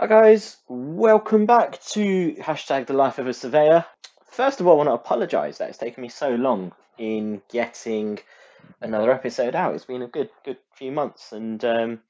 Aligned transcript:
Hi 0.00 0.06
guys, 0.06 0.56
welcome 0.66 1.44
back 1.44 1.78
to 1.88 2.32
hashtag 2.36 2.86
the 2.86 2.94
life 2.94 3.18
of 3.18 3.26
a 3.26 3.34
surveyor. 3.34 3.84
First 4.24 4.58
of 4.58 4.66
all, 4.66 4.72
I 4.72 4.76
want 4.76 4.88
to 4.88 4.94
apologise 4.94 5.58
that 5.58 5.68
it's 5.68 5.76
taken 5.76 6.00
me 6.00 6.08
so 6.08 6.30
long 6.30 6.72
in 6.96 7.42
getting 7.52 8.18
another 8.80 9.12
episode 9.12 9.54
out. 9.54 9.74
It's 9.74 9.84
been 9.84 10.00
a 10.00 10.06
good 10.08 10.30
good 10.42 10.56
few 10.74 10.90
months, 10.90 11.32
and 11.32 11.62
um, 11.66 12.00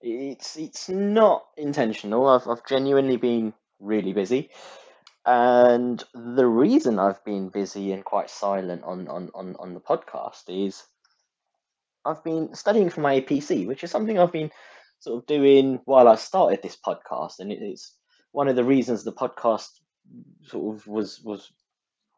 it's 0.00 0.56
it's 0.56 0.88
not 0.88 1.44
intentional. 1.56 2.28
I've 2.28 2.46
I've 2.46 2.64
genuinely 2.68 3.16
been 3.16 3.52
really 3.80 4.12
busy, 4.12 4.50
and 5.26 6.00
the 6.14 6.46
reason 6.46 7.00
I've 7.00 7.24
been 7.24 7.48
busy 7.48 7.90
and 7.90 8.04
quite 8.04 8.30
silent 8.30 8.84
on 8.84 9.08
on 9.08 9.32
on, 9.34 9.56
on 9.58 9.74
the 9.74 9.80
podcast 9.80 10.44
is 10.46 10.84
I've 12.04 12.22
been 12.22 12.54
studying 12.54 12.90
for 12.90 13.00
my 13.00 13.20
APC, 13.20 13.66
which 13.66 13.82
is 13.82 13.90
something 13.90 14.20
I've 14.20 14.30
been 14.30 14.52
sort 15.00 15.18
of 15.18 15.26
doing 15.26 15.80
while 15.84 16.08
I 16.08 16.16
started 16.16 16.62
this 16.62 16.76
podcast, 16.76 17.38
and 17.38 17.52
it's 17.52 17.94
one 18.32 18.48
of 18.48 18.56
the 18.56 18.64
reasons 18.64 19.04
the 19.04 19.12
podcast 19.12 19.68
sort 20.44 20.76
of 20.76 20.86
was 20.86 21.20
was 21.22 21.50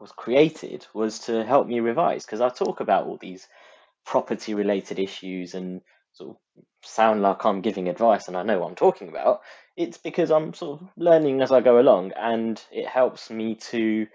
was 0.01 0.13
created 0.13 0.87
was 0.95 1.19
to 1.21 1.45
help 1.45 1.67
me 1.67 1.81
revise 1.81 2.25
because 2.25 2.41
I 2.41 2.49
talk 2.49 2.81
about 2.81 3.07
all 3.07 3.19
these 3.19 3.47
property 4.07 4.55
related 4.55 4.99
issues 4.99 5.55
and 5.55 5.83
sort 6.13 6.31
of 6.31 6.65
sound 6.83 7.23
like 7.23 7.45
I'm 7.45 7.61
giving 7.61 7.89
advice 7.89 8.27
and 8.27 8.37
I 8.37 8.43
know 8.43 8.61
what 8.61 8.69
I'm 8.69 8.77
talking 8.77 9.09
about. 9.09 9.43
It's 9.77 9.99
because 9.99 10.31
I'm 10.31 10.55
sort 10.55 10.81
of 10.81 10.89
learning 10.97 11.43
as 11.43 11.53
I 11.53 11.61
go 11.61 11.79
along 11.79 12.13
and 12.17 12.63
it 12.73 12.87
helps 12.87 13.31
me 13.31 13.57
to 13.57 14.07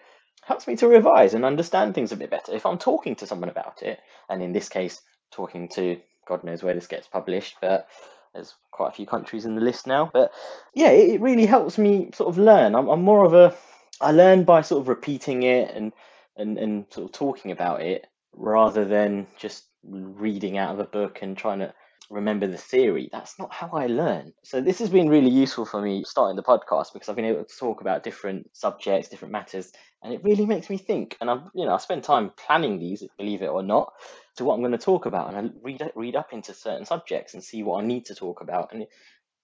helps 0.44 0.68
me 0.68 0.76
to 0.78 0.88
revise 0.88 1.34
and 1.34 1.46
understand 1.46 1.96
things 1.96 2.12
a 2.12 2.18
bit 2.18 2.30
better. 2.30 2.54
If 2.54 2.66
I'm 2.66 2.78
talking 2.78 3.16
to 3.18 3.28
someone 3.28 3.50
about 3.50 3.82
it, 3.82 4.00
and 4.30 4.42
in 4.42 4.54
this 4.54 4.70
case 4.70 5.02
talking 5.32 5.70
to 5.70 6.00
God 6.28 6.44
knows 6.44 6.64
where 6.64 6.74
this 6.74 6.88
gets 6.88 7.08
published, 7.08 7.58
but 7.62 7.88
there's 8.36 8.54
quite 8.72 8.90
a 8.90 8.96
few 8.96 9.06
countries 9.06 9.46
in 9.46 9.56
the 9.56 9.62
list 9.62 9.88
now. 9.88 10.10
But 10.14 10.32
yeah, 10.74 10.90
it, 10.90 11.16
it 11.16 11.22
really 11.22 11.46
helps 11.46 11.78
me 11.78 12.12
sort 12.14 12.30
of 12.30 12.38
learn. 12.38 12.76
I'm, 12.76 12.88
I'm 12.88 13.02
more 13.02 13.26
of 13.26 13.34
a, 13.34 13.56
I 14.02 14.12
learn 14.12 14.44
by 14.44 14.62
sort 14.62 14.82
of 14.82 14.88
repeating 14.88 15.44
it 15.44 15.74
and, 15.74 15.94
and, 16.38 16.58
and 16.58 16.86
sort 16.92 17.06
of 17.06 17.14
talking 17.14 17.52
about 17.52 17.82
it 17.82 18.06
rather 18.34 18.86
than 18.86 19.28
just 19.38 19.64
reading 19.84 20.58
out 20.58 20.74
of 20.74 20.80
a 20.80 20.86
book 20.86 21.20
and 21.22 21.38
trying 21.38 21.60
to 21.60 21.74
remember 22.10 22.48
the 22.48 22.58
theory. 22.58 23.10
That's 23.12 23.40
not 23.40 23.54
how 23.54 23.70
I 23.74 23.88
learn. 23.88 24.34
So 24.44 24.62
this 24.62 24.80
has 24.80 24.90
been 24.90 25.10
really 25.10 25.30
useful 25.30 25.66
for 25.66 25.82
me 25.82 26.04
starting 26.04 26.36
the 26.36 26.44
podcast 26.44 26.94
because 26.94 27.10
I've 27.10 27.16
been 27.16 27.26
able 27.26 27.46
to 27.46 27.58
talk 27.58 27.82
about 27.82 28.04
different 28.04 28.50
subjects, 28.54 29.10
different 29.10 29.32
matters, 29.32 29.72
and 30.04 30.14
it 30.14 30.24
really 30.24 30.46
makes 30.46 30.70
me 30.70 30.78
think. 30.78 31.18
And 31.22 31.30
I've, 31.30 31.42
you 31.56 31.66
know, 31.66 31.74
I 31.74 31.78
spend 31.78 32.04
time 32.04 32.32
planning 32.38 32.80
these, 32.80 33.04
believe 33.18 33.42
it 33.42 33.50
or 33.50 33.64
not, 33.64 33.94
to 34.38 34.46
what 34.46 34.56
I'm 34.56 34.62
going 34.62 34.72
to 34.72 34.78
talk 34.78 35.06
about, 35.06 35.34
and 35.34 35.38
I 35.38 35.54
read 35.62 35.92
read 35.96 36.16
up 36.16 36.34
into 36.34 36.54
certain 36.54 36.86
subjects 36.86 37.34
and 37.34 37.44
see 37.44 37.64
what 37.64 37.84
I 37.84 37.88
need 37.88 38.06
to 38.06 38.16
talk 38.16 38.42
about, 38.42 38.74
and 38.74 38.86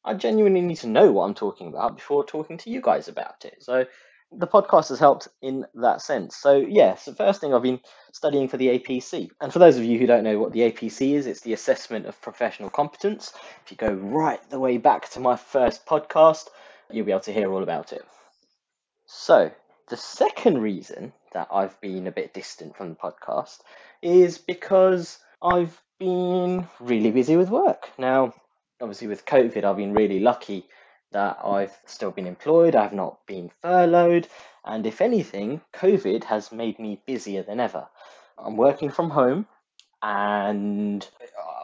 I 0.04 0.14
genuinely 0.16 0.62
need 0.62 0.78
to 0.78 0.88
know 0.88 1.12
what 1.12 1.26
I'm 1.26 1.36
talking 1.36 1.68
about 1.68 1.96
before 1.96 2.26
talking 2.26 2.58
to 2.60 2.70
you 2.70 2.82
guys 2.82 3.08
about 3.08 3.46
it. 3.46 3.58
So 3.60 3.86
the 4.32 4.48
podcast 4.48 4.90
has 4.90 5.00
helped 5.00 5.28
in 5.42 5.66
that 5.76 6.02
sense. 6.02 6.38
So 6.38 6.58
yeah, 6.58 6.96
so 6.96 7.14
first 7.14 7.42
thing 7.42 7.54
I've 7.54 7.62
been 7.62 7.82
studying 8.14 8.48
for 8.48 8.58
the 8.58 8.80
APC. 8.80 9.30
And 9.42 9.52
for 9.52 9.60
those 9.60 9.78
of 9.78 9.84
you 9.84 10.00
who 10.00 10.08
don't 10.08 10.24
know 10.24 10.40
what 10.40 10.54
the 10.54 10.72
APC 10.72 11.14
is, 11.14 11.28
it's 11.28 11.42
the 11.42 11.54
assessment 11.54 12.06
of 12.06 12.22
professional 12.22 12.70
competence. 12.70 13.34
If 13.66 13.72
you 13.72 13.78
go 13.78 13.92
right 13.92 14.40
the 14.50 14.60
way 14.60 14.78
back 14.78 15.10
to 15.12 15.20
my 15.20 15.36
first 15.36 15.86
podcast, 15.86 16.46
you'll 16.90 17.06
be 17.06 17.12
able 17.12 17.22
to 17.22 17.34
hear 17.34 17.52
all 17.52 17.64
about 17.64 17.92
it. 17.94 18.04
So 19.06 19.52
the 19.90 19.98
second 19.98 20.62
reason 20.62 21.12
that 21.34 21.50
I've 21.52 21.80
been 21.82 22.08
a 22.08 22.12
bit 22.12 22.34
distant 22.34 22.78
from 22.78 22.90
the 22.90 22.96
podcast 22.96 23.60
is 24.02 24.38
because 24.38 25.20
I've 25.42 25.80
been 26.00 26.68
really 26.80 27.12
busy 27.12 27.38
with 27.38 27.50
work. 27.50 27.90
Now, 27.98 28.34
obviously 28.82 29.08
with 29.08 29.26
COVID, 29.26 29.64
I've 29.64 29.78
been 29.78 29.94
really 29.94 30.20
lucky 30.20 30.66
that 31.12 31.40
I've 31.44 31.78
still 31.86 32.12
been 32.12 32.28
employed, 32.28 32.76
I've 32.76 32.94
not 32.94 33.26
been 33.28 33.52
furloughed, 33.62 34.28
and 34.66 34.86
if 34.86 35.02
anything, 35.02 35.62
COVID 35.74 36.24
has 36.26 36.52
made 36.52 36.80
me 36.80 37.02
busier 37.06 37.44
than 37.44 37.60
ever. 37.60 37.88
I'm 38.38 38.58
working 38.58 38.90
from 38.90 39.10
home 39.10 39.46
and 40.02 41.08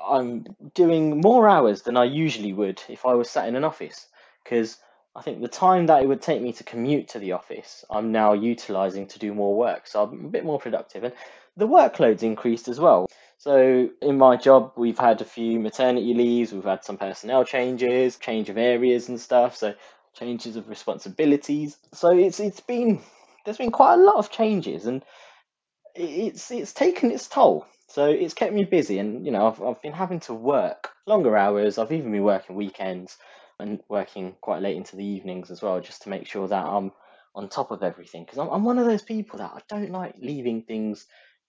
I'm 0.07 0.45
doing 0.75 1.21
more 1.21 1.47
hours 1.47 1.81
than 1.81 1.97
I 1.97 2.03
usually 2.03 2.53
would 2.53 2.81
if 2.87 3.05
I 3.05 3.13
was 3.13 3.29
sat 3.29 3.47
in 3.47 3.55
an 3.55 3.63
office 3.63 4.07
because 4.43 4.77
I 5.15 5.21
think 5.21 5.41
the 5.41 5.47
time 5.47 5.87
that 5.87 6.03
it 6.03 6.07
would 6.07 6.21
take 6.21 6.41
me 6.41 6.53
to 6.53 6.63
commute 6.63 7.07
to 7.09 7.19
the 7.19 7.31
office, 7.31 7.83
I'm 7.89 8.11
now 8.11 8.33
utilizing 8.33 9.07
to 9.07 9.19
do 9.19 9.33
more 9.33 9.55
work. 9.55 9.87
So 9.87 10.03
I'm 10.03 10.25
a 10.25 10.29
bit 10.29 10.45
more 10.45 10.59
productive 10.59 11.03
and 11.03 11.13
the 11.57 11.68
workload's 11.68 12.23
increased 12.23 12.68
as 12.68 12.79
well. 12.79 13.07
So 13.40 13.90
in 14.01 14.18
my 14.18 14.38
job, 14.38 14.73
we've 14.78 14.97
had 14.97 15.22
a 15.22 15.25
few 15.25 15.59
maternity 15.59 16.13
leaves, 16.13 16.53
we've 16.53 16.63
had 16.63 16.84
some 16.84 16.97
personnel 16.97 17.44
changes, 17.44 18.18
change 18.18 18.50
of 18.50 18.57
areas 18.57 19.09
and 19.09 19.19
stuff. 19.19 19.56
So 19.56 19.75
changes 20.13 20.56
of 20.56 20.69
responsibilities. 20.69 21.78
So 21.94 22.09
it's 22.09 22.40
it's 22.40 22.59
been 22.59 23.01
there's 23.45 23.57
been 23.57 23.72
quite 23.72 23.95
a 23.95 24.03
lot 24.03 24.16
of 24.16 24.31
changes 24.31 24.85
and 24.85 25.03
it's 25.95 26.51
it's 26.51 26.73
taken 26.73 27.12
its 27.12 27.28
toll. 27.28 27.66
So 27.89 28.06
it's 28.06 28.34
kept 28.34 28.53
me 28.53 28.63
busy 28.63 29.00
and 29.00 29.25
you 29.25 29.31
know 29.31 29.47
I've 29.47 29.62
I've 29.62 29.81
been 29.81 29.94
having 29.94 30.19
to 30.22 30.34
work 30.34 30.89
longer 31.06 31.38
hours. 31.38 31.78
I've 31.78 31.91
even 31.91 32.12
been 32.12 32.24
working 32.24 32.56
weekends 32.56 33.18
and 33.59 33.79
working 33.89 34.35
quite 34.41 34.62
late 34.62 34.78
into 34.78 34.95
the 34.95 35.06
evenings 35.06 35.50
as 35.50 35.62
well 35.62 35.79
just 35.79 36.03
to 36.03 36.09
make 36.09 36.28
sure 36.28 36.47
that 36.47 36.66
I'm 36.66 36.91
on 37.34 37.50
top 37.50 37.72
of 37.72 37.84
everything 37.84 38.24
because 38.24 38.39
I'm, 38.39 38.50
I'm 38.50 38.63
one 38.63 38.79
of 38.79 38.85
those 38.85 39.03
people 39.03 39.39
that 39.39 39.51
I 39.53 39.62
don't 39.69 39.91
like 39.91 40.16
leaving 40.19 40.63
things 40.63 41.06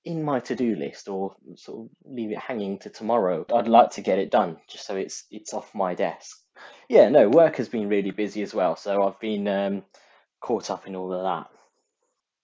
in 0.08 0.22
my 0.22 0.40
to-do 0.40 0.74
list 0.74 1.06
or 1.06 1.36
sort 1.56 1.80
of 1.84 1.90
leave 2.10 2.32
it 2.32 2.38
hanging 2.38 2.78
to 2.78 2.88
tomorrow. 2.88 3.44
I'd 3.54 3.68
like 3.68 3.90
to 3.92 4.00
get 4.00 4.18
it 4.18 4.30
done 4.30 4.56
just 4.66 4.86
so 4.86 4.96
it's 4.96 5.24
it's 5.30 5.52
off 5.52 5.74
my 5.74 5.94
desk. 5.94 6.38
Yeah, 6.88 7.10
no, 7.10 7.28
work 7.28 7.56
has 7.56 7.68
been 7.68 7.90
really 7.90 8.10
busy 8.10 8.40
as 8.40 8.54
well, 8.54 8.74
so 8.74 9.02
I've 9.02 9.20
been 9.20 9.46
um, 9.46 9.84
caught 10.40 10.70
up 10.70 10.86
in 10.86 10.96
all 10.96 11.12
of 11.12 11.22
that. 11.22 11.50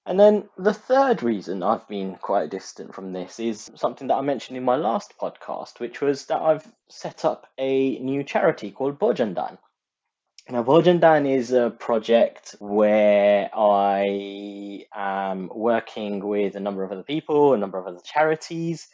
And 0.05 0.21
then 0.21 0.51
the 0.59 0.75
third 0.75 1.23
reason 1.23 1.63
I've 1.63 1.89
been 1.89 2.17
quite 2.17 2.51
distant 2.51 2.95
from 2.95 3.15
this 3.15 3.41
is 3.41 3.71
something 3.77 4.09
that 4.09 4.17
I 4.17 4.21
mentioned 4.21 4.59
in 4.59 4.65
my 4.65 4.77
last 4.77 5.15
podcast, 5.19 5.81
which 5.81 6.03
was 6.03 6.27
that 6.27 6.43
I've 6.43 6.71
set 6.91 7.25
up 7.25 7.47
a 7.57 7.99
new 7.99 8.23
charity 8.25 8.73
called 8.73 8.99
Bojandan. 8.99 9.57
Now, 10.51 10.63
Bojandan 10.63 11.27
is 11.27 11.53
a 11.53 11.71
project 11.71 12.55
where 12.59 13.49
I 13.55 14.85
am 14.95 15.51
working 15.55 16.23
with 16.23 16.55
a 16.55 16.61
number 16.61 16.85
of 16.85 16.93
other 16.93 17.03
people, 17.03 17.55
a 17.55 17.59
number 17.59 17.79
of 17.79 17.87
other 17.87 18.01
charities 18.05 18.89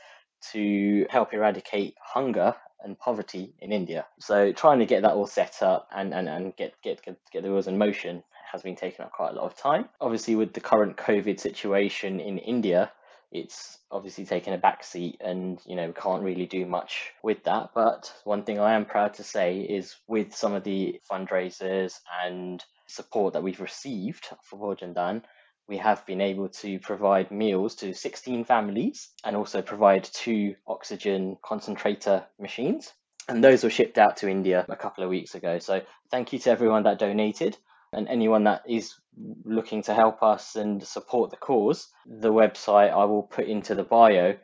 to 0.53 1.07
help 1.11 1.35
eradicate 1.35 1.97
hunger 2.01 2.55
and 2.85 2.97
poverty 2.97 3.53
in 3.59 3.73
India. 3.73 4.07
So 4.21 4.53
trying 4.53 4.79
to 4.79 4.87
get 4.87 5.03
that 5.03 5.15
all 5.15 5.27
set 5.27 5.61
up 5.61 5.89
and, 5.93 6.15
and, 6.15 6.29
and 6.29 6.57
get, 6.57 6.81
get, 6.83 7.03
get, 7.03 7.19
get 7.33 7.43
the 7.43 7.51
wheels 7.51 7.67
in 7.67 7.77
motion 7.77 8.23
has 8.53 8.63
been 8.63 8.77
taking 8.77 9.05
up 9.05 9.11
quite 9.11 9.33
a 9.33 9.35
lot 9.35 9.45
of 9.45 9.57
time. 9.57 9.89
Obviously, 10.01 10.37
with 10.37 10.53
the 10.53 10.61
current 10.61 10.97
COVID 10.97 11.41
situation 11.41 12.21
in 12.21 12.39
India, 12.39 12.93
it's 13.33 13.79
obviously 13.91 14.25
taken 14.25 14.53
a 14.53 14.59
back 14.59 14.83
seat 14.83 15.21
and 15.21 15.61
you 15.67 15.77
know 15.77 15.87
we 15.87 15.93
can't 15.93 16.23
really 16.23 16.47
do 16.47 16.67
much 16.67 17.13
with 17.23 17.45
that. 17.45 17.71
But 17.75 18.13
one 18.25 18.45
thing 18.45 18.59
i 18.59 18.75
am 18.75 18.85
proud 18.85 19.15
to 19.15 19.25
say 19.25 19.61
is 19.61 19.97
with 20.09 20.35
some 20.35 20.55
of 20.55 20.65
the 20.65 21.01
fundraisers 21.11 22.01
and 22.25 22.63
support 22.87 23.35
that 23.35 23.43
we've 23.43 23.61
received 23.61 24.29
for 24.43 24.59
Bojandan, 24.59 25.23
we 25.69 25.77
have 25.77 26.05
been 26.05 26.21
able 26.21 26.49
to 26.49 26.81
provide 26.81 27.31
meals 27.31 27.77
to 27.77 27.95
16 27.95 28.45
families 28.45 29.11
and 29.25 29.37
also 29.37 29.63
provide 29.63 30.05
two 30.05 30.57
oxygen 30.67 31.37
concentrator 31.43 32.25
machines. 32.41 32.93
And 33.29 33.45
those 33.45 33.63
were 33.63 33.71
shipped 33.71 33.97
out 33.97 34.17
to 34.19 34.29
india 34.29 34.67
a 34.69 34.75
couple 34.75 35.05
of 35.05 35.11
weeks 35.11 35.37
ago. 35.37 35.61
So 35.61 35.83
thank 36.11 36.33
you 36.33 36.41
to 36.41 36.51
everyone 36.51 36.83
that 36.83 36.99
donated 36.99 37.57
and 37.93 38.09
anyone 38.09 38.45
that 38.45 38.63
is 38.69 38.95
looking 39.45 39.83
to 39.83 39.95
help 39.95 40.23
us 40.23 40.57
and 40.57 40.83
support 40.83 41.31
the 41.31 41.37
cause, 41.37 41.89
the 42.07 42.33
website 42.33 42.91
I 42.91 43.05
will 43.05 43.23
put 43.23 43.47
into 43.47 43.75
the 43.75 43.83
bio 43.83 44.37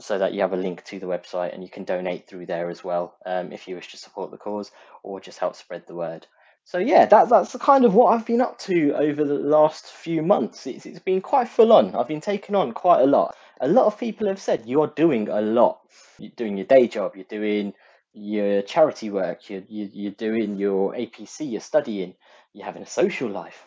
so 0.00 0.18
that 0.18 0.32
you 0.32 0.40
have 0.40 0.52
a 0.52 0.56
link 0.58 0.84
to 0.84 0.98
the 0.98 1.06
website 1.06 1.54
and 1.54 1.62
you 1.62 1.68
can 1.68 1.84
donate 1.84 2.26
through 2.26 2.46
there 2.46 2.70
as 2.70 2.82
well 2.82 3.14
um, 3.26 3.52
if 3.52 3.68
you 3.68 3.76
wish 3.76 3.90
to 3.92 3.96
support 3.96 4.30
the 4.30 4.36
cause 4.36 4.72
or 5.02 5.20
just 5.20 5.38
help 5.38 5.54
spread 5.54 5.86
the 5.86 5.94
word. 5.94 6.26
So 6.64 6.78
yeah, 6.78 7.04
that, 7.06 7.28
that's 7.28 7.54
kind 7.56 7.84
of 7.84 7.94
what 7.94 8.14
I've 8.14 8.26
been 8.26 8.40
up 8.40 8.58
to 8.60 8.94
over 8.94 9.22
the 9.22 9.34
last 9.34 9.86
few 9.86 10.22
months. 10.22 10.66
It's, 10.66 10.86
it's 10.86 10.98
been 10.98 11.20
quite 11.20 11.48
full 11.48 11.72
on. 11.74 11.94
I've 11.94 12.08
been 12.08 12.22
taking 12.22 12.54
on 12.54 12.72
quite 12.72 13.02
a 13.02 13.06
lot. 13.06 13.36
A 13.60 13.68
lot 13.68 13.84
of 13.84 13.98
people 13.98 14.26
have 14.28 14.40
said 14.40 14.62
you're 14.64 14.88
doing 14.88 15.28
a 15.28 15.42
lot. 15.42 15.80
You're 16.18 16.32
doing 16.36 16.56
your 16.56 16.66
day 16.66 16.88
job, 16.88 17.16
you're 17.16 17.24
doing 17.24 17.74
your 18.14 18.62
charity 18.62 19.10
work, 19.10 19.50
you're, 19.50 19.62
you're 19.68 20.12
doing 20.12 20.56
your 20.56 20.92
APC, 20.92 21.50
you're 21.50 21.60
studying, 21.60 22.14
you're 22.52 22.64
having 22.64 22.82
a 22.82 22.86
social 22.86 23.28
life, 23.28 23.66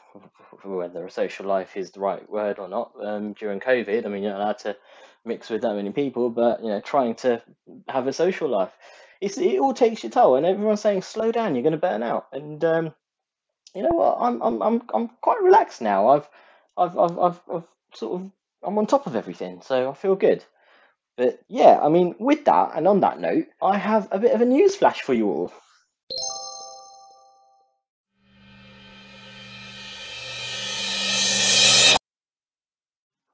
whether 0.63 1.05
a 1.05 1.11
social 1.11 1.45
life 1.45 1.75
is 1.75 1.91
the 1.91 1.99
right 1.99 2.27
word 2.29 2.57
or 2.57 2.69
not. 2.69 2.93
Um, 3.01 3.33
during 3.33 3.59
COVID, 3.59 4.05
I 4.05 4.09
mean, 4.09 4.23
you're 4.23 4.31
not 4.31 4.41
allowed 4.41 4.59
to 4.59 4.77
mix 5.25 5.49
with 5.49 5.61
that 5.61 5.75
many 5.75 5.91
people, 5.91 6.29
but 6.29 6.61
you 6.63 6.69
know, 6.69 6.79
trying 6.79 7.15
to 7.15 7.41
have 7.89 8.07
a 8.07 8.13
social 8.13 8.47
life, 8.49 8.71
it's, 9.19 9.37
it 9.37 9.59
all 9.59 9.73
takes 9.73 10.03
your 10.03 10.11
toll, 10.11 10.35
and 10.35 10.45
everyone's 10.45 10.81
saying, 10.81 11.01
"Slow 11.01 11.31
down, 11.31 11.55
you're 11.55 11.63
going 11.63 11.71
to 11.71 11.77
burn 11.77 12.03
out." 12.03 12.27
And 12.31 12.63
um, 12.63 12.93
you 13.73 13.83
know 13.83 13.89
what? 13.89 14.17
I'm 14.19 14.41
I'm 14.41 14.61
I'm 14.61 14.81
I'm 14.93 15.07
quite 15.21 15.41
relaxed 15.41 15.81
now. 15.81 16.09
I've 16.09 16.29
I've 16.77 16.97
I've 16.97 17.19
I've, 17.19 17.41
I've 17.51 17.67
sort 17.93 18.21
of 18.21 18.31
I'm 18.63 18.77
on 18.77 18.85
top 18.85 19.07
of 19.07 19.15
everything, 19.15 19.61
so 19.61 19.89
I 19.89 19.93
feel 19.93 20.15
good. 20.15 20.45
But 21.17 21.39
yeah, 21.47 21.79
I 21.81 21.89
mean, 21.89 22.13
with 22.19 22.45
that 22.45 22.73
and 22.75 22.87
on 22.87 22.99
that 22.99 23.19
note, 23.19 23.47
I 23.59 23.77
have 23.77 24.07
a 24.11 24.19
bit 24.19 24.33
of 24.33 24.41
a 24.41 24.45
news 24.45 24.75
flash 24.75 25.01
for 25.01 25.15
you 25.15 25.27
all. 25.27 25.51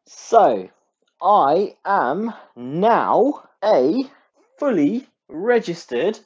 So, 0.07 0.69
I 1.21 1.75
am 1.85 2.33
now 2.55 3.49
a 3.63 4.09
fully 4.57 5.07
registered, 5.27 6.17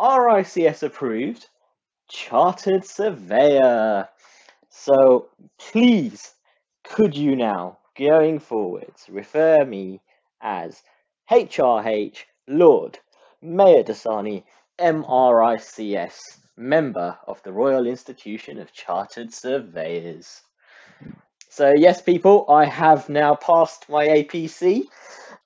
RICS 0.00 0.84
approved, 0.84 1.48
chartered 2.08 2.84
surveyor. 2.84 4.08
So, 4.70 5.30
please, 5.58 6.34
could 6.84 7.16
you 7.16 7.34
now, 7.34 7.78
going 7.98 8.38
forwards, 8.38 9.06
refer 9.08 9.64
me 9.64 10.00
as 10.44 10.82
HRH 11.30 12.18
Lord 12.46 12.98
Mayor 13.42 13.82
Dasani, 13.82 14.44
MRICS, 14.78 16.20
member 16.56 17.18
of 17.26 17.42
the 17.42 17.52
Royal 17.52 17.86
Institution 17.86 18.58
of 18.58 18.72
Chartered 18.72 19.32
Surveyors. 19.32 20.42
So 21.50 21.72
yes, 21.76 22.00
people, 22.00 22.46
I 22.48 22.64
have 22.64 23.08
now 23.08 23.34
passed 23.34 23.88
my 23.88 24.06
APC. 24.06 24.84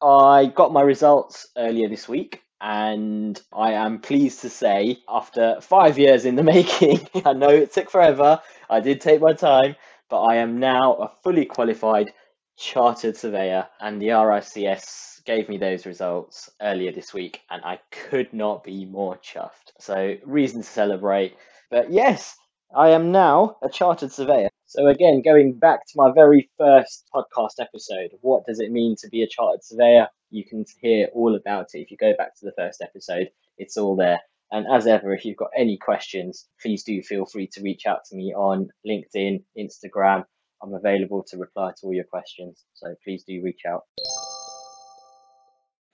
I 0.02 0.46
got 0.46 0.72
my 0.72 0.82
results 0.82 1.48
earlier 1.56 1.88
this 1.88 2.08
week 2.08 2.42
and 2.60 3.40
I 3.52 3.72
am 3.72 4.00
pleased 4.00 4.40
to 4.42 4.50
say 4.50 4.98
after 5.08 5.60
five 5.60 5.98
years 5.98 6.24
in 6.24 6.36
the 6.36 6.42
making, 6.54 7.08
I 7.24 7.32
know 7.32 7.50
it 7.50 7.72
took 7.72 7.90
forever, 7.90 8.40
I 8.70 8.80
did 8.80 9.00
take 9.00 9.20
my 9.20 9.32
time, 9.32 9.76
but 10.08 10.22
I 10.22 10.36
am 10.36 10.58
now 10.58 10.94
a 10.94 11.08
fully 11.22 11.44
qualified 11.44 12.12
chartered 12.58 13.16
surveyor 13.16 13.69
and 13.81 14.02
the 14.02 14.08
RICS 14.08 15.22
gave 15.25 15.49
me 15.49 15.58
those 15.58 15.87
results 15.87 16.50
earlier 16.60 16.90
this 16.90 17.14
week 17.14 17.40
and 17.50 17.62
I 17.64 17.78
could 17.90 18.32
not 18.32 18.64
be 18.64 18.84
more 18.84 19.16
chuffed. 19.19 19.72
So 19.78 20.16
reason 20.25 20.62
to 20.62 20.66
celebrate. 20.66 21.37
But 21.70 21.93
yes, 21.93 22.37
I 22.75 22.90
am 22.90 23.12
now 23.12 23.56
a 23.62 23.69
chartered 23.69 24.12
surveyor. 24.12 24.49
So 24.66 24.88
again, 24.88 25.22
going 25.22 25.55
back 25.58 25.87
to 25.87 25.93
my 25.96 26.10
very 26.12 26.50
first 26.58 27.08
podcast 27.14 27.60
episode, 27.60 28.10
what 28.22 28.44
does 28.44 28.58
it 28.58 28.72
mean 28.72 28.96
to 29.00 29.08
be 29.08 29.22
a 29.22 29.28
chartered 29.28 29.64
surveyor? 29.64 30.08
You 30.31 30.44
can 30.44 30.64
hear 30.81 31.08
all 31.14 31.37
about 31.37 31.69
it 31.75 31.81
if 31.81 31.90
you 31.90 31.96
go 31.96 32.12
back 32.19 32.37
to 32.38 32.44
the 32.44 32.52
first 32.56 32.82
episode. 32.82 33.31
It's 33.56 33.76
all 33.76 33.96
there. 33.96 34.20
And 34.50 34.66
as 34.72 34.87
ever, 34.87 35.14
if 35.14 35.25
you've 35.25 35.37
got 35.37 35.50
any 35.56 35.78
questions, 35.78 36.49
please 36.61 36.82
do 36.82 37.02
feel 37.02 37.25
free 37.26 37.46
to 37.52 37.62
reach 37.62 37.87
out 37.87 38.04
to 38.06 38.16
me 38.16 38.34
on 38.34 38.69
LinkedIn, 38.87 39.44
Instagram. 39.56 40.25
I'm 40.62 40.75
available 40.75 41.25
to 41.28 41.38
reply 41.38 41.70
to 41.70 41.87
all 41.87 41.94
your 41.94 42.05
questions. 42.05 42.64
So 42.75 42.94
please 43.05 43.25
do 43.25 43.40
reach 43.43 43.62
out. 43.66 43.82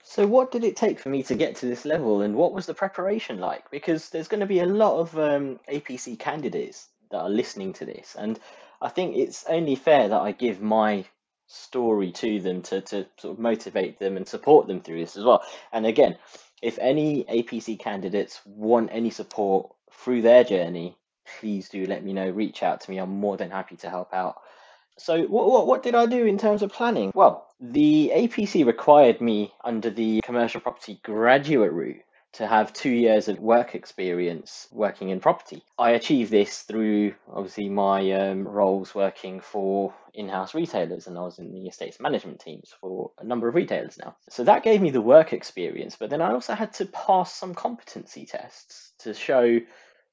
So, 0.03 0.27
what 0.27 0.51
did 0.51 0.63
it 0.63 0.75
take 0.77 0.99
for 0.99 1.09
me 1.09 1.23
to 1.23 1.35
get 1.35 1.57
to 1.57 1.65
this 1.65 1.83
level, 1.83 2.21
and 2.21 2.35
what 2.35 2.53
was 2.53 2.67
the 2.67 2.73
preparation 2.73 3.39
like? 3.39 3.69
Because 3.71 4.09
there's 4.11 4.27
going 4.27 4.39
to 4.39 4.45
be 4.45 4.59
a 4.59 4.65
lot 4.65 4.99
of 4.99 5.17
um, 5.17 5.59
APC 5.69 6.17
candidates 6.17 6.87
that 7.11 7.17
are 7.17 7.29
listening 7.29 7.73
to 7.73 7.85
this, 7.85 8.15
and 8.17 8.39
I 8.81 8.89
think 8.89 9.17
it's 9.17 9.45
only 9.49 9.75
fair 9.75 10.07
that 10.07 10.21
I 10.21 10.31
give 10.31 10.61
my 10.61 11.05
story 11.47 12.11
to 12.11 12.39
them 12.39 12.61
to, 12.61 12.81
to 12.81 13.05
sort 13.17 13.33
of 13.33 13.39
motivate 13.39 13.99
them 13.99 14.15
and 14.17 14.27
support 14.27 14.67
them 14.67 14.81
through 14.81 14.99
this 14.99 15.17
as 15.17 15.23
well. 15.23 15.43
And 15.71 15.85
again, 15.85 16.17
if 16.61 16.77
any 16.79 17.23
APC 17.25 17.79
candidates 17.79 18.41
want 18.45 18.89
any 18.91 19.09
support 19.09 19.73
through 19.91 20.21
their 20.21 20.43
journey, 20.43 20.97
please 21.39 21.69
do 21.69 21.85
let 21.85 22.03
me 22.03 22.13
know. 22.13 22.29
Reach 22.29 22.63
out 22.63 22.81
to 22.81 22.91
me. 22.91 22.97
I'm 22.97 23.09
more 23.09 23.37
than 23.37 23.51
happy 23.51 23.75
to 23.77 23.89
help 23.89 24.13
out. 24.13 24.37
So 24.97 25.23
what, 25.23 25.47
what, 25.47 25.67
what 25.67 25.83
did 25.83 25.95
I 25.95 26.05
do 26.05 26.25
in 26.25 26.37
terms 26.37 26.61
of 26.61 26.71
planning? 26.71 27.11
Well, 27.13 27.47
the 27.59 28.11
APC 28.13 28.65
required 28.65 29.21
me 29.21 29.53
under 29.63 29.89
the 29.89 30.21
commercial 30.21 30.61
property 30.61 30.99
graduate 31.03 31.71
route 31.71 32.01
to 32.35 32.45
have 32.45 32.73
two 32.73 32.89
years 32.89 33.29
of 33.29 33.39
work 33.39 33.75
experience 33.75 34.67
working 34.71 35.07
in 35.09 35.21
property. 35.21 35.63
I 35.79 35.91
achieved 35.91 36.31
this 36.31 36.63
through 36.63 37.15
obviously 37.33 37.69
my 37.69 38.11
um, 38.11 38.45
roles 38.45 38.93
working 38.93 39.39
for 39.39 39.93
in-house 40.13 40.53
retailers 40.53 41.07
and 41.07 41.17
I 41.17 41.21
was 41.21 41.39
in 41.39 41.53
the 41.53 41.67
estates 41.67 41.99
management 42.01 42.41
teams 42.41 42.73
for 42.81 43.11
a 43.19 43.23
number 43.23 43.47
of 43.47 43.55
retailers 43.55 43.97
now. 43.97 44.17
So 44.29 44.43
that 44.43 44.63
gave 44.63 44.81
me 44.81 44.91
the 44.91 44.99
work 44.99 45.31
experience, 45.31 45.95
but 45.97 46.09
then 46.09 46.21
I 46.21 46.33
also 46.33 46.55
had 46.55 46.73
to 46.73 46.85
pass 46.87 47.33
some 47.33 47.55
competency 47.55 48.25
tests 48.25 48.91
to 48.99 49.13
show 49.13 49.59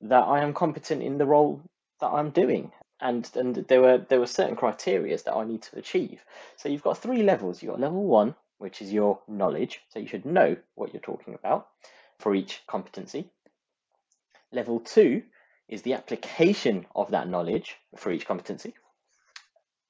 that 0.02 0.23
I 0.23 0.43
am 0.43 0.55
competent 0.55 1.02
in 1.02 1.19
the 1.19 1.26
role 1.26 1.61
that 2.00 2.08
I'm 2.08 2.31
doing 2.31 2.70
and 3.02 3.28
and 3.34 3.56
there 3.69 3.82
were 3.82 3.99
there 3.99 4.20
were 4.20 4.26
certain 4.26 4.56
criteria 4.56 5.16
that 5.19 5.34
I 5.34 5.44
need 5.44 5.62
to 5.62 5.78
achieve. 5.78 6.25
So 6.56 6.69
you've 6.69 6.82
got 6.82 6.99
three 6.99 7.22
levels. 7.22 7.62
You've 7.62 7.72
got 7.72 7.81
level 7.81 8.04
one, 8.04 8.34
which 8.58 8.81
is 8.81 8.93
your 8.93 9.20
knowledge. 9.28 9.81
So 9.88 9.99
you 9.99 10.06
should 10.06 10.25
know 10.25 10.56
what 10.75 10.93
you're 10.93 11.02
talking 11.02 11.34
about 11.34 11.69
for 12.19 12.34
each 12.34 12.62
competency. 12.66 13.28
Level 14.52 14.81
two 14.81 15.22
is 15.69 15.82
the 15.82 15.94
application 15.94 16.87
of 16.94 17.10
that 17.10 17.28
knowledge 17.28 17.76
for 17.96 18.12
each 18.12 18.26
competency. 18.26 18.75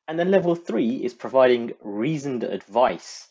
And 0.08 0.18
then 0.18 0.30
level 0.30 0.54
three 0.54 0.96
is 0.96 1.14
providing 1.14 1.72
reasoned 1.80 2.44
advice 2.44 3.28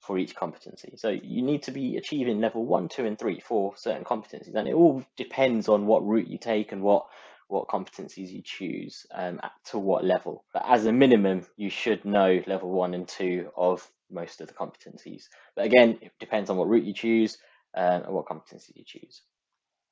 for 0.00 0.18
each 0.18 0.34
competency. 0.34 0.94
So 0.96 1.08
you 1.08 1.42
need 1.42 1.62
to 1.64 1.70
be 1.70 1.96
achieving 1.96 2.40
level 2.40 2.64
one, 2.64 2.88
two, 2.88 3.06
and 3.06 3.18
three 3.18 3.40
for 3.40 3.74
certain 3.76 4.04
competencies. 4.04 4.54
And 4.54 4.68
it 4.68 4.74
all 4.74 5.02
depends 5.16 5.68
on 5.68 5.86
what 5.86 6.06
route 6.06 6.28
you 6.28 6.38
take 6.38 6.72
and 6.72 6.82
what 6.82 7.06
what 7.48 7.68
competencies 7.68 8.30
you 8.30 8.42
choose 8.42 9.06
um, 9.14 9.40
to 9.66 9.78
what 9.78 10.04
level. 10.04 10.44
But 10.52 10.64
as 10.66 10.86
a 10.86 10.92
minimum, 10.92 11.46
you 11.56 11.70
should 11.70 12.04
know 12.04 12.42
level 12.46 12.70
one 12.70 12.94
and 12.94 13.06
two 13.06 13.50
of 13.56 13.86
most 14.10 14.40
of 14.40 14.48
the 14.48 14.54
competencies. 14.54 15.24
But 15.56 15.66
again, 15.66 15.98
it 16.00 16.12
depends 16.20 16.50
on 16.50 16.56
what 16.56 16.68
route 16.68 16.84
you 16.84 16.94
choose 16.94 17.38
uh, 17.76 18.00
and 18.04 18.14
what 18.14 18.26
competencies 18.26 18.76
you 18.76 18.84
choose. 18.86 19.22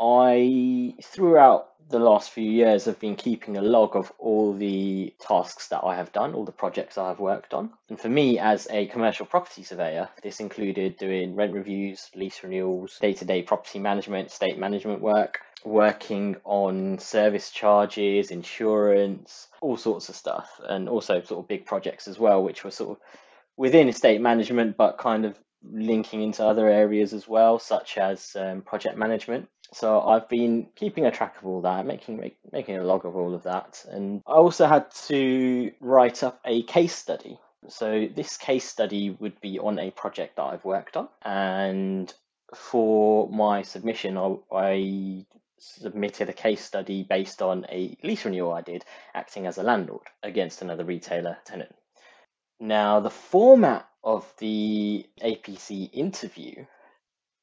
I, 0.00 0.94
throughout 1.00 1.68
the 1.88 2.00
last 2.00 2.30
few 2.30 2.50
years, 2.50 2.86
have 2.86 2.98
been 2.98 3.14
keeping 3.14 3.56
a 3.56 3.62
log 3.62 3.94
of 3.94 4.10
all 4.18 4.52
the 4.52 5.14
tasks 5.20 5.68
that 5.68 5.84
I 5.84 5.94
have 5.94 6.12
done, 6.12 6.34
all 6.34 6.44
the 6.44 6.50
projects 6.50 6.98
I 6.98 7.08
have 7.08 7.20
worked 7.20 7.54
on. 7.54 7.70
And 7.88 8.00
for 8.00 8.08
me, 8.08 8.38
as 8.38 8.66
a 8.70 8.86
commercial 8.86 9.26
property 9.26 9.62
surveyor, 9.62 10.08
this 10.22 10.40
included 10.40 10.96
doing 10.96 11.36
rent 11.36 11.52
reviews, 11.52 12.10
lease 12.16 12.42
renewals, 12.42 12.98
day 12.98 13.12
to 13.12 13.24
day 13.24 13.42
property 13.42 13.78
management, 13.78 14.32
state 14.32 14.58
management 14.58 15.02
work, 15.02 15.38
working 15.64 16.36
on 16.44 16.98
service 16.98 17.50
charges, 17.50 18.30
insurance, 18.30 19.48
all 19.60 19.76
sorts 19.76 20.08
of 20.08 20.16
stuff, 20.16 20.60
and 20.66 20.88
also 20.88 21.22
sort 21.22 21.40
of 21.40 21.48
big 21.48 21.66
projects 21.66 22.08
as 22.08 22.18
well, 22.18 22.42
which 22.42 22.64
were 22.64 22.70
sort 22.70 22.98
of 22.98 23.04
within 23.56 23.88
estate 23.88 24.20
management 24.20 24.76
but 24.76 24.98
kind 24.98 25.24
of 25.24 25.38
linking 25.70 26.22
into 26.22 26.44
other 26.44 26.68
areas 26.68 27.12
as 27.12 27.28
well, 27.28 27.58
such 27.58 27.98
as 27.98 28.34
um, 28.36 28.62
project 28.62 28.96
management. 28.96 29.48
So 29.72 30.00
I've 30.02 30.28
been 30.28 30.66
keeping 30.76 31.06
a 31.06 31.10
track 31.10 31.38
of 31.38 31.46
all 31.46 31.62
that, 31.62 31.86
making 31.86 32.18
make, 32.18 32.36
making 32.52 32.76
a 32.76 32.84
log 32.84 33.06
of 33.06 33.16
all 33.16 33.34
of 33.34 33.44
that, 33.44 33.84
and 33.88 34.22
I 34.26 34.32
also 34.32 34.66
had 34.66 34.90
to 35.06 35.72
write 35.80 36.22
up 36.22 36.40
a 36.44 36.62
case 36.64 36.94
study. 36.94 37.38
So 37.68 38.08
this 38.14 38.36
case 38.36 38.68
study 38.68 39.16
would 39.18 39.40
be 39.40 39.58
on 39.58 39.78
a 39.78 39.90
project 39.92 40.36
that 40.36 40.42
I've 40.42 40.64
worked 40.64 40.96
on, 40.96 41.08
and 41.22 42.12
for 42.54 43.30
my 43.30 43.62
submission, 43.62 44.18
I, 44.18 44.36
I 44.52 45.26
submitted 45.62 46.28
a 46.28 46.32
case 46.32 46.64
study 46.64 47.04
based 47.04 47.40
on 47.40 47.64
a 47.70 47.96
lease 48.02 48.24
renewal 48.24 48.52
I 48.52 48.62
did, 48.62 48.84
acting 49.14 49.46
as 49.46 49.58
a 49.58 49.62
landlord 49.62 50.06
against 50.22 50.60
another 50.60 50.84
retailer 50.84 51.38
tenant. 51.44 51.74
Now, 52.58 53.00
the 53.00 53.10
format 53.10 53.88
of 54.02 54.30
the 54.38 55.06
APC 55.22 55.90
interview 55.92 56.66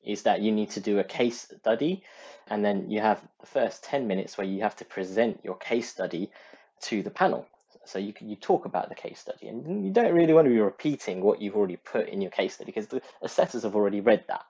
is 0.03 0.23
that 0.23 0.41
you 0.41 0.51
need 0.51 0.71
to 0.71 0.79
do 0.79 0.99
a 0.99 1.03
case 1.03 1.47
study 1.59 2.03
and 2.47 2.63
then 2.63 2.89
you 2.89 2.99
have 2.99 3.21
the 3.39 3.47
first 3.47 3.83
10 3.83 4.07
minutes 4.07 4.37
where 4.37 4.47
you 4.47 4.61
have 4.61 4.75
to 4.77 4.85
present 4.85 5.39
your 5.43 5.55
case 5.55 5.89
study 5.89 6.31
to 6.81 7.03
the 7.03 7.09
panel 7.09 7.45
so 7.85 7.99
you 7.99 8.13
you 8.21 8.35
talk 8.35 8.65
about 8.65 8.89
the 8.89 8.95
case 8.95 9.19
study 9.19 9.47
and 9.47 9.85
you 9.85 9.91
don't 9.91 10.13
really 10.13 10.33
want 10.33 10.45
to 10.45 10.49
be 10.49 10.59
repeating 10.59 11.21
what 11.21 11.41
you've 11.41 11.55
already 11.55 11.75
put 11.77 12.07
in 12.07 12.21
your 12.21 12.31
case 12.31 12.55
study 12.55 12.71
because 12.71 12.87
the 12.87 13.01
assessors 13.21 13.63
have 13.63 13.75
already 13.75 13.99
read 13.99 14.23
that 14.27 14.45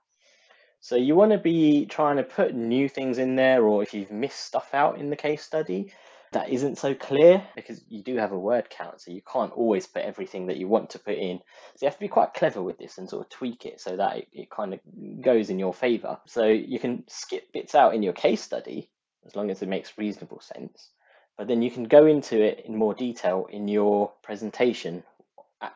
so 0.79 0.95
you 0.95 1.15
want 1.15 1.31
to 1.31 1.37
be 1.37 1.85
trying 1.85 2.17
to 2.17 2.23
put 2.23 2.55
new 2.55 2.87
things 2.87 3.17
in 3.17 3.35
there 3.35 3.63
or 3.63 3.83
if 3.83 3.93
you've 3.93 4.11
missed 4.11 4.39
stuff 4.39 4.73
out 4.73 4.97
in 4.97 5.09
the 5.09 5.15
case 5.15 5.43
study 5.43 5.91
that 6.31 6.49
isn't 6.49 6.77
so 6.77 6.93
clear 6.93 7.43
because 7.55 7.81
you 7.89 8.03
do 8.03 8.17
have 8.17 8.31
a 8.31 8.39
word 8.39 8.69
count, 8.69 9.01
so 9.01 9.11
you 9.11 9.21
can't 9.21 9.51
always 9.53 9.87
put 9.87 10.03
everything 10.03 10.47
that 10.47 10.57
you 10.57 10.67
want 10.67 10.91
to 10.91 10.99
put 10.99 11.17
in. 11.17 11.39
So 11.75 11.85
you 11.85 11.87
have 11.87 11.95
to 11.95 11.99
be 11.99 12.07
quite 12.07 12.33
clever 12.35 12.61
with 12.61 12.77
this 12.77 12.97
and 12.97 13.09
sort 13.09 13.25
of 13.25 13.29
tweak 13.29 13.65
it 13.65 13.81
so 13.81 13.97
that 13.97 14.17
it, 14.17 14.27
it 14.31 14.51
kind 14.51 14.73
of 14.73 14.79
goes 15.21 15.49
in 15.49 15.57
your 15.57 15.73
favor. 15.73 16.19
So 16.27 16.45
you 16.45 16.79
can 16.79 17.03
skip 17.07 17.51
bits 17.51 17.73
out 17.73 17.95
in 17.95 18.03
your 18.03 18.13
case 18.13 18.41
study 18.41 18.91
as 19.25 19.35
long 19.35 19.49
as 19.49 19.61
it 19.61 19.69
makes 19.69 19.97
reasonable 19.97 20.39
sense, 20.39 20.89
but 21.37 21.47
then 21.47 21.61
you 21.61 21.71
can 21.71 21.85
go 21.85 22.05
into 22.05 22.41
it 22.41 22.63
in 22.65 22.75
more 22.75 22.93
detail 22.93 23.47
in 23.49 23.67
your 23.67 24.11
presentation 24.21 25.03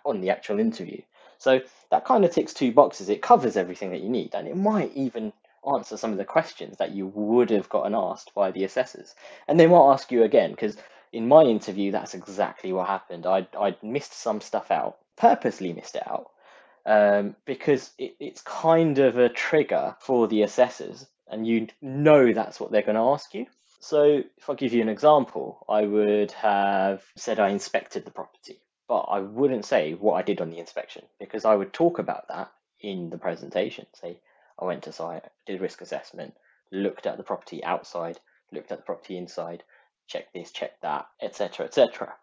on 0.05 0.21
the 0.21 0.29
actual 0.29 0.59
interview. 0.59 1.01
So 1.43 1.59
that 1.91 2.05
kind 2.05 2.23
of 2.23 2.31
ticks 2.31 2.53
two 2.53 2.71
boxes. 2.71 3.09
It 3.09 3.21
covers 3.21 3.57
everything 3.57 3.91
that 3.91 4.01
you 4.01 4.09
need, 4.09 4.33
and 4.33 4.47
it 4.47 4.55
might 4.55 4.93
even 4.95 5.33
answer 5.75 5.97
some 5.97 6.13
of 6.13 6.17
the 6.17 6.25
questions 6.25 6.77
that 6.77 6.95
you 6.95 7.07
would 7.07 7.49
have 7.49 7.67
gotten 7.67 7.93
asked 7.93 8.33
by 8.33 8.51
the 8.51 8.63
assessors. 8.63 9.13
And 9.47 9.59
they 9.59 9.67
might 9.67 9.91
ask 9.91 10.09
you 10.09 10.23
again, 10.23 10.51
because 10.51 10.77
in 11.11 11.27
my 11.27 11.43
interview, 11.43 11.91
that's 11.91 12.13
exactly 12.13 12.71
what 12.71 12.87
happened. 12.87 13.25
I 13.25 13.45
I 13.59 13.75
missed 13.81 14.13
some 14.13 14.39
stuff 14.39 14.71
out, 14.71 14.99
purposely 15.17 15.73
missed 15.73 15.95
it 15.95 16.07
out, 16.07 16.31
um, 16.85 17.35
because 17.45 17.91
it, 17.97 18.15
it's 18.21 18.41
kind 18.41 18.99
of 18.99 19.17
a 19.17 19.27
trigger 19.27 19.95
for 19.99 20.29
the 20.29 20.43
assessors, 20.43 21.05
and 21.27 21.45
you 21.45 21.67
know 21.81 22.31
that's 22.31 22.57
what 22.59 22.71
they're 22.71 22.81
going 22.89 22.95
to 22.95 23.11
ask 23.13 23.33
you. 23.33 23.47
So 23.81 24.23
if 24.37 24.49
I 24.49 24.53
give 24.53 24.71
you 24.71 24.81
an 24.81 24.87
example, 24.87 25.65
I 25.67 25.81
would 25.81 26.31
have 26.31 27.03
said 27.17 27.37
I 27.37 27.49
inspected 27.49 28.05
the 28.05 28.11
property. 28.11 28.61
But 28.87 29.01
I 29.01 29.19
wouldn't 29.19 29.65
say 29.65 29.93
what 29.93 30.15
I 30.15 30.21
did 30.21 30.41
on 30.41 30.49
the 30.49 30.59
inspection 30.59 31.03
because 31.19 31.45
I 31.45 31.55
would 31.55 31.73
talk 31.73 31.99
about 31.99 32.27
that 32.27 32.51
in 32.79 33.09
the 33.09 33.17
presentation. 33.17 33.85
Say, 33.93 34.19
I 34.59 34.65
went 34.65 34.83
to 34.83 34.91
site, 34.91 35.25
did 35.45 35.61
risk 35.61 35.81
assessment, 35.81 36.35
looked 36.71 37.05
at 37.05 37.17
the 37.17 37.23
property 37.23 37.63
outside, 37.63 38.19
looked 38.51 38.71
at 38.71 38.79
the 38.79 38.83
property 38.83 39.17
inside, 39.17 39.63
checked 40.07 40.33
this, 40.33 40.51
checked 40.51 40.81
that, 40.81 41.07
etc., 41.21 41.65
etc. 41.65 42.13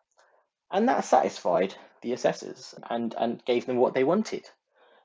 And 0.71 0.89
that 0.89 1.05
satisfied 1.05 1.75
the 2.03 2.13
assessors 2.13 2.75
and, 2.89 3.15
and 3.19 3.45
gave 3.45 3.67
them 3.67 3.77
what 3.77 3.95
they 3.95 4.05
wanted. 4.05 4.49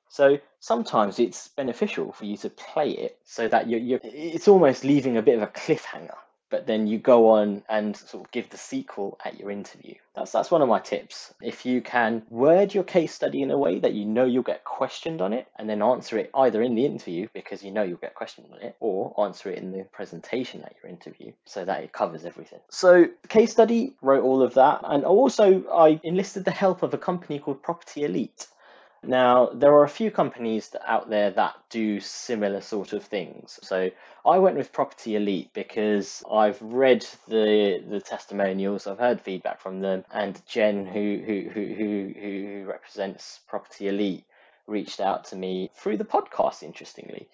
So 0.08 0.40
sometimes 0.60 1.20
it's 1.20 1.48
beneficial 1.48 2.12
for 2.12 2.26
you 2.26 2.38
to 2.38 2.50
play 2.50 2.92
it 2.92 3.18
so 3.24 3.48
that 3.48 3.68
you're, 3.68 3.80
you're 3.80 4.00
it's 4.04 4.48
almost 4.48 4.84
leaving 4.84 5.18
a 5.18 5.22
bit 5.24 5.36
of 5.36 5.42
a 5.42 5.48
cliffhanger 5.48 6.16
but 6.50 6.68
then 6.68 6.88
you 6.88 6.98
go 6.98 7.30
on 7.30 7.64
and 7.70 7.96
sort 7.96 8.26
of 8.26 8.32
give 8.32 8.50
the 8.50 8.58
sequel 8.58 9.18
at 9.26 9.40
your 9.40 9.52
interview. 9.52 9.96
That's 10.16 10.32
that's 10.32 10.52
one 10.52 10.62
of 10.62 10.70
my 10.70 10.80
tips. 10.80 11.34
If 11.42 11.66
you 11.66 11.82
can 11.82 12.24
word 12.30 12.74
your 12.74 12.84
case 12.84 13.14
study 13.14 13.42
in 13.42 13.52
a 13.52 13.58
way 13.58 13.80
that 13.80 13.94
you 13.94 14.06
know 14.06 14.26
you'll 14.26 14.44
get 14.44 14.64
questioned 14.64 15.22
on 15.22 15.34
it, 15.34 15.48
and 15.58 15.70
then 15.70 15.82
answer 15.82 16.18
it 16.18 16.30
either 16.34 16.62
in 16.62 16.76
the 16.76 16.86
interview 16.86 17.28
because 17.34 17.64
you 17.64 17.72
know 17.72 17.84
you'll 17.84 17.98
get 17.98 18.16
questioned 18.16 18.48
on 18.54 18.62
it, 18.62 18.76
or 18.80 19.14
answer 19.24 19.50
it 19.50 19.58
in 19.58 19.72
the 19.72 19.84
presentation 19.86 20.62
at 20.64 20.76
your 20.82 20.90
interview 20.90 21.32
so 21.46 21.66
that 21.66 21.84
it 21.84 21.92
covers 21.92 22.26
everything. 22.26 22.60
So 22.70 23.08
case 23.28 23.52
study 23.52 23.96
wrote 24.02 24.24
all 24.24 24.42
of 24.42 24.54
that, 24.54 24.82
and 24.84 25.04
also 25.04 25.64
I 25.74 26.00
enlisted 26.04 26.46
the 26.46 26.52
help 26.52 26.84
of 26.84 26.94
a 26.94 26.98
company 26.98 27.40
called 27.40 27.64
Property 27.64 28.04
Elite. 28.04 28.48
Now, 29.08 29.50
there 29.54 29.74
are 29.74 29.84
a 29.84 29.90
few 29.90 30.12
companies 30.12 30.76
out 30.86 31.10
there 31.10 31.32
that 31.32 31.56
do 31.70 32.00
similar 32.00 32.62
sort 32.62 32.94
of 32.94 33.04
things. 33.04 33.60
So 33.62 33.92
I 34.26 34.40
went 34.40 34.58
with 34.58 34.72
Property 34.74 35.16
Elite 35.16 35.52
because 35.54 36.24
I've 36.32 36.62
read 36.62 37.06
the 37.28 37.84
the 37.88 38.00
testimonials, 38.00 38.88
I've 38.88 39.00
heard 39.00 39.22
feedback 39.22 39.60
from 39.60 39.82
them, 39.82 40.04
and 40.12 40.42
Jen, 40.48 40.86
who 40.86 41.22
who 41.26 41.50
who 41.50 41.74
who, 41.74 42.14
who 42.20 42.66
represents 42.66 43.40
Property 43.48 43.88
Elite, 43.88 44.26
reached 44.68 45.00
out 45.00 45.26
to 45.26 45.36
me 45.36 45.70
through 45.76 45.98
the 45.98 46.06
podcast, 46.06 46.64
interestingly, 46.64 47.28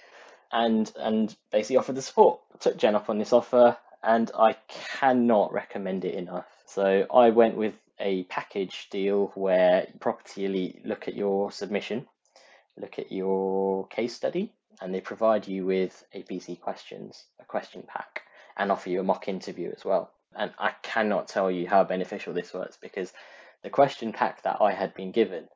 and 0.51 0.91
and 0.97 1.35
basically 1.51 1.77
offered 1.77 1.95
the 1.95 2.01
support. 2.01 2.41
I 2.53 2.57
took 2.57 2.77
Jen 2.77 2.95
up 2.95 3.09
on 3.09 3.17
this 3.17 3.33
offer, 3.33 3.77
and 4.03 4.29
I 4.37 4.55
cannot 4.67 5.53
recommend 5.53 6.05
it 6.05 6.15
enough. 6.15 6.47
So 6.65 7.05
I 7.13 7.29
went 7.29 7.55
with 7.55 7.73
a 8.01 8.23
package 8.23 8.87
deal 8.89 9.31
where 9.35 9.87
Property 9.99 10.45
Elite 10.45 10.85
look 10.85 11.07
at 11.07 11.15
your 11.15 11.51
submission, 11.51 12.07
look 12.77 12.99
at 12.99 13.11
your 13.11 13.87
case 13.87 14.13
study, 14.13 14.51
and 14.81 14.93
they 14.93 15.01
provide 15.01 15.47
you 15.47 15.65
with 15.65 16.03
APC 16.15 16.59
questions, 16.59 17.25
a 17.39 17.45
question 17.45 17.83
pack, 17.87 18.23
and 18.57 18.71
offer 18.71 18.89
you 18.89 18.99
a 18.99 19.03
mock 19.03 19.27
interview 19.27 19.71
as 19.75 19.85
well. 19.85 20.11
And 20.35 20.51
I 20.57 20.71
cannot 20.81 21.27
tell 21.27 21.51
you 21.51 21.67
how 21.67 21.83
beneficial 21.83 22.33
this 22.33 22.53
was 22.53 22.77
because 22.81 23.13
the 23.63 23.69
question 23.69 24.11
pack 24.11 24.43
that 24.43 24.57
I 24.61 24.71
had 24.71 24.93
been 24.95 25.11
given 25.11 25.47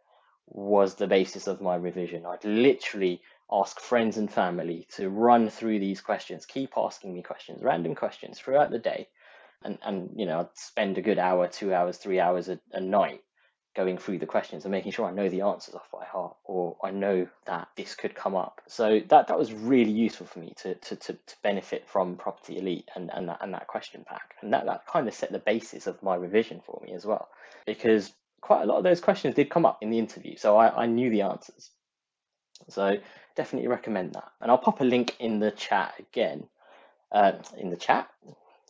was 0.48 0.96
the 0.96 1.08
basis 1.08 1.48
of 1.48 1.62
my 1.62 1.75
revision. 1.75 2.25
I'd 2.25 2.46
literally 2.46 3.22
ask 3.52 3.80
friends 3.80 4.18
and 4.18 4.32
family 4.32 4.88
to 4.96 5.10
run 5.10 5.50
through 5.50 5.80
these 5.80 6.02
questions, 6.02 6.46
keep 6.46 6.78
asking 6.78 7.14
me 7.14 7.24
questions, 7.24 7.64
random 7.64 7.96
questions 7.96 8.40
throughout 8.40 8.70
the 8.70 8.80
day, 8.80 9.08
and 9.63 9.77
and 9.83 10.12
you 10.15 10.25
know 10.25 10.41
I'd 10.41 10.57
spend 10.57 10.97
a 10.97 11.01
good 11.01 11.19
hour, 11.19 11.47
two 11.47 11.74
hours, 11.74 11.97
three 11.97 12.19
hours 12.19 12.50
a, 12.50 12.59
a 12.71 12.79
night 12.79 13.21
going 13.75 13.97
through 13.97 14.17
the 14.17 14.25
questions 14.25 14.63
and 14.63 14.71
making 14.71 14.91
sure 14.93 15.05
I 15.05 15.12
know 15.12 15.27
the 15.27 15.41
answers 15.41 15.75
off 15.75 15.91
by 15.91 16.05
heart 16.05 16.38
or 16.45 16.77
I 16.81 16.91
know 16.91 17.27
that 17.45 17.67
this 17.75 17.93
could 17.93 18.15
come 18.15 18.33
up. 18.35 18.62
So 18.67 19.01
that 19.09 19.27
that 19.27 19.38
was 19.38 19.53
really 19.53 19.91
useful 19.91 20.25
for 20.25 20.39
me 20.39 20.53
to 20.57 20.75
to, 20.75 20.95
to, 20.95 21.13
to 21.13 21.35
benefit 21.43 21.88
from 21.88 22.15
Property 22.15 22.57
Elite 22.57 22.89
and, 22.95 23.12
and 23.13 23.27
that 23.29 23.39
and 23.41 23.53
that 23.53 23.67
question 23.67 24.05
pack. 24.07 24.35
And 24.41 24.53
that, 24.53 24.65
that 24.65 24.88
kind 24.88 25.07
of 25.07 25.13
set 25.13 25.31
the 25.31 25.39
basis 25.39 25.88
of 25.88 26.01
my 26.01 26.15
revision 26.15 26.62
for 26.65 26.81
me 26.85 26.93
as 26.93 27.05
well. 27.05 27.27
Because 27.65 28.13
quite 28.41 28.63
a 28.63 28.65
lot 28.65 28.77
of 28.77 28.83
those 28.83 29.01
questions 29.01 29.35
did 29.35 29.50
come 29.50 29.65
up 29.65 29.79
in 29.81 29.89
the 29.89 30.00
interview. 30.00 30.38
So 30.38 30.55
I, 30.57 30.83
I 30.83 30.85
knew 30.85 31.09
the 31.09 31.24
answers. 31.24 31.71
So 32.69 32.97
definitely 33.35 33.67
recommend 33.67 34.13
that. 34.13 34.31
And 34.39 34.50
I'll 34.50 34.57
pop 34.57 34.81
a 34.81 34.85
link 34.85 35.15
in 35.19 35.39
the 35.39 35.51
chat 35.51 35.95
again. 36.00 36.47
Uh, 37.12 37.33
in 37.57 37.69
the 37.69 37.77
chat, 37.77 38.09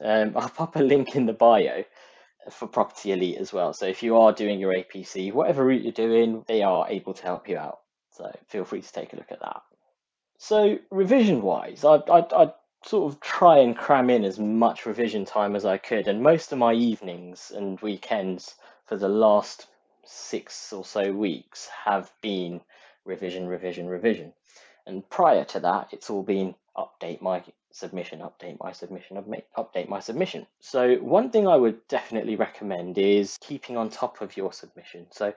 um, 0.01 0.33
I'll 0.35 0.49
pop 0.49 0.75
a 0.75 0.79
link 0.79 1.15
in 1.15 1.25
the 1.25 1.33
bio 1.33 1.83
for 2.51 2.67
Property 2.67 3.11
Elite 3.11 3.37
as 3.37 3.51
well. 3.51 3.73
So 3.73 3.85
if 3.85 4.03
you 4.03 4.17
are 4.17 4.31
doing 4.31 4.59
your 4.59 4.73
APC, 4.73 5.33
whatever 5.33 5.65
route 5.65 5.83
you're 5.83 5.91
doing, 5.91 6.43
they 6.47 6.61
are 6.61 6.87
able 6.89 7.13
to 7.13 7.23
help 7.23 7.49
you 7.49 7.57
out. 7.57 7.79
So 8.11 8.31
feel 8.47 8.65
free 8.65 8.81
to 8.81 8.93
take 8.93 9.13
a 9.13 9.15
look 9.15 9.31
at 9.31 9.41
that. 9.41 9.61
So 10.37 10.77
revision 10.91 11.41
wise, 11.41 11.83
I 11.83 12.01
I 12.07 12.53
sort 12.85 13.11
of 13.11 13.19
try 13.19 13.59
and 13.59 13.75
cram 13.75 14.09
in 14.09 14.23
as 14.23 14.37
much 14.37 14.85
revision 14.85 15.25
time 15.25 15.55
as 15.55 15.65
I 15.65 15.77
could, 15.77 16.07
and 16.07 16.21
most 16.21 16.51
of 16.51 16.59
my 16.59 16.73
evenings 16.73 17.51
and 17.55 17.79
weekends 17.81 18.55
for 18.85 18.95
the 18.95 19.09
last 19.09 19.67
six 20.05 20.71
or 20.71 20.85
so 20.85 21.11
weeks 21.11 21.67
have 21.85 22.11
been 22.21 22.61
revision, 23.05 23.47
revision, 23.47 23.87
revision. 23.87 24.33
And 24.85 25.09
prior 25.09 25.43
to 25.45 25.59
that, 25.61 25.89
it's 25.93 26.09
all 26.09 26.21
been 26.21 26.53
update 26.77 27.21
my 27.21 27.43
submission, 27.75 28.19
update 28.19 28.57
my 28.59 28.71
submission, 28.71 29.17
update 29.57 29.89
my 29.89 29.99
submission. 29.99 30.47
So 30.61 30.95
one 30.95 31.29
thing 31.29 31.47
I 31.47 31.57
would 31.57 31.85
definitely 31.89 32.37
recommend 32.37 32.97
is 32.97 33.37
keeping 33.41 33.75
on 33.75 33.89
top 33.89 34.21
of 34.21 34.37
your 34.37 34.53
submission. 34.53 35.07
So 35.11 35.33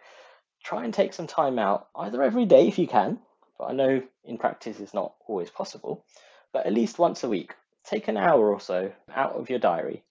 try 0.63 0.85
and 0.85 0.95
take 0.95 1.13
some 1.13 1.27
time 1.27 1.59
out, 1.59 1.89
either 1.97 2.23
every 2.23 2.47
day 2.47 2.69
if 2.69 2.79
you 2.79 2.87
can, 2.87 3.19
but 3.59 3.67
I 3.67 3.73
know 3.73 4.03
in 4.25 4.39
practice 4.39 4.79
it's 4.79 4.95
not 4.95 5.15
always 5.27 5.51
possible, 5.51 6.05
but 6.53 6.65
at 6.65 6.73
least 6.73 6.99
once 6.99 7.25
a 7.25 7.29
week, 7.29 7.55
take 7.85 8.07
an 8.07 8.17
hour 8.17 8.53
or 8.53 8.61
so 8.61 8.93
out 9.13 9.33
of 9.33 9.51
your 9.51 9.59
diary, 9.59 10.05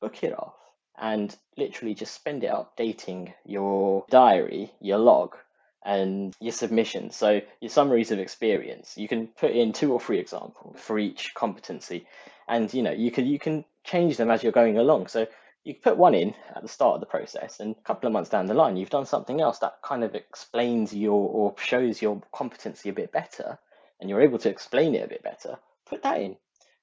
book 0.00 0.24
it 0.24 0.36
off, 0.36 0.56
and 1.00 1.34
literally 1.56 1.94
just 1.94 2.14
spend 2.14 2.42
it 2.42 2.50
updating 2.50 3.32
your 3.44 4.04
diary, 4.10 4.72
your 4.80 4.98
log, 4.98 5.36
and 5.84 6.34
your 6.40 6.52
submissions. 6.52 7.16
So 7.16 7.40
your 7.60 7.70
summaries 7.70 8.10
of 8.10 8.18
experience, 8.18 8.96
you 8.96 9.08
can 9.08 9.28
put 9.28 9.52
in 9.52 9.72
two 9.72 9.92
or 9.92 10.00
three 10.00 10.18
examples 10.18 10.78
for 10.80 10.98
each 10.98 11.34
competency, 11.34 12.06
and 12.48 12.72
you 12.72 12.82
know 12.82 12.92
you 12.92 13.10
can 13.10 13.26
you 13.26 13.38
can 13.38 13.64
change 13.84 14.16
them 14.16 14.30
as 14.30 14.42
you're 14.42 14.52
going 14.52 14.78
along. 14.78 15.06
So 15.08 15.26
you 15.64 15.74
put 15.74 15.96
one 15.96 16.14
in 16.14 16.34
at 16.54 16.62
the 16.62 16.68
start 16.68 16.94
of 16.94 17.00
the 17.00 17.06
process, 17.06 17.60
and 17.60 17.76
a 17.76 17.82
couple 17.82 18.06
of 18.06 18.12
months 18.12 18.30
down 18.30 18.46
the 18.46 18.54
line, 18.54 18.76
you've 18.76 18.90
done 18.90 19.06
something 19.06 19.40
else 19.40 19.58
that 19.58 19.82
kind 19.82 20.04
of 20.04 20.14
explains 20.14 20.94
your 20.94 21.28
or 21.28 21.54
shows 21.58 22.00
your 22.00 22.22
competency 22.32 22.88
a 22.88 22.92
bit 22.92 23.12
better, 23.12 23.58
and 24.00 24.08
you're 24.08 24.22
able 24.22 24.38
to 24.38 24.48
explain 24.48 24.94
it 24.94 25.04
a 25.04 25.08
bit 25.08 25.22
better. 25.22 25.58
Put 25.86 26.02
that 26.02 26.20
in. 26.20 26.36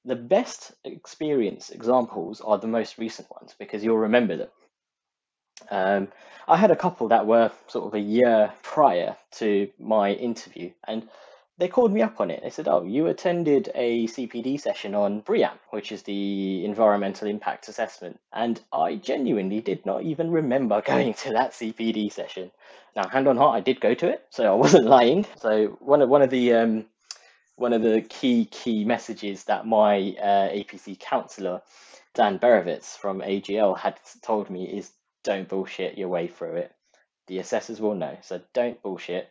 The 0.04 0.16
best 0.16 0.72
experience 0.84 1.72
examples 1.72 2.40
are 2.40 2.60
the 2.60 2.68
most 2.68 3.00
recent 3.00 3.30
ones 3.32 3.56
because 3.58 3.84
you'll 3.84 3.98
remember 3.98 4.38
them. 4.38 4.50
Um, 5.70 6.10
I 6.48 6.58
had 6.58 6.72
a 6.72 6.76
couple 6.76 7.08
that 7.08 7.26
were 7.26 7.52
sort 7.68 7.86
of 7.86 7.94
a 7.94 8.00
year 8.00 8.52
prior 8.62 9.16
to 9.34 9.70
my 9.80 10.12
interview, 10.12 10.72
and 10.88 11.08
they 11.58 11.68
called 11.68 11.92
me 11.92 12.02
up 12.02 12.20
on 12.20 12.30
it. 12.30 12.44
They 12.44 12.50
said, 12.50 12.68
"Oh, 12.68 12.84
you 12.84 13.08
attended 13.08 13.72
a 13.74 14.08
CPD 14.08 14.60
session 14.60 14.94
on 14.94 15.22
BREEAM, 15.22 15.58
which 15.72 15.92
is 15.92 16.04
the 16.04 16.66
environmental 16.66 17.28
impact 17.28 17.68
assessment," 17.68 18.20
and 18.34 18.62
I 18.72 18.96
genuinely 18.96 19.62
did 19.62 19.86
not 19.86 20.04
even 20.04 20.32
remember 20.32 20.82
going 20.86 21.14
to 21.16 21.34
that 21.34 21.52
CPD 21.52 22.12
session. 22.12 22.52
Now, 22.96 23.08
hand 23.08 23.28
on 23.28 23.38
heart, 23.38 23.56
I 23.56 23.62
did 23.62 23.82
go 23.82 23.94
to 23.94 24.08
it, 24.08 24.26
so 24.30 24.52
I 24.52 24.56
wasn't 24.66 24.86
lying. 24.86 25.26
So 25.38 25.78
one 25.80 26.02
of 26.02 26.10
one 26.10 26.22
of 26.22 26.30
the 26.30 26.54
um, 26.54 26.86
one 27.56 27.74
of 27.74 27.82
the 27.82 28.02
key 28.02 28.46
key 28.46 28.84
messages 28.86 29.46
that 29.46 29.66
my 29.66 30.16
uh, 30.22 30.50
APC 30.50 31.00
counsellor 31.00 31.62
Dan 32.14 32.40
Berovitz 32.40 32.98
from 32.98 33.22
AGL 33.22 33.78
had 33.78 34.00
told 34.22 34.50
me 34.50 34.66
is 34.66 34.92
don't 35.26 35.50
bullshit 35.50 35.98
your 35.98 36.08
way 36.08 36.28
through 36.28 36.56
it. 36.56 36.72
The 37.28 37.40
assessors 37.40 37.82
will 37.82 37.96
know. 37.96 38.18
So 38.22 38.40
don't 38.54 38.82
bullshit. 38.82 39.28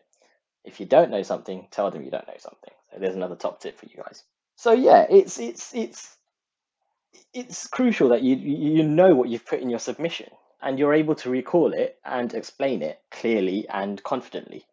If 0.64 0.80
you 0.80 0.86
don't 0.86 1.10
know 1.10 1.22
something, 1.22 1.68
tell 1.70 1.90
them 1.90 2.04
you 2.04 2.10
don't 2.10 2.28
know 2.28 2.36
something. 2.38 2.72
So 2.92 2.98
there's 2.98 3.14
another 3.14 3.36
top 3.36 3.60
tip 3.60 3.78
for 3.78 3.86
you 3.86 3.96
guys. 3.96 4.22
So 4.56 4.72
yeah, 4.72 5.06
it's 5.08 5.38
it's 5.38 5.74
it's 5.74 6.16
it's 7.32 7.66
crucial 7.68 8.10
that 8.10 8.22
you 8.22 8.36
you 8.36 8.82
know 8.82 9.14
what 9.14 9.28
you've 9.28 9.46
put 9.46 9.60
in 9.60 9.70
your 9.70 9.78
submission 9.78 10.30
and 10.60 10.78
you're 10.78 10.94
able 10.94 11.14
to 11.14 11.30
recall 11.30 11.72
it 11.72 11.98
and 12.04 12.34
explain 12.34 12.82
it 12.82 13.00
clearly 13.10 13.66
and 13.68 14.02
confidently. 14.02 14.64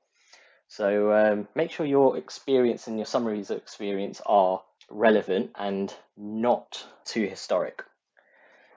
So 0.67 1.11
um, 1.11 1.47
make 1.53 1.71
sure 1.71 1.85
your 1.85 2.17
experience 2.17 2.87
and 2.87 2.97
your 2.97 3.05
summaries 3.05 3.49
of 3.49 3.57
experience 3.57 4.21
are 4.25 4.61
relevant 4.89 5.51
and 5.55 5.93
not 6.15 6.85
too 7.03 7.25
historic. 7.25 7.83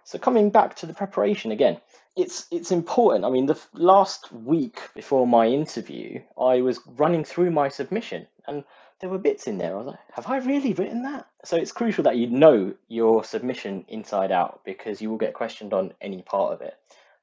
So 0.04 0.18
coming 0.18 0.50
back 0.50 0.76
to 0.76 0.87
the 0.87 0.94
preparation 0.94 1.50
again, 1.50 1.80
it's 2.16 2.46
it's 2.50 2.70
important. 2.70 3.25
I 3.25 3.30
mean, 3.30 3.46
the 3.46 3.61
last 3.73 4.30
week 4.32 4.80
before 4.94 5.26
my 5.26 5.46
interview, 5.46 6.20
I 6.38 6.61
was 6.61 6.78
running 6.87 7.25
through 7.25 7.50
my 7.50 7.68
submission, 7.68 8.26
and 8.46 8.64
there 9.00 9.11
were 9.11 9.18
bits 9.18 9.46
in 9.46 9.58
there. 9.58 9.75
I 9.75 9.78
was 9.78 9.87
like, 9.87 9.99
"Have 10.12 10.28
I 10.28 10.37
really 10.38 10.75
written 10.75 11.02
that?" 11.02 11.26
So 11.44 11.56
it's 11.56 11.73
crucial 11.73 12.04
that 12.04 12.16
you 12.16 12.26
know 12.28 12.75
your 12.88 13.25
submission 13.25 13.84
inside 13.88 14.30
out 14.30 14.61
because 14.64 15.00
you 15.00 15.11
will 15.11 15.18
get 15.18 15.34
questioned 15.34 15.73
on 15.73 15.94
any 16.00 16.23
part 16.23 16.52
of 16.52 16.61
it. 16.61 16.75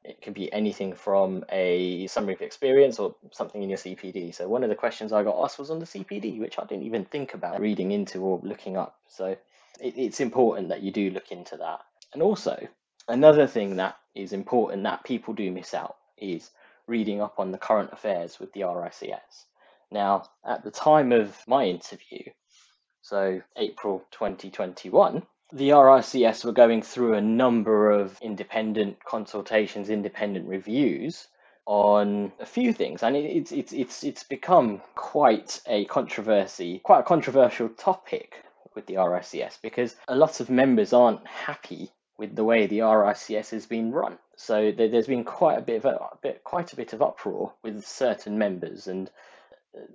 It 0.04 0.22
can 0.22 0.34
be 0.34 0.52
anything 0.52 0.94
from 0.94 1.46
a 1.52 2.08
summary 2.08 2.34
of 2.34 2.42
experience 2.42 2.98
or 2.98 3.16
something 3.32 3.62
in 3.62 3.70
your 3.70 3.78
CPD. 3.78 4.34
So 4.34 4.48
one 4.48 4.64
of 4.64 4.70
the 4.70 4.76
questions 4.76 5.14
I 5.14 5.24
got 5.24 5.42
asked 5.44 5.60
was 5.60 5.70
on 5.70 5.78
the 5.78 5.86
CPD, 5.86 6.40
which 6.40 6.58
I 6.58 6.66
didn't 6.66 6.86
even 6.86 7.06
think 7.06 7.36
about 7.36 7.62
reading 7.62 7.92
into 7.92 8.22
or 8.22 8.40
looking 8.42 8.76
up. 8.76 9.00
So 9.08 9.38
it, 9.80 9.94
it's 9.96 10.20
important 10.20 10.70
that 10.70 10.82
you 10.82 10.92
do 10.92 11.12
look 11.12 11.32
into 11.32 11.58
that. 11.58 11.82
And 12.14 12.22
also, 12.22 12.68
another 13.08 13.48
thing 13.48 13.78
that 13.78 13.96
is 14.16 14.34
important 14.34 14.84
that 14.84 15.04
people 15.06 15.34
do 15.34 15.50
miss 15.52 15.74
out 15.74 15.96
is 16.18 16.52
reading 16.88 17.22
up 17.22 17.40
on 17.40 17.52
the 17.52 17.58
current 17.58 17.94
affairs 17.94 18.40
with 18.40 18.52
the 18.52 18.62
RICS. 18.62 19.46
Now, 19.92 20.24
at 20.46 20.64
the 20.64 20.72
time 20.72 21.14
of 21.14 21.38
my 21.48 21.66
interview, 21.66 22.24
so 23.02 23.42
April 23.56 24.04
2021, 24.12 25.24
the 25.54 25.70
RICS 25.70 26.44
were 26.44 26.52
going 26.52 26.82
through 26.82 27.14
a 27.14 27.22
number 27.22 27.92
of 27.92 28.18
independent 28.22 29.04
consultations, 29.06 29.90
independent 29.90 30.48
reviews 30.48 31.28
on 31.66 32.34
a 32.40 32.46
few 32.46 32.74
things, 32.74 33.04
and 33.04 33.16
it's 33.16 33.52
it's 33.52 33.72
it's 33.72 34.04
it's 34.04 34.24
become 34.24 34.82
quite 34.96 35.62
a 35.68 35.86
controversy, 35.86 36.80
quite 36.80 37.00
a 37.00 37.04
controversial 37.04 37.70
topic 37.70 38.44
with 38.76 38.86
the 38.86 38.96
RICS 38.96 39.60
because 39.62 39.96
a 40.08 40.16
lot 40.16 40.40
of 40.40 40.50
members 40.50 40.94
aren't 40.94 41.26
happy 41.28 41.92
with 42.22 42.36
the 42.36 42.44
way 42.44 42.68
the 42.68 42.82
RICS 42.82 43.50
has 43.50 43.66
been 43.66 43.92
run. 43.92 44.20
So 44.36 44.72
there's 44.72 45.08
been 45.08 45.24
quite 45.24 45.58
a 45.58 45.62
bit 45.62 45.84
of 45.84 45.86
a 45.86 46.10
bit, 46.22 46.44
quite 46.44 46.72
a 46.72 46.76
bit 46.76 46.94
of 46.94 47.02
uproar 47.02 47.54
with 47.64 47.84
certain 47.84 48.38
members 48.38 48.86
and 48.86 49.10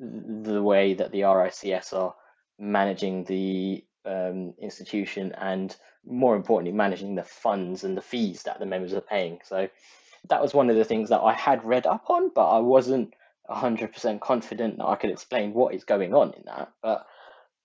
the 0.00 0.60
way 0.60 0.94
that 0.94 1.12
the 1.12 1.20
RICS 1.20 1.92
are 1.92 2.16
managing 2.58 3.22
the 3.24 3.84
um, 4.04 4.54
institution 4.60 5.36
and 5.38 5.76
more 6.04 6.34
importantly 6.34 6.72
managing 6.72 7.14
the 7.14 7.22
funds 7.22 7.84
and 7.84 7.96
the 7.96 8.02
fees 8.02 8.42
that 8.42 8.58
the 8.58 8.66
members 8.66 8.92
are 8.92 9.00
paying. 9.00 9.38
So 9.44 9.68
that 10.28 10.42
was 10.42 10.52
one 10.52 10.68
of 10.68 10.74
the 10.74 10.84
things 10.84 11.10
that 11.10 11.20
I 11.20 11.32
had 11.32 11.64
read 11.64 11.86
up 11.86 12.10
on, 12.10 12.32
but 12.34 12.48
I 12.48 12.58
wasn't 12.58 13.14
100% 13.48 14.20
confident 14.20 14.78
that 14.78 14.86
I 14.86 14.96
could 14.96 15.10
explain 15.10 15.54
what 15.54 15.76
is 15.76 15.84
going 15.84 16.12
on 16.12 16.32
in 16.32 16.42
that. 16.46 16.72
But 16.82 17.06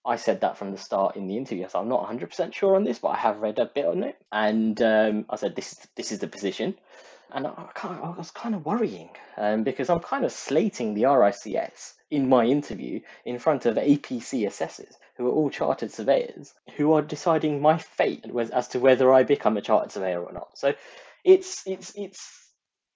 I 0.06 0.16
said 0.16 0.42
that 0.42 0.58
from 0.58 0.72
the 0.72 0.78
start 0.78 1.16
in 1.16 1.28
the 1.28 1.38
interview. 1.38 1.68
So 1.70 1.80
I'm 1.80 1.90
not 1.90 2.08
100% 2.10 2.54
sure 2.54 2.76
on 2.76 2.84
this, 2.84 3.00
but 3.00 3.10
I 3.10 3.18
have 3.18 3.40
read 3.40 3.60
a 3.60 3.66
bit 3.66 3.86
on 3.86 4.04
it. 4.04 4.18
And 4.32 4.82
um, 4.82 5.26
I 5.30 5.36
said, 5.36 5.56
this 5.56 5.74
is, 5.74 5.88
this 5.96 6.12
is 6.12 6.20
the 6.20 6.28
position. 6.28 6.76
And 7.32 7.48
I, 7.48 7.70
I 7.84 8.14
was 8.18 8.32
kind 8.32 8.56
of 8.56 8.66
worrying 8.66 9.10
um, 9.38 9.64
because 9.64 9.90
I'm 9.90 10.00
kind 10.02 10.26
of 10.26 10.32
slating 10.32 10.94
the 10.94 11.04
RICS 11.04 11.94
in 12.10 12.28
my 12.28 12.46
interview 12.46 13.00
in 13.24 13.40
front 13.40 13.66
of 13.66 13.78
APC 13.78 14.46
assessors 14.46 14.94
who 15.16 15.28
are 15.28 15.32
all 15.32 15.50
chartered 15.50 15.92
surveyors 15.92 16.54
who 16.76 16.94
are 16.94 17.02
deciding 17.02 17.62
my 17.62 17.78
fate 17.78 18.26
as 18.52 18.68
to 18.70 18.80
whether 18.80 19.14
I 19.14 19.24
become 19.24 19.56
a 19.56 19.62
chartered 19.62 19.94
surveyor 19.94 20.22
or 20.22 20.34
not. 20.34 20.58
So 20.58 20.74
it's 21.24 21.66
it's 21.66 21.94
it's 21.96 22.42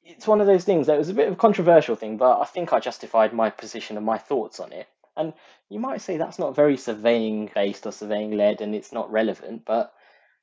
it's 0.03 0.27
one 0.27 0.41
of 0.41 0.47
those 0.47 0.63
things 0.65 0.87
that 0.87 0.97
was 0.97 1.09
a 1.09 1.13
bit 1.13 1.27
of 1.27 1.33
a 1.33 1.37
controversial 1.37 1.95
thing, 1.95 2.17
but 2.17 2.39
I 2.39 2.45
think 2.45 2.73
I 2.73 2.79
justified 2.79 3.33
my 3.33 3.49
position 3.49 3.97
and 3.97 4.05
my 4.05 4.17
thoughts 4.17 4.59
on 4.59 4.71
it. 4.71 4.87
And 5.17 5.33
you 5.69 5.79
might 5.79 6.01
say 6.01 6.17
that's 6.17 6.39
not 6.39 6.55
very 6.55 6.77
surveying 6.77 7.49
based 7.53 7.85
or 7.85 7.91
surveying 7.91 8.31
led 8.31 8.61
and 8.61 8.75
it's 8.75 8.91
not 8.91 9.11
relevant, 9.11 9.63
but 9.65 9.93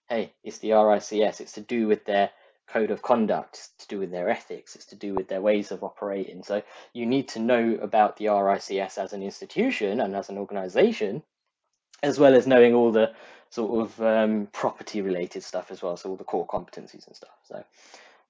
hey, 0.09 0.33
it's 0.43 0.59
the 0.59 0.71
RICS, 0.71 1.41
it's 1.41 1.53
to 1.53 1.61
do 1.61 1.87
with 1.87 2.05
their 2.05 2.31
code 2.69 2.91
of 2.91 3.03
conduct, 3.03 3.55
it's 3.55 3.87
to 3.87 3.89
do 3.89 3.99
with 3.99 4.11
their 4.11 4.31
ethics, 4.31 4.75
it's 4.75 4.87
to 4.87 4.97
do 4.97 5.15
with 5.15 5.29
their 5.29 5.41
ways 5.41 5.71
of 5.73 5.85
operating. 5.85 6.43
So 6.43 6.63
you 6.93 7.07
need 7.07 7.29
to 7.29 7.39
know 7.39 7.79
about 7.81 8.17
the 8.17 8.27
RICS 8.27 8.99
as 8.99 9.13
an 9.13 9.23
institution 9.23 10.01
and 10.01 10.15
as 10.15 10.29
an 10.29 10.39
organization, 10.39 11.23
as 12.03 12.19
well 12.19 12.35
as 12.35 12.47
knowing 12.47 12.75
all 12.75 12.93
the 12.93 13.13
sort 13.51 13.83
of 13.83 14.01
um, 14.01 14.49
property 14.53 15.03
related 15.03 15.43
stuff 15.43 15.71
as 15.71 15.83
well, 15.83 15.97
so 15.97 16.11
all 16.11 16.17
the 16.17 16.25
core 16.25 16.47
competencies 16.47 17.07
and 17.07 17.15
stuff. 17.15 17.37
So 17.45 17.63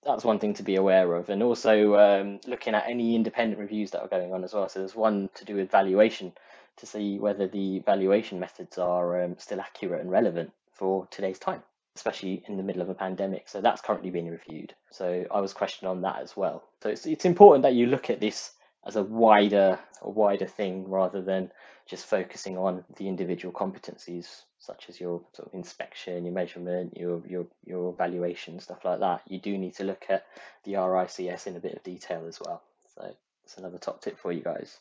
that's 0.04 0.25
one 0.25 0.38
thing 0.38 0.54
to 0.54 0.62
be 0.62 0.76
aware 0.76 1.14
of, 1.14 1.28
and 1.28 1.42
also 1.42 1.97
um, 1.97 2.40
looking 2.47 2.75
at 2.75 2.88
any 2.88 3.14
independent 3.14 3.61
reviews 3.61 3.90
that 3.92 4.00
are 4.02 4.09
going 4.09 4.32
on 4.32 4.44
as 4.44 4.52
well. 4.52 4.68
So 4.68 4.80
there's 4.80 4.97
one 4.97 5.30
to 5.35 5.44
do 5.44 5.56
with 5.56 5.71
valuation 5.71 6.32
to 6.76 6.87
see 6.87 7.18
whether 7.18 7.47
the 7.47 7.80
valuation 7.80 8.40
methods 8.40 8.78
are 8.78 9.23
um, 9.23 9.37
still 9.38 9.61
accurate 9.61 10.00
and 10.00 10.11
relevant 10.11 10.52
for 10.73 11.06
today's 11.11 11.38
time, 11.38 11.62
especially 11.94 12.42
in 12.49 12.56
the 12.56 12.62
middle 12.62 12.82
of 12.82 12.88
a 12.88 12.94
pandemic. 12.94 13.49
So 13.49 13.61
that's 13.61 13.82
currently 13.82 14.11
being 14.11 14.30
reviewed. 14.30 14.75
So 14.90 15.24
I 15.31 15.40
was 15.40 15.53
questioned 15.53 15.88
on 15.88 16.03
that 16.03 16.20
as 16.20 16.37
well. 16.37 16.64
So 16.83 16.88
it's 16.88 17.07
it's 17.07 17.24
important 17.24 17.62
that 17.62 17.74
you 17.74 17.87
look 17.87 18.11
at 18.11 18.20
this 18.20 18.53
as 18.85 18.96
a 18.96 19.03
wider 19.03 19.79
a 20.00 20.11
wider 20.11 20.46
thing 20.46 20.88
rather 20.88 21.22
than 21.22 21.53
just 21.87 22.07
focusing 22.07 22.57
on 22.57 22.85
the 22.97 23.09
individual 23.09 23.53
competencies 23.53 24.42
such 24.59 24.87
as 24.88 25.01
your 25.01 25.21
sort 25.33 25.49
of 25.49 25.55
inspection, 25.55 26.25
your 26.25 26.35
measurement, 26.35 26.97
your 26.97 27.21
your 27.27 27.47
your 27.64 27.92
evaluation, 27.92 28.61
stuff 28.61 28.85
like 28.85 29.01
that, 29.01 29.23
you 29.27 29.40
do 29.40 29.59
need 29.59 29.75
to 29.75 29.85
look 29.85 30.05
at 30.09 30.25
the 30.64 30.75
RICS 30.75 31.47
in 31.47 31.57
a 31.57 31.61
bit 31.61 31.75
of 31.75 31.83
detail 31.83 32.25
as 32.29 32.38
well. 32.40 32.62
So 32.95 33.14
it's 33.45 33.59
another 33.59 33.79
top 33.79 34.01
tip 34.01 34.18
for 34.18 34.31
you 34.31 34.42
guys. 34.42 34.79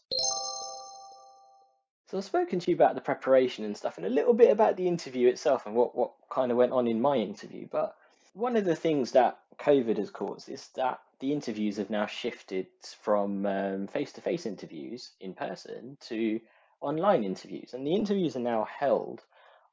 So 2.08 2.18
I've 2.18 2.26
spoken 2.26 2.60
to 2.60 2.70
you 2.70 2.76
about 2.76 2.96
the 2.96 3.02
preparation 3.02 3.66
and 3.66 3.76
stuff, 3.76 3.98
and 3.98 4.06
a 4.06 4.10
little 4.10 4.34
bit 4.34 4.52
about 4.52 4.78
the 4.78 4.88
interview 4.88 5.28
itself 5.30 5.66
and 5.66 5.74
what 5.74 5.96
what 5.96 6.12
kind 6.30 6.52
of 6.52 6.58
went 6.58 6.74
on 6.74 6.88
in 6.88 7.02
my 7.02 7.16
interview. 7.16 7.68
But 7.72 7.96
one 8.34 8.56
of 8.56 8.66
the 8.66 8.76
things 8.76 9.12
that 9.12 9.40
COVID 9.60 9.98
has 9.98 10.12
caused 10.12 10.50
is 10.50 10.68
that 10.76 11.00
the 11.20 11.34
interviews 11.34 11.78
have 11.78 11.90
now 11.90 12.06
shifted 12.06 12.68
from 13.02 13.88
face 13.88 14.12
to 14.14 14.22
face 14.22 14.46
interviews 14.46 15.12
in 15.20 15.34
person 15.34 15.98
to 16.02 16.40
online 16.82 17.24
interviews, 17.24 17.74
and 17.74 17.86
the 17.86 17.96
interviews 17.96 18.36
are 18.36 18.40
now 18.40 18.66
held 18.66 19.22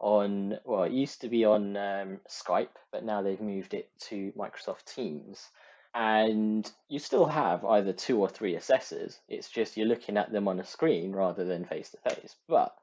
on 0.01 0.59
well, 0.65 0.85
it 0.85 0.93
used 0.93 1.21
to 1.23 1.29
be 1.29 1.45
on 1.45 1.77
um, 1.77 2.21
Skype, 2.29 2.77
but 2.93 3.05
now 3.05 3.23
they've 3.23 3.41
moved 3.41 3.75
it 3.75 3.89
to 4.01 4.33
Microsoft 4.37 4.85
Teams. 4.95 5.49
And 5.95 6.71
you 6.89 6.99
still 6.99 7.27
have 7.27 7.65
either 7.65 7.93
two 7.93 8.21
or 8.21 8.29
three 8.29 8.55
assessors. 8.55 9.19
It's 9.29 9.49
just 9.49 9.77
you're 9.77 9.87
looking 9.87 10.17
at 10.17 10.31
them 10.31 10.47
on 10.47 10.61
a 10.61 10.65
screen 10.65 11.13
rather 11.13 11.45
than 11.45 11.65
face 11.65 11.91
to 11.91 12.11
face. 12.11 12.37
But 12.47 12.77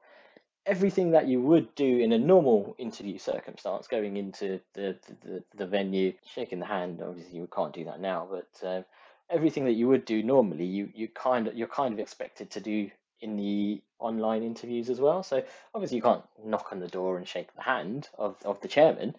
everything 0.66 1.12
that 1.12 1.28
you 1.28 1.40
would 1.40 1.74
do 1.76 1.98
in 1.98 2.12
a 2.12 2.18
normal 2.18 2.74
interview 2.78 3.16
circumstance, 3.16 3.86
going 3.86 4.16
into 4.16 4.60
the 4.74 4.98
the, 5.22 5.42
the 5.56 5.66
venue, 5.66 6.12
shaking 6.34 6.58
the 6.58 6.66
hand. 6.66 7.00
Obviously, 7.00 7.38
you 7.38 7.48
can't 7.54 7.72
do 7.72 7.84
that 7.84 8.00
now, 8.00 8.28
but 8.30 8.66
uh, 8.68 8.82
everything 9.30 9.64
that 9.64 9.74
you 9.74 9.88
would 9.88 10.04
do 10.04 10.22
normally, 10.22 10.64
you 10.64 10.90
you 10.94 11.08
kind 11.08 11.46
of 11.46 11.56
you're 11.56 11.68
kind 11.68 11.94
of 11.94 12.00
expected 12.00 12.50
to 12.50 12.60
do 12.60 12.90
in 13.20 13.36
the 13.36 13.82
online 13.98 14.42
interviews 14.42 14.90
as 14.90 15.00
well. 15.00 15.22
So 15.22 15.42
obviously 15.74 15.96
you 15.96 16.02
can't 16.02 16.24
knock 16.44 16.68
on 16.72 16.80
the 16.80 16.88
door 16.88 17.16
and 17.16 17.26
shake 17.26 17.54
the 17.54 17.62
hand 17.62 18.08
of, 18.18 18.36
of 18.44 18.60
the 18.60 18.68
chairman, 18.68 19.14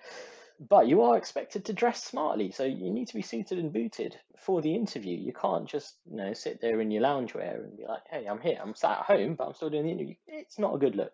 but 0.59 0.87
you 0.87 1.01
are 1.03 1.17
expected 1.17 1.65
to 1.65 1.73
dress 1.73 2.03
smartly. 2.03 2.51
So 2.51 2.63
you 2.63 2.91
need 2.91 3.07
to 3.07 3.15
be 3.15 3.21
suited 3.21 3.57
and 3.59 3.73
booted 3.73 4.17
for 4.37 4.61
the 4.61 4.75
interview. 4.75 5.17
You 5.17 5.33
can't 5.33 5.67
just 5.67 5.95
you 6.09 6.17
know 6.17 6.33
sit 6.33 6.61
there 6.61 6.81
in 6.81 6.91
your 6.91 7.03
loungewear 7.03 7.63
and 7.63 7.77
be 7.77 7.85
like, 7.85 8.03
"Hey, 8.09 8.25
I'm 8.25 8.41
here. 8.41 8.59
I'm 8.61 8.75
sat 8.75 8.99
at 8.99 9.05
home, 9.05 9.35
but 9.35 9.47
I'm 9.47 9.53
still 9.53 9.69
doing 9.69 9.85
the 9.85 9.91
interview." 9.91 10.15
It's 10.27 10.59
not 10.59 10.75
a 10.75 10.79
good 10.79 10.95
look. 10.95 11.13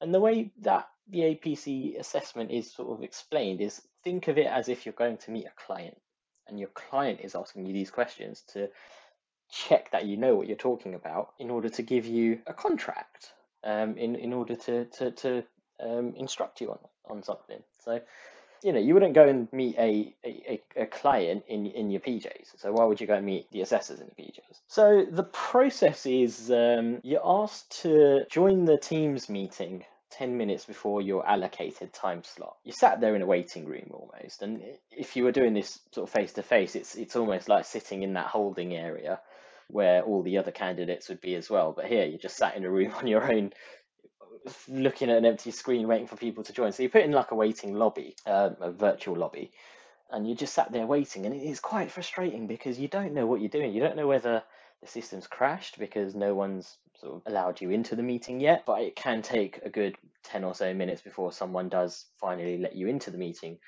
And 0.00 0.14
the 0.14 0.20
way 0.20 0.52
that 0.60 0.88
the 1.08 1.20
APC 1.20 1.98
assessment 1.98 2.50
is 2.50 2.72
sort 2.72 2.96
of 2.96 3.02
explained 3.02 3.60
is 3.60 3.82
think 4.04 4.28
of 4.28 4.38
it 4.38 4.46
as 4.46 4.68
if 4.68 4.86
you're 4.86 4.92
going 4.92 5.16
to 5.18 5.30
meet 5.30 5.46
a 5.46 5.66
client 5.66 5.98
and 6.48 6.58
your 6.58 6.68
client 6.68 7.20
is 7.22 7.34
asking 7.34 7.66
you 7.66 7.72
these 7.72 7.90
questions 7.90 8.42
to 8.52 8.68
check 9.50 9.90
that 9.92 10.06
you 10.06 10.16
know 10.16 10.34
what 10.34 10.46
you're 10.46 10.56
talking 10.56 10.94
about 10.94 11.32
in 11.38 11.50
order 11.50 11.68
to 11.68 11.82
give 11.82 12.06
you 12.06 12.40
a 12.46 12.52
contract 12.52 13.32
um, 13.64 13.96
in, 13.96 14.16
in 14.16 14.32
order 14.32 14.54
to, 14.54 14.84
to, 14.86 15.10
to 15.10 15.44
um, 15.82 16.14
instruct 16.16 16.60
you 16.60 16.70
on, 16.70 16.78
on 17.08 17.22
something. 17.22 17.62
So, 17.84 18.00
you 18.62 18.72
know, 18.72 18.80
you 18.80 18.94
wouldn't 18.94 19.14
go 19.14 19.26
and 19.26 19.50
meet 19.52 19.76
a, 19.78 20.14
a, 20.24 20.60
a 20.76 20.86
client 20.86 21.44
in, 21.48 21.66
in 21.66 21.90
your 21.90 22.00
PJs. 22.00 22.58
So 22.58 22.72
why 22.72 22.84
would 22.84 23.00
you 23.00 23.06
go 23.06 23.14
and 23.14 23.24
meet 23.24 23.50
the 23.52 23.60
assessors 23.60 24.00
in 24.00 24.06
the 24.06 24.22
PJs? 24.22 24.60
So 24.66 25.06
the 25.10 25.22
process 25.22 26.06
is 26.06 26.50
um, 26.50 27.00
you're 27.02 27.20
asked 27.24 27.82
to 27.82 28.24
join 28.30 28.64
the 28.64 28.76
Teams 28.76 29.28
meeting 29.28 29.84
10 30.10 30.36
minutes 30.36 30.64
before 30.64 31.02
your 31.02 31.26
allocated 31.26 31.92
time 31.92 32.22
slot. 32.24 32.56
You 32.64 32.72
sat 32.72 33.00
there 33.00 33.14
in 33.14 33.22
a 33.22 33.26
waiting 33.26 33.66
room 33.66 33.90
almost. 33.92 34.42
And 34.42 34.62
if 34.90 35.16
you 35.16 35.24
were 35.24 35.32
doing 35.32 35.54
this 35.54 35.80
sort 35.92 36.08
of 36.08 36.12
face 36.12 36.32
to 36.34 36.42
face, 36.42 36.74
it's 36.74 36.94
it's 36.94 37.16
almost 37.16 37.48
like 37.48 37.64
sitting 37.64 38.02
in 38.02 38.14
that 38.14 38.26
holding 38.26 38.74
area 38.74 39.20
where 39.68 40.02
all 40.02 40.22
the 40.22 40.38
other 40.38 40.50
candidates 40.50 41.08
would 41.08 41.20
be 41.20 41.34
as 41.34 41.50
well. 41.50 41.72
But 41.72 41.86
here, 41.86 42.06
you 42.06 42.18
just 42.18 42.36
sat 42.36 42.56
in 42.56 42.64
a 42.64 42.70
room 42.70 42.92
on 42.98 43.06
your 43.06 43.30
own, 43.30 43.52
looking 44.68 45.10
at 45.10 45.18
an 45.18 45.26
empty 45.26 45.50
screen, 45.50 45.86
waiting 45.86 46.06
for 46.06 46.16
people 46.16 46.44
to 46.44 46.52
join. 46.52 46.72
So 46.72 46.82
you 46.82 46.88
put 46.88 47.04
in 47.04 47.12
like 47.12 47.30
a 47.30 47.36
waiting 47.36 47.74
lobby, 47.74 48.16
um, 48.26 48.56
a 48.60 48.70
virtual 48.70 49.16
lobby, 49.16 49.52
and 50.10 50.28
you 50.28 50.34
just 50.34 50.54
sat 50.54 50.72
there 50.72 50.86
waiting. 50.86 51.26
And 51.26 51.34
it 51.34 51.42
is 51.42 51.60
quite 51.60 51.90
frustrating 51.90 52.46
because 52.46 52.78
you 52.78 52.88
don't 52.88 53.12
know 53.12 53.26
what 53.26 53.40
you're 53.40 53.50
doing. 53.50 53.74
You 53.74 53.80
don't 53.80 53.96
know 53.96 54.08
whether 54.08 54.42
the 54.80 54.88
system's 54.88 55.26
crashed 55.26 55.78
because 55.78 56.14
no 56.14 56.34
one's 56.34 56.78
sort 57.00 57.16
of 57.16 57.22
allowed 57.26 57.60
you 57.60 57.70
into 57.70 57.96
the 57.96 58.02
meeting 58.02 58.40
yet, 58.40 58.64
but 58.66 58.80
it 58.82 58.96
can 58.96 59.22
take 59.22 59.60
a 59.64 59.70
good 59.70 59.96
10 60.24 60.44
or 60.44 60.54
so 60.54 60.72
minutes 60.74 61.02
before 61.02 61.32
someone 61.32 61.68
does 61.68 62.06
finally 62.20 62.58
let 62.58 62.76
you 62.76 62.88
into 62.88 63.10
the 63.10 63.18
meeting 63.18 63.58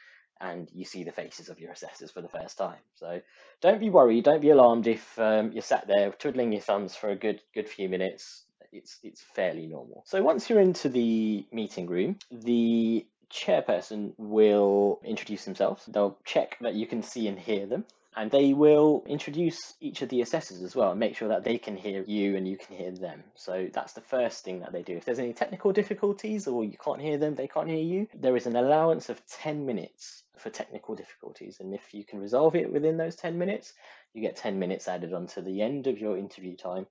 and 0.41 0.71
you 0.73 0.85
see 0.85 1.05
the 1.05 1.13
faces 1.13 1.49
of 1.49 1.61
your 1.61 1.71
assessors 1.71 2.11
for 2.11 2.23
the 2.23 2.29
first 2.29 2.57
time. 2.57 2.79
So 2.95 3.21
don't 3.61 3.81
be 3.81 3.91
worried, 3.91 4.25
don't 4.25 4.41
be 4.41 4.51
alarmed 4.51 4.87
if 4.87 5.19
um, 5.19 5.53
you're 5.53 5.63
sat 5.63 5.87
there 5.87 6.11
twiddling 6.13 6.53
your 6.53 6.63
thumbs 6.63 6.97
for 6.97 7.11
a 7.11 7.17
good 7.17 7.41
good 7.55 7.69
few 7.69 7.89
minutes. 7.89 8.45
It's 8.73 8.99
it's 9.03 9.21
fairly 9.21 9.67
normal. 9.67 10.05
So 10.07 10.23
once 10.23 10.49
you're 10.49 10.61
into 10.61 10.89
the 10.89 11.45
meeting 11.53 11.87
room, 11.87 12.19
the 12.31 13.07
chairperson 13.31 14.15
will 14.17 15.01
introduce 15.05 15.45
themselves. 15.45 15.85
They'll 15.87 16.19
check 16.25 16.57
that 16.61 16.75
you 16.75 16.87
can 16.87 17.03
see 17.03 17.29
and 17.29 17.39
hear 17.39 17.67
them. 17.67 17.85
And 18.17 18.31
they 18.31 18.53
will 18.53 19.05
introduce 19.07 19.75
each 19.81 20.03
of 20.03 20.09
the 20.09 20.21
assessors 20.21 20.63
as 20.63 20.75
well 20.75 20.91
and 20.91 20.99
make 20.99 21.17
sure 21.17 21.29
that 21.29 21.45
they 21.45 21.59
can 21.59 21.77
hear 21.77 22.03
you 22.03 22.37
and 22.37 22.47
you 22.47 22.57
can 22.57 22.77
hear 22.77 22.91
them. 22.91 23.23
So 23.37 23.69
that's 23.73 23.93
the 23.93 24.01
first 24.01 24.45
thing 24.45 24.61
that 24.61 24.73
they 24.73 24.83
do. 24.83 24.97
If 24.97 25.05
there's 25.05 25.21
any 25.21 25.33
technical 25.33 25.73
difficulties 25.73 26.49
or 26.49 26.65
you 26.65 26.77
can't 26.85 27.01
hear 27.01 27.19
them, 27.19 27.37
they 27.37 27.47
can't 27.47 27.69
hear 27.69 27.83
you, 27.83 28.09
there 28.15 28.37
is 28.37 28.47
an 28.47 28.57
allowance 28.57 29.09
of 29.09 29.25
10 29.29 29.65
minutes 29.65 30.25
for 30.37 30.51
technical 30.51 30.97
difficulties. 30.97 31.59
And 31.61 31.73
if 31.73 31.95
you 31.95 32.05
can 32.05 32.19
resolve 32.19 32.57
it 32.57 32.73
within 32.73 32.97
those 32.97 33.15
10 33.15 33.39
minutes, 33.39 33.75
you 34.13 34.23
get 34.23 34.37
10 34.37 34.59
minutes 34.59 34.89
added 34.89 35.13
onto 35.13 35.41
the 35.41 35.63
end 35.63 35.87
of 35.87 35.99
your 35.99 36.19
interview 36.19 36.57
time 36.57 36.87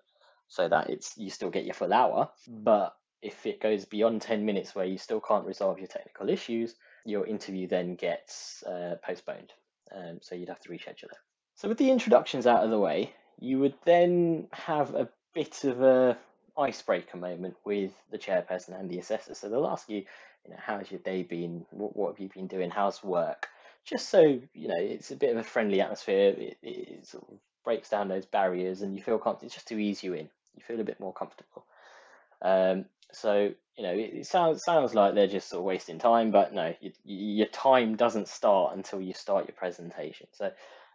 so 0.47 0.69
that 0.69 0.89
it's 0.89 1.17
you 1.17 1.29
still 1.29 1.49
get 1.49 1.65
your 1.65 1.73
full 1.73 1.93
hour. 1.93 2.29
But 2.47 2.95
if 3.21 3.45
it 3.45 3.62
goes 3.62 3.84
beyond 3.84 4.21
10 4.21 4.45
minutes 4.45 4.73
where 4.73 4.86
you 4.86 4.97
still 4.97 5.19
can't 5.19 5.45
resolve 5.45 5.79
your 5.79 5.88
technical 5.88 6.29
issues, 6.29 6.75
your 7.05 7.27
interview 7.27 7.67
then 7.67 7.95
gets 7.95 8.63
uh, 8.63 8.95
postponed. 9.03 9.51
Um, 9.95 10.19
so 10.21 10.36
you'd 10.36 10.49
have 10.49 10.60
to 10.62 10.69
reschedule 10.69 11.06
it. 11.06 11.17
So 11.56 11.67
with 11.67 11.78
the 11.78 11.91
introductions 11.91 12.47
out 12.47 12.63
of 12.63 12.69
the 12.69 12.80
way, 12.80 13.13
you 13.39 13.60
would 13.60 13.73
then 13.86 14.47
have 14.52 14.93
a 14.95 15.10
bit 15.34 15.63
of 15.63 15.82
a 15.82 16.17
icebreaker 16.58 17.17
moment 17.17 17.56
with 17.63 17.91
the 18.12 18.17
chairperson 18.17 18.80
and 18.80 18.89
the 18.89 18.99
assessor. 18.99 19.34
So 19.34 19.49
they'll 19.49 19.67
ask 19.67 19.89
you, 19.89 20.04
you 20.45 20.52
know, 20.52 20.58
how's 20.58 20.91
your 20.91 20.99
day 20.99 21.23
been? 21.23 21.65
What, 21.71 21.95
what 21.95 22.12
have 22.12 22.19
you 22.19 22.30
been 22.34 22.47
doing? 22.47 22.69
How's 22.69 23.04
work? 23.04 23.47
Just 23.86 24.10
so 24.10 24.21
you 24.54 24.67
know, 24.67 24.78
it's 24.78 25.12
a 25.12 25.15
bit 25.15 25.32
of 25.32 25.38
a 25.38 25.43
friendly 25.43 25.82
atmosphere. 25.82 26.36
It, 26.38 26.58
it 26.62 27.08
sort 27.08 27.23
of 27.30 27.38
breaks 27.63 27.89
down 27.89 28.08
those 28.08 28.25
barriers, 28.25 28.82
and 28.82 28.95
you 28.95 29.02
feel 29.02 29.17
comfortable. 29.17 29.47
It's 29.47 29.56
just 29.56 29.67
to 29.69 29.80
ease 29.80 30.04
you 30.04 30.13
in. 30.13 30.30
You 30.56 30.63
feel 30.67 30.80
a 30.80 30.84
bit 30.84 30.99
more 30.99 31.13
comfortable. 31.13 31.65
Um, 32.41 32.86
so 33.12 33.52
you 33.78 33.84
know, 33.84 33.93
it, 33.93 34.12
it, 34.13 34.28
sounds 34.28 34.63
sounds 34.63 34.93
like 34.93 35.15
they're 35.15 35.28
just 35.28 35.50
sort 35.50 35.60
of 35.60 35.65
wasting 35.65 36.00
time, 36.00 36.32
but 36.32 36.54
no, 36.54 36.74
you, 36.82 36.91
your 37.06 37.48
time 37.48 37.95
doesn't 37.95 38.28
start 38.28 38.76
until 38.76 39.00
you 39.00 39.13
start 39.13 39.48
your 39.48 39.56
presentation. 39.56 40.28
So 40.32 40.52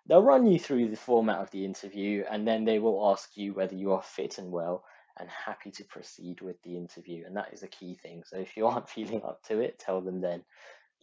they'll 0.07 0.23
run 0.23 0.47
you 0.47 0.59
through 0.59 0.91
the 0.91 0.97
format 0.97 1.39
of 1.39 1.51
the 1.51 1.65
interview, 1.65 2.25
and 2.31 2.47
then 2.47 2.65
they 2.65 2.79
will 2.79 3.11
ask 3.11 3.37
you 3.37 3.55
whether 3.55 3.75
you 3.75 3.93
are 3.93 4.03
fit 4.03 4.39
and 4.39 4.53
well 4.53 4.85
and 5.19 5.29
happy 5.31 5.71
to 5.71 5.85
proceed 5.85 6.41
with 6.41 6.63
the 6.63 6.77
interview, 6.77 7.25
and 7.25 7.37
that 7.37 7.53
is 7.53 7.63
a 7.63 7.69
key 7.69 7.95
thing. 7.95 8.23
So 8.27 8.37
if 8.37 8.57
you 8.57 8.67
aren't 8.67 8.89
feeling 8.91 9.23
up 9.23 9.43
to 9.45 9.61
it, 9.61 9.79
tell 9.79 10.01
them 10.01 10.21
then 10.21 10.43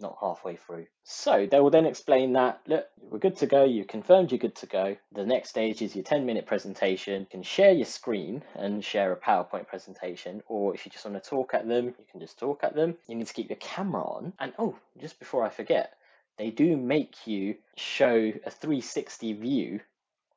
not 0.01 0.17
halfway 0.19 0.55
through. 0.55 0.87
So 1.03 1.47
they 1.49 1.59
will 1.59 1.69
then 1.69 1.85
explain 1.85 2.33
that, 2.33 2.61
look, 2.67 2.85
we're 2.99 3.19
good 3.19 3.37
to 3.37 3.45
go, 3.45 3.63
you 3.63 3.85
confirmed 3.85 4.31
you're 4.31 4.39
good 4.39 4.55
to 4.55 4.65
go. 4.65 4.97
The 5.13 5.25
next 5.25 5.49
stage 5.49 5.81
is 5.81 5.95
your 5.95 6.03
10 6.03 6.25
minute 6.25 6.45
presentation. 6.45 7.21
You 7.21 7.27
can 7.29 7.43
share 7.43 7.71
your 7.71 7.85
screen 7.85 8.43
and 8.55 8.83
share 8.83 9.11
a 9.11 9.17
PowerPoint 9.17 9.67
presentation, 9.67 10.41
or 10.47 10.73
if 10.73 10.85
you 10.85 10.91
just 10.91 11.05
want 11.05 11.21
to 11.21 11.29
talk 11.29 11.53
at 11.53 11.67
them, 11.67 11.85
you 11.85 12.05
can 12.09 12.19
just 12.19 12.39
talk 12.39 12.63
at 12.63 12.75
them. 12.75 12.95
You 13.07 13.15
need 13.15 13.27
to 13.27 13.33
keep 13.33 13.49
your 13.49 13.57
camera 13.57 14.03
on. 14.03 14.33
And 14.39 14.53
oh, 14.59 14.75
just 14.99 15.19
before 15.19 15.43
I 15.43 15.49
forget, 15.49 15.93
they 16.37 16.49
do 16.49 16.77
make 16.77 17.27
you 17.27 17.55
show 17.75 18.31
a 18.45 18.51
360 18.51 19.33
view 19.33 19.79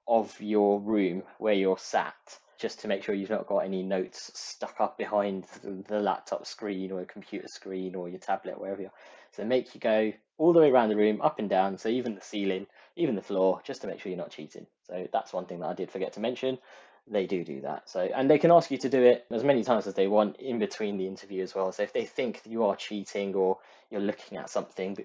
of 0.07 0.39
your 0.41 0.81
room 0.81 1.23
where 1.39 1.55
you're 1.55 1.79
sat 1.79 2.15
just 2.59 2.81
to 2.81 2.89
make 2.89 3.03
sure 3.03 3.15
you've 3.15 3.31
not 3.31 3.47
got 3.47 3.59
any 3.59 3.83
notes 3.83 4.31
stuck 4.35 4.81
up 4.81 4.97
behind 4.97 5.45
the 5.63 6.01
laptop 6.01 6.47
screen 6.47 6.93
or 6.93 7.05
computer 7.05 7.49
screen 7.49 7.95
or 7.95 8.09
your 8.09 8.19
tablet, 8.19 8.61
wherever 8.61 8.83
you're. 8.83 8.93
So 9.35 9.45
make 9.45 9.75
you 9.75 9.81
go 9.81 10.13
all 10.39 10.53
the 10.53 10.61
way 10.61 10.71
around 10.71 10.89
the 10.89 10.97
room, 10.97 11.21
up 11.23 11.39
and 11.39 11.49
down, 11.49 11.79
so 11.79 11.89
even 11.89 12.15
the 12.15 12.21
ceiling, 12.21 12.67
even 12.97 13.15
the 13.15 13.23
floor, 13.23 13.61
just 13.65 13.83
to 13.83 13.87
make 13.87 14.01
sure 14.01 14.11
you're 14.11 14.19
not 14.19 14.31
cheating. 14.31 14.67
So 14.87 15.09
that's 15.13 15.33
one 15.33 15.47
thing 15.47 15.61
that 15.61 15.69
I 15.69 15.75
did 15.75 15.91
forget 15.91 16.13
to 16.15 16.21
mention. 16.21 16.59
They 17.07 17.27
do 17.27 17.45
do 17.45 17.61
that. 17.61 17.89
So 17.89 18.01
and 18.01 18.31
they 18.31 18.39
can 18.39 18.51
ask 18.51 18.71
you 18.71 18.79
to 18.79 18.89
do 18.89 19.03
it 19.03 19.27
as 19.31 19.45
many 19.45 19.63
times 19.63 19.87
as 19.87 19.95
they 19.95 20.09
want 20.09 20.37
in 20.39 20.59
between 20.59 20.97
the 20.97 21.07
interview 21.07 21.43
as 21.43 21.55
well. 21.55 21.71
So 21.71 21.83
if 21.83 21.93
they 21.93 22.05
think 22.07 22.41
you 22.47 22.65
are 22.65 22.77
cheating 22.77 23.35
or 23.35 23.59
you're 23.91 24.01
looking 24.01 24.39
at 24.39 24.49
something, 24.49 24.97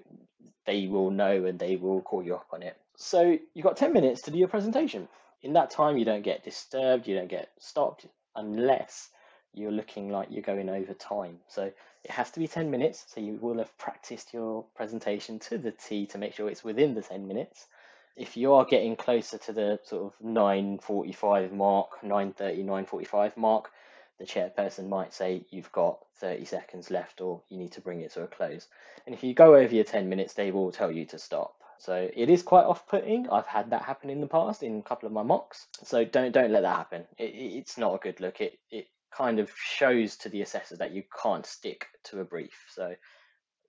they 0.64 0.86
will 0.86 1.10
know 1.10 1.44
and 1.44 1.58
they 1.58 1.76
will 1.76 2.00
call 2.00 2.22
you 2.22 2.34
up 2.34 2.46
on 2.52 2.62
it. 2.62 2.76
So 2.96 3.38
you've 3.54 3.64
got 3.64 3.76
10 3.76 3.92
minutes 3.92 4.22
to 4.22 4.30
do 4.30 4.38
your 4.38 4.48
presentation 4.48 5.08
in 5.42 5.54
that 5.54 5.70
time 5.70 5.96
you 5.96 6.04
don't 6.04 6.22
get 6.22 6.44
disturbed 6.44 7.06
you 7.06 7.14
don't 7.14 7.28
get 7.28 7.50
stopped 7.58 8.06
unless 8.36 9.10
you're 9.54 9.72
looking 9.72 10.10
like 10.10 10.28
you're 10.30 10.42
going 10.42 10.68
over 10.68 10.94
time 10.94 11.38
so 11.48 11.64
it 12.04 12.10
has 12.10 12.30
to 12.30 12.40
be 12.40 12.48
10 12.48 12.70
minutes 12.70 13.04
so 13.08 13.20
you 13.20 13.38
will 13.40 13.58
have 13.58 13.76
practiced 13.78 14.32
your 14.32 14.64
presentation 14.74 15.38
to 15.38 15.58
the 15.58 15.72
T 15.72 16.06
to 16.06 16.18
make 16.18 16.34
sure 16.34 16.48
it's 16.48 16.64
within 16.64 16.94
the 16.94 17.02
10 17.02 17.26
minutes 17.26 17.66
if 18.16 18.36
you 18.36 18.52
are 18.54 18.64
getting 18.64 18.96
closer 18.96 19.38
to 19.38 19.52
the 19.52 19.80
sort 19.84 20.04
of 20.04 20.26
9.45 20.26 21.52
mark 21.52 22.00
9.30 22.02 22.64
9.45 22.64 23.36
mark 23.36 23.70
the 24.18 24.26
chairperson 24.26 24.88
might 24.88 25.14
say 25.14 25.44
you've 25.50 25.72
got 25.72 25.98
30 26.18 26.44
seconds 26.44 26.90
left 26.90 27.20
or 27.20 27.40
you 27.48 27.56
need 27.56 27.72
to 27.72 27.80
bring 27.80 28.00
it 28.00 28.12
to 28.12 28.22
a 28.22 28.26
close 28.26 28.68
and 29.06 29.14
if 29.14 29.24
you 29.24 29.34
go 29.34 29.54
over 29.56 29.74
your 29.74 29.84
10 29.84 30.08
minutes 30.08 30.34
they 30.34 30.50
will 30.50 30.70
tell 30.70 30.90
you 30.90 31.06
to 31.06 31.18
stop 31.18 31.54
so 31.80 32.10
it 32.14 32.28
is 32.28 32.42
quite 32.42 32.66
off-putting. 32.66 33.30
I've 33.30 33.46
had 33.46 33.70
that 33.70 33.80
happen 33.80 34.10
in 34.10 34.20
the 34.20 34.26
past 34.26 34.62
in 34.62 34.80
a 34.80 34.82
couple 34.82 35.06
of 35.06 35.14
my 35.14 35.22
mocks. 35.22 35.66
So 35.82 36.04
don't 36.04 36.30
don't 36.30 36.52
let 36.52 36.60
that 36.60 36.76
happen. 36.76 37.06
It, 37.16 37.32
it's 37.34 37.78
not 37.78 37.94
a 37.94 37.98
good 37.98 38.20
look. 38.20 38.42
It 38.42 38.58
it 38.70 38.88
kind 39.16 39.38
of 39.38 39.50
shows 39.56 40.16
to 40.18 40.28
the 40.28 40.42
assessors 40.42 40.78
that 40.78 40.92
you 40.92 41.02
can't 41.22 41.46
stick 41.46 41.86
to 42.04 42.20
a 42.20 42.24
brief. 42.24 42.64
So 42.74 42.94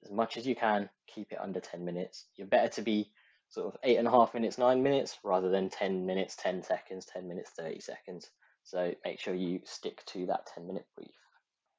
as 0.03 0.11
much 0.11 0.37
as 0.37 0.47
you 0.47 0.55
can, 0.55 0.89
keep 1.07 1.31
it 1.31 1.39
under 1.41 1.59
10 1.59 1.83
minutes. 1.83 2.25
You're 2.35 2.47
better 2.47 2.69
to 2.69 2.81
be 2.81 3.11
sort 3.49 3.73
of 3.73 3.79
eight 3.83 3.97
and 3.97 4.07
a 4.07 4.11
half 4.11 4.33
minutes, 4.33 4.57
nine 4.57 4.81
minutes, 4.81 5.17
rather 5.23 5.49
than 5.49 5.69
10 5.69 6.05
minutes, 6.05 6.35
10 6.37 6.63
seconds, 6.63 7.05
10 7.05 7.27
minutes, 7.27 7.51
30 7.57 7.79
seconds. 7.81 8.29
So 8.63 8.93
make 9.03 9.19
sure 9.19 9.33
you 9.33 9.61
stick 9.65 10.05
to 10.07 10.25
that 10.27 10.47
10 10.55 10.67
minute 10.67 10.85
brief. 10.95 11.11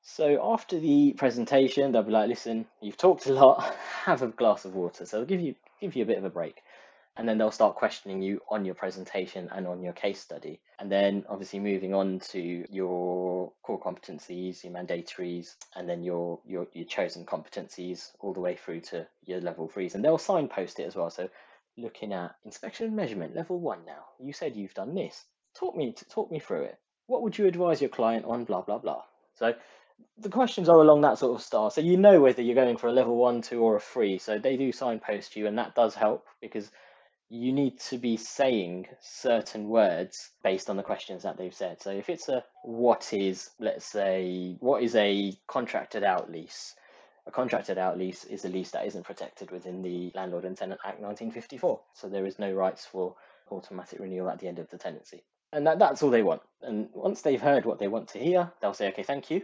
So 0.03 0.53
after 0.53 0.81
the 0.81 1.15
presentation, 1.17 1.93
they'll 1.93 2.03
be 2.03 2.11
like, 2.11 2.29
listen, 2.29 2.67
you've 2.81 2.97
talked 2.97 3.27
a 3.27 3.33
lot, 3.33 3.63
have 4.05 4.23
a 4.23 4.29
glass 4.29 4.65
of 4.65 4.75
water. 4.75 5.07
So 5.07 5.19
they'll 5.19 5.27
give 5.27 5.41
you 5.41 5.55
give 5.81 5.97
you 5.97 6.03
a 6.03 6.07
bit 6.07 6.19
of 6.19 6.25
a 6.25 6.31
break. 6.31 6.61
And 7.17 7.29
then 7.29 7.37
they'll 7.37 7.51
start 7.51 7.77
questioning 7.77 8.23
you 8.23 8.41
on 8.49 8.65
your 8.65 8.75
presentation 8.75 9.51
and 9.53 9.67
on 9.67 9.83
your 9.83 9.93
case 9.93 10.19
study. 10.19 10.61
And 10.79 10.91
then 10.91 11.25
obviously 11.29 11.61
moving 11.61 11.93
on 11.93 12.21
to 12.31 12.65
your 12.71 13.53
core 13.63 13.81
competencies, 13.81 14.65
your 14.65 14.73
mandatories, 14.73 15.57
and 15.77 15.87
then 15.87 16.03
your, 16.03 16.41
your, 16.47 16.67
your 16.73 16.87
chosen 16.87 17.27
competencies 17.27 18.13
all 18.21 18.33
the 18.33 18.41
way 18.41 18.57
through 18.57 18.81
to 18.81 19.07
your 19.27 19.41
level 19.41 19.69
threes. 19.69 19.95
And 19.95 20.03
they'll 20.03 20.17
signpost 20.17 20.81
it 20.81 20.85
as 20.87 20.97
well. 20.97 21.11
So 21.11 21.29
looking 21.77 22.13
at 22.13 22.35
inspection 22.45 22.87
and 22.87 22.97
measurement, 22.97 23.35
level 23.35 23.59
one 23.61 23.85
now. 23.87 24.05
You 24.19 24.33
said 24.33 24.57
you've 24.57 24.75
done 24.75 24.95
this. 24.95 25.25
Talk 25.55 25.77
me 25.77 25.95
talk 26.11 26.31
me 26.31 26.39
through 26.39 26.63
it. 26.63 26.79
What 27.07 27.23
would 27.23 27.37
you 27.37 27.47
advise 27.47 27.81
your 27.81 27.91
client 27.91 28.25
on 28.25 28.45
blah 28.45 28.63
blah 28.63 28.79
blah? 28.79 29.03
So 29.35 29.55
the 30.19 30.29
questions 30.29 30.69
are 30.69 30.81
along 30.81 31.03
that 31.03 31.19
sort 31.19 31.35
of 31.35 31.43
style. 31.43 31.71
So 31.71 31.81
you 31.81 31.97
know 31.97 32.21
whether 32.21 32.43
you're 32.43 32.55
going 32.55 32.77
for 32.77 32.89
a 32.89 32.93
level 32.93 33.17
one, 33.17 33.43
two, 33.43 33.61
or 33.61 33.77
a 33.77 33.81
three. 33.81 34.19
So 34.19 34.39
they 34.39 34.57
do 34.57 34.73
signpost 34.73 35.37
you, 35.37 35.47
and 35.47 35.59
that 35.59 35.75
does 35.75 35.95
help 35.95 36.27
because 36.41 36.71
you 37.33 37.51
need 37.51 37.81
to 37.81 37.97
be 37.97 38.19
saying 38.19 38.87
certain 39.01 39.67
words 39.69 40.31
based 40.45 40.69
on 40.69 40.77
the 40.77 40.83
questions 40.83 41.23
that 41.23 41.39
they've 41.39 41.55
said. 41.55 41.81
So 41.81 41.91
if 41.91 42.11
it's 42.11 42.29
a 42.29 42.45
what 42.63 43.11
is, 43.15 43.49
let's 43.59 43.87
say, 43.87 44.57
what 44.61 44.83
is 44.83 44.95
a 44.95 45.33
contracted 45.47 46.05
out 46.05 46.31
lease? 46.31 46.75
A 47.27 47.31
contracted 47.31 47.79
out 47.79 47.97
lease 47.97 48.25
is 48.25 48.45
a 48.45 48.49
lease 48.49 48.73
that 48.73 48.87
isn't 48.87 49.07
protected 49.07 49.51
within 49.51 49.81
the 49.81 50.13
Landlord 50.15 50.45
and 50.45 50.57
Tenant 50.57 50.81
Act 50.85 51.01
1954. 51.01 51.81
So 51.95 52.09
there 52.09 52.27
is 52.27 52.39
no 52.39 52.53
rights 52.53 52.85
for 52.85 53.15
automatic 53.51 53.99
renewal 53.99 54.29
at 54.29 54.39
the 54.39 54.49
end 54.49 54.59
of 54.59 54.69
the 54.69 54.77
tenancy. 54.77 55.23
And 55.55 55.67
that, 55.67 55.79
that's 55.79 56.03
all 56.03 56.11
they 56.11 56.23
want. 56.23 56.43
And 56.61 56.89
once 56.93 57.23
they've 57.23 57.41
heard 57.41 57.65
what 57.65 57.79
they 57.79 57.89
want 57.89 58.09
to 58.09 58.19
hear, 58.19 58.53
they'll 58.61 58.75
say, 58.75 58.89
okay, 58.89 59.05
thank 59.05 59.31
you 59.31 59.43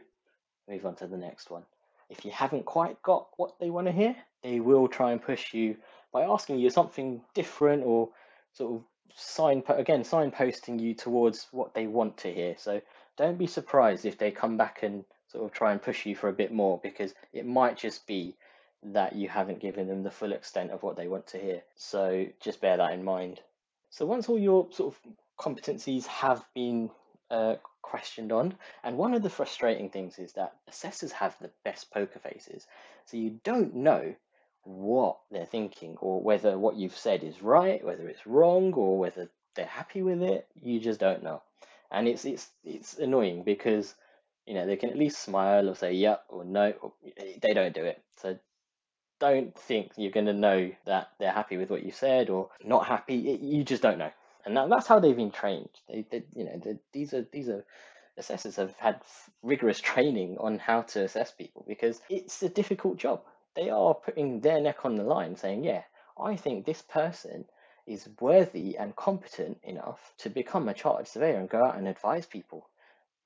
move 0.68 0.87
on 0.87 0.94
to 0.96 1.07
the 1.07 1.16
next 1.16 1.51
one. 1.51 1.62
If 2.11 2.24
you 2.24 2.31
haven't 2.31 2.64
quite 2.64 3.03
got 3.03 3.29
what 3.37 3.59
they 3.59 3.70
want 3.70 3.87
to 3.87 3.92
hear, 3.92 4.14
they 4.42 4.61
will 4.61 4.88
try 4.88 5.12
and 5.12 5.22
push 5.22 5.53
you 5.53 5.77
by 6.12 6.23
asking 6.23 6.59
you 6.59 6.71
something 6.71 7.23
different 7.35 7.85
or 7.85 8.11
sort 8.53 8.75
of 8.75 8.83
sign 9.14 9.62
again 9.68 10.03
signposting 10.03 10.81
you 10.81 10.94
towards 10.94 11.49
what 11.51 11.75
they 11.75 11.87
want 11.87 12.16
to 12.18 12.33
hear. 12.33 12.55
So 12.59 12.81
don't 13.16 13.38
be 13.38 13.47
surprised 13.47 14.05
if 14.05 14.18
they 14.18 14.31
come 14.31 14.57
back 14.57 14.83
and 14.83 15.05
sort 15.27 15.44
of 15.44 15.53
try 15.53 15.73
and 15.73 15.83
push 15.83 16.07
you 16.07 16.14
for 16.14 16.29
a 16.29 16.33
bit 16.33 16.53
more 16.53 16.81
because 16.83 17.14
it 17.33 17.47
might 17.47 17.77
just 17.77 18.07
be 18.07 18.37
that 18.83 19.14
you 19.16 19.29
haven't 19.29 19.61
given 19.61 19.88
them 19.88 20.03
the 20.03 20.11
full 20.11 20.33
extent 20.33 20.71
of 20.71 20.83
what 20.83 20.97
they 20.97 21.09
want 21.09 21.27
to 21.29 21.38
hear. 21.38 21.62
So 21.75 22.27
just 22.40 22.61
bear 22.61 22.77
that 22.77 22.92
in 22.92 23.03
mind. 23.03 23.40
So 23.90 24.07
once 24.07 24.29
all 24.29 24.38
your 24.38 24.68
sort 24.71 24.94
of 24.94 25.12
competencies 25.38 26.07
have 26.07 26.44
been 26.55 26.90
uh, 27.31 27.57
questioned 27.83 28.33
on. 28.33 28.55
And 28.85 28.97
one 28.97 29.14
of 29.14 29.23
the 29.23 29.31
frustrating 29.31 29.90
things 29.90 30.18
is 30.18 30.33
that 30.33 30.55
assessors 30.68 31.12
have 31.12 31.37
the 31.40 31.51
best 31.64 31.90
poker 31.90 32.18
faces. 32.18 32.66
So 33.07 33.16
you 33.16 33.40
don't 33.44 33.75
know 33.75 34.14
what 34.64 35.18
they're 35.31 35.47
thinking 35.47 35.97
or 36.01 36.21
whether 36.21 36.59
what 36.59 36.77
you've 36.77 36.97
said 36.97 37.23
is 37.23 37.42
right, 37.42 37.85
whether 37.85 38.09
it's 38.09 38.27
wrong, 38.27 38.73
or 38.75 38.99
whether 38.99 39.29
they're 39.55 39.66
happy 39.66 40.03
with 40.03 40.23
it. 40.23 40.47
You 40.61 40.81
just 40.81 41.01
don't 41.01 41.23
know. 41.23 41.42
And 41.90 42.07
it's 42.09 42.25
it's 42.25 42.49
it's 42.64 42.99
annoying 42.99 43.44
because 43.44 43.94
you 44.47 44.55
know 44.55 44.66
they 44.66 44.77
can 44.77 44.90
at 44.90 44.99
least 44.99 45.23
smile 45.23 45.68
or 45.68 45.75
say 45.75 45.92
yeah 45.92 46.16
or 46.29 46.44
no 46.44 46.73
or 46.83 46.92
they 47.42 47.55
don't 47.55 47.75
do 47.75 47.85
it. 47.85 48.03
So 48.16 48.38
don't 49.21 49.57
think 49.59 49.92
you're 49.97 50.12
going 50.12 50.27
to 50.27 50.33
know 50.33 50.71
that 50.87 51.09
they're 51.18 51.33
happy 51.33 51.57
with 51.57 51.71
what 51.71 51.85
you 51.85 51.90
said 51.90 52.31
or 52.31 52.51
not 52.62 52.87
happy. 52.87 53.16
You 53.16 53.64
just 53.64 53.83
don't 53.83 53.99
know 53.99 54.12
and 54.49 54.57
that, 54.57 54.71
that's 54.71 54.87
how 54.87 54.99
they've 54.99 55.14
been 55.14 55.31
trained. 55.31 55.68
They, 55.88 56.07
they 56.11 56.25
you 56.35 56.44
know, 56.44 56.61
they, 56.64 56.79
these 56.92 57.12
are 57.12 57.27
these 57.31 57.49
are 57.49 57.64
assessors 58.16 58.57
have 58.57 58.75
had 58.79 59.01
rigorous 59.42 59.81
training 59.81 60.38
on 60.40 60.59
how 60.59 60.83
to 60.83 61.05
assess 61.05 61.31
people 61.31 61.64
because 61.68 62.01
it's 62.09 62.42
a 62.42 62.49
difficult 62.49 62.97
job. 62.97 63.21
They 63.55 63.71
are 63.71 63.95
putting 63.95 64.41
their 64.41 64.61
neck 64.61 64.85
on 64.85 64.97
the 64.97 65.05
line, 65.05 65.37
saying, 65.37 65.65
"Yeah, 65.65 65.85
I 66.19 66.37
think 66.37 66.65
this 66.65 66.83
person 66.83 67.47
is 67.89 68.09
worthy 68.21 68.77
and 68.77 68.95
competent 68.95 69.59
enough 69.63 70.13
to 70.19 70.29
become 70.29 70.69
a 70.69 70.75
chartered 70.75 71.09
surveyor 71.09 71.39
and 71.39 71.49
go 71.49 71.65
out 71.65 71.77
and 71.77 71.89
advise 71.89 72.27
people. 72.27 72.69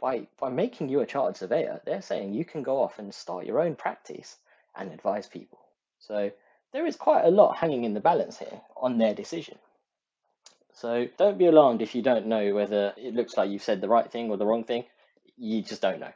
By, 0.01 0.29
by 0.39 0.51
making 0.51 0.89
you 0.89 1.01
a 1.01 1.07
chartered 1.07 1.37
surveyor, 1.37 1.81
they're 1.85 2.03
saying 2.03 2.33
you 2.33 2.45
can 2.45 2.63
go 2.63 2.81
off 2.81 2.99
and 2.99 3.13
start 3.13 3.47
your 3.47 3.61
own 3.61 3.75
practice 3.75 4.37
and 4.77 4.93
advise 4.93 5.27
people. 5.27 5.59
So 5.99 6.31
there 6.73 6.87
is 6.87 6.97
quite 6.97 7.25
a 7.25 7.31
lot 7.31 7.57
hanging 7.57 7.85
in 7.85 7.95
the 7.95 8.01
balance 8.01 8.39
here 8.39 8.61
on 8.77 8.99
their 8.99 9.15
decision. 9.15 9.59
So 10.73 11.07
don't 11.19 11.39
be 11.39 11.47
alarmed 11.47 11.83
if 11.83 11.95
you 11.95 12.03
don't 12.03 12.27
know 12.27 12.55
whether 12.55 12.95
it 12.97 13.15
looks 13.15 13.37
like 13.37 13.51
you've 13.51 13.63
said 13.63 13.81
the 13.81 13.89
right 13.89 14.11
thing 14.11 14.31
or 14.31 14.37
the 14.37 14.47
wrong 14.47 14.65
thing. 14.65 14.85
You 15.37 15.63
just 15.63 15.83
don't 15.83 16.01
know. 16.01 16.13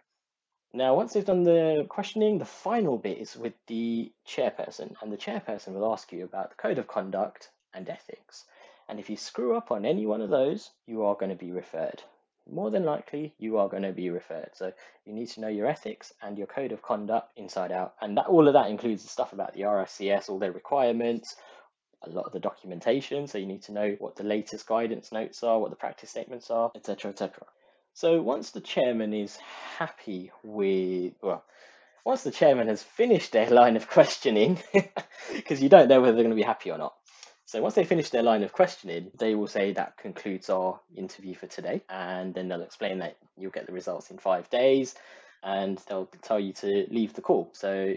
Now, 0.77 0.95
once 0.95 1.15
they've 1.15 1.25
done 1.25 1.43
the 1.43 1.87
questioning, 1.89 2.37
the 2.37 2.45
final 2.45 2.99
bit 2.99 3.17
is 3.17 3.35
with 3.35 3.55
the 3.67 4.13
chairperson, 4.29 4.95
and 5.01 5.11
the 5.11 5.17
chairperson 5.17 5.69
will 5.69 5.91
ask 5.91 6.13
you 6.13 6.23
about 6.23 6.51
the 6.51 6.57
code 6.57 6.77
of 6.77 6.87
conduct 6.87 7.49
and 7.73 7.89
ethics. 7.89 8.45
And 8.87 9.01
if 9.01 9.09
you 9.09 9.17
screw 9.17 9.57
up 9.57 9.71
on 9.71 9.87
any 9.87 10.05
one 10.05 10.21
of 10.21 10.29
those, 10.29 10.73
you 10.87 11.03
are 11.05 11.15
going 11.15 11.31
to 11.31 11.35
be 11.35 11.51
referred. 11.51 12.03
More 12.53 12.71
than 12.71 12.85
likely, 12.85 13.33
you 13.39 13.57
are 13.57 13.71
going 13.71 13.85
to 13.85 13.93
be 13.93 14.11
referred. 14.11 14.51
So 14.53 14.71
you 15.07 15.15
need 15.15 15.29
to 15.29 15.41
know 15.41 15.49
your 15.49 15.67
ethics 15.67 16.13
and 16.21 16.37
your 16.37 16.47
code 16.47 16.73
of 16.73 16.83
conduct 16.83 17.39
inside 17.39 17.73
out. 17.73 17.95
And 18.03 18.15
that 18.19 18.27
all 18.27 18.47
of 18.47 18.53
that 18.53 18.69
includes 18.69 19.03
the 19.03 19.09
stuff 19.09 19.33
about 19.33 19.55
the 19.55 19.63
RICS, 19.63 20.29
all 20.29 20.39
their 20.39 20.53
requirements, 20.53 21.37
a 22.03 22.11
lot 22.11 22.27
of 22.27 22.33
the 22.33 22.39
documentation. 22.39 23.27
So 23.27 23.39
you 23.39 23.47
need 23.47 23.63
to 23.63 23.73
know 23.73 23.97
what 23.99 24.17
the 24.17 24.25
latest 24.25 24.67
guidance 24.67 25.11
notes 25.11 25.43
are, 25.43 25.59
what 25.59 25.71
the 25.71 25.77
practice 25.77 26.11
statements 26.11 26.51
are, 26.51 26.71
etc., 26.77 27.13
etc. 27.13 27.47
So 27.97 28.21
once 28.21 28.51
the 28.51 28.61
chairman 28.61 29.15
is 29.15 29.39
happy 29.79 30.31
with, 30.45 31.15
well, 31.23 31.43
once 32.05 32.25
the 32.25 32.31
chairman 32.31 32.69
has 32.69 32.83
finished 32.83 33.33
their 33.33 33.49
line 33.61 33.75
of 33.75 33.89
questioning, 33.89 34.59
because 35.35 35.63
you 35.63 35.71
don't 35.71 35.89
know 35.89 36.03
whether 36.03 36.13
they're 36.13 36.25
going 36.25 36.37
to 36.37 36.37
be 36.37 36.43
happy 36.43 36.71
or 36.71 36.77
not. 36.77 36.93
So 37.47 37.63
once 37.63 37.73
they 37.75 37.85
finish 37.87 38.11
their 38.11 38.23
line 38.23 38.43
of 38.43 38.53
questioning, 38.53 39.13
they 39.19 39.35
will 39.35 39.47
say 39.47 39.73
that 39.73 39.97
concludes 39.97 40.51
our 40.51 40.79
interview 40.95 41.35
for 41.35 41.47
today, 41.47 41.81
and 41.89 42.35
then 42.35 42.49
they'll 42.49 42.61
explain 42.61 42.99
that 42.99 43.17
you'll 43.39 43.51
get 43.51 43.67
the 43.67 43.73
results 43.73 44.11
in 44.11 44.19
five 44.19 44.51
days, 44.51 44.95
and 45.43 45.79
they'll 45.89 46.11
tell 46.21 46.39
you 46.39 46.53
to 46.53 46.87
leave 46.91 47.15
the 47.15 47.23
call. 47.23 47.49
So 47.55 47.95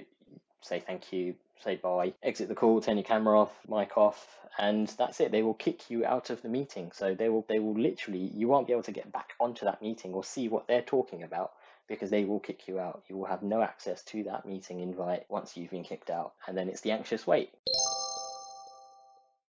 say 0.62 0.80
thank 0.80 1.12
you, 1.12 1.36
say 1.64 1.76
bye, 1.76 2.14
exit 2.24 2.48
the 2.48 2.56
call, 2.56 2.82
turn 2.82 2.98
your 2.98 3.04
camera 3.04 3.40
off, 3.40 3.52
mic 3.68 3.98
off, 3.98 4.28
and 4.58 4.88
that's 4.98 5.20
it. 5.20 5.32
They 5.32 5.44
will 5.44 5.54
kick 5.54 5.90
you 5.90 6.06
out 6.06 6.30
of 6.30 6.42
the 6.42 6.50
meeting. 6.50 6.92
So 6.94 7.16
they 7.16 7.30
will 7.30 7.46
they 7.48 7.60
will 7.60 7.80
literally 7.80 8.32
you 8.34 8.48
won't 8.48 8.68
be 8.68 8.74
able 8.74 8.84
to 8.84 8.92
get 8.92 9.12
back 9.12 9.34
onto 9.40 9.66
that 9.66 9.82
meeting 9.82 10.14
or 10.14 10.24
see 10.24 10.48
what 10.48 10.68
they're 10.68 10.82
talking 10.82 11.24
about 11.24 11.52
because 11.88 12.10
they 12.10 12.24
will 12.24 12.40
kick 12.40 12.68
you 12.68 12.80
out. 12.80 13.04
You 13.10 13.18
will 13.18 13.26
have 13.26 13.44
no 13.44 13.62
access 13.62 14.04
to 14.06 14.24
that 14.24 14.46
meeting 14.46 14.80
invite 14.80 15.26
once 15.30 15.58
you've 15.58 15.72
been 15.72 15.84
kicked 15.84 16.10
out, 16.10 16.34
and 16.48 16.58
then 16.58 16.70
it's 16.70 16.82
the 16.82 16.92
anxious 16.92 17.26
wait. 17.26 17.52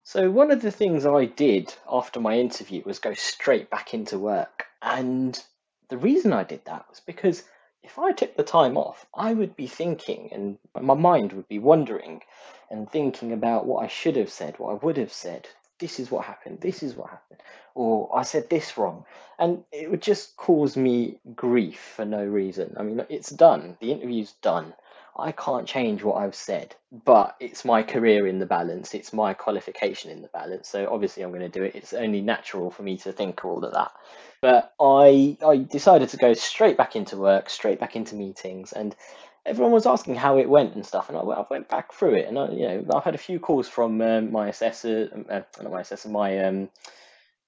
So 0.05 0.29
one 0.31 0.51
of 0.51 0.61
the 0.61 0.73
things 0.73 1.07
I 1.07 1.27
did 1.27 1.73
after 1.89 2.19
my 2.19 2.39
interview 2.39 2.83
was 2.85 2.99
go 2.99 3.15
straight 3.15 3.71
back 3.71 3.95
into 3.95 4.19
work. 4.19 4.67
And 4.83 5.41
the 5.89 5.99
reason 5.99 6.33
I 6.33 6.43
did 6.43 6.65
that 6.65 6.87
was 6.89 6.99
because 6.99 7.45
if 7.83 7.99
I 7.99 8.13
took 8.13 8.37
the 8.37 8.43
time 8.43 8.77
off, 8.77 9.07
I 9.15 9.33
would 9.33 9.57
be 9.57 9.67
thinking 9.67 10.31
and 10.33 10.59
my 10.81 10.95
mind 10.95 11.33
would 11.33 11.49
be 11.49 11.59
wondering 11.59 12.23
and 12.71 12.91
thinking 12.91 13.33
about 13.33 13.67
what 13.67 13.85
I 13.85 13.89
should 13.89 14.17
have 14.17 14.31
said, 14.31 14.59
what 14.59 14.71
I 14.71 14.85
would 14.85 14.97
have 14.97 15.13
said. 15.13 15.49
This 15.79 15.99
is 15.99 16.11
what 16.11 16.27
happened, 16.27 16.61
this 16.61 16.83
is 16.83 16.95
what 16.95 17.09
happened, 17.09 17.41
or 17.75 18.15
I 18.15 18.23
said 18.23 18.51
this 18.51 18.77
wrong. 18.77 19.07
And 19.39 19.65
it 19.73 19.91
would 19.91 20.03
just 20.03 20.37
cause 20.37 20.77
me 20.77 21.19
grief 21.35 21.81
for 21.97 22.05
no 22.05 22.23
reason. 22.23 22.77
I 22.79 22.83
mean, 22.83 23.03
it's 23.09 23.31
done, 23.31 23.79
the 23.81 23.91
interview's 23.91 24.33
done. 24.43 24.75
I 25.17 25.33
can't 25.33 25.67
change 25.67 26.03
what 26.03 26.17
I've 26.17 26.35
said, 26.35 26.75
but 27.05 27.37
it's 27.41 27.65
my 27.65 27.83
career 27.83 28.27
in 28.27 28.39
the 28.39 28.47
balance, 28.47 28.95
it's 28.95 29.13
my 29.13 29.35
qualification 29.35 30.11
in 30.11 30.23
the 30.23 30.29
balance. 30.29 30.69
So 30.69 30.89
obviously, 30.91 31.23
I'm 31.23 31.31
going 31.31 31.41
to 31.43 31.49
do 31.49 31.65
it. 31.65 31.75
It's 31.75 31.93
only 31.93 32.21
natural 32.21 32.71
for 32.71 32.83
me 32.83 32.97
to 32.99 33.13
think 33.13 33.45
all 33.45 33.65
of 33.65 33.73
that. 33.73 33.93
But 34.41 34.73
I 34.81 35.37
I 35.47 35.59
decided 35.59 36.09
to 36.11 36.17
go 36.17 36.33
straight 36.35 36.77
back 36.77 36.97
into 36.97 37.17
work, 37.17 37.51
straight 37.51 37.81
back 37.81 37.97
into 37.97 38.15
meetings, 38.15 38.73
and 38.73 38.95
everyone 39.45 39.73
was 39.73 39.87
asking 39.87 40.17
how 40.17 40.39
it 40.39 40.49
went 40.49 40.75
and 40.75 40.87
stuff. 40.87 41.09
And 41.09 41.19
I, 41.19 41.21
I 41.23 41.45
went 41.51 41.69
back 41.69 41.93
through 41.93 42.15
it, 42.15 42.29
and 42.29 42.39
I, 42.39 42.51
you 42.51 42.69
know 42.69 42.85
I've 42.95 43.05
had 43.05 43.15
a 43.15 43.19
few 43.19 43.39
calls 43.39 43.69
from 43.69 44.01
um, 44.01 44.33
my 44.33 44.49
assessor, 44.49 45.11
um, 45.15 45.27
uh, 45.31 45.41
not 45.61 45.73
my 45.73 45.81
assessor, 45.81 46.09
my 46.09 46.39
um, 46.45 46.71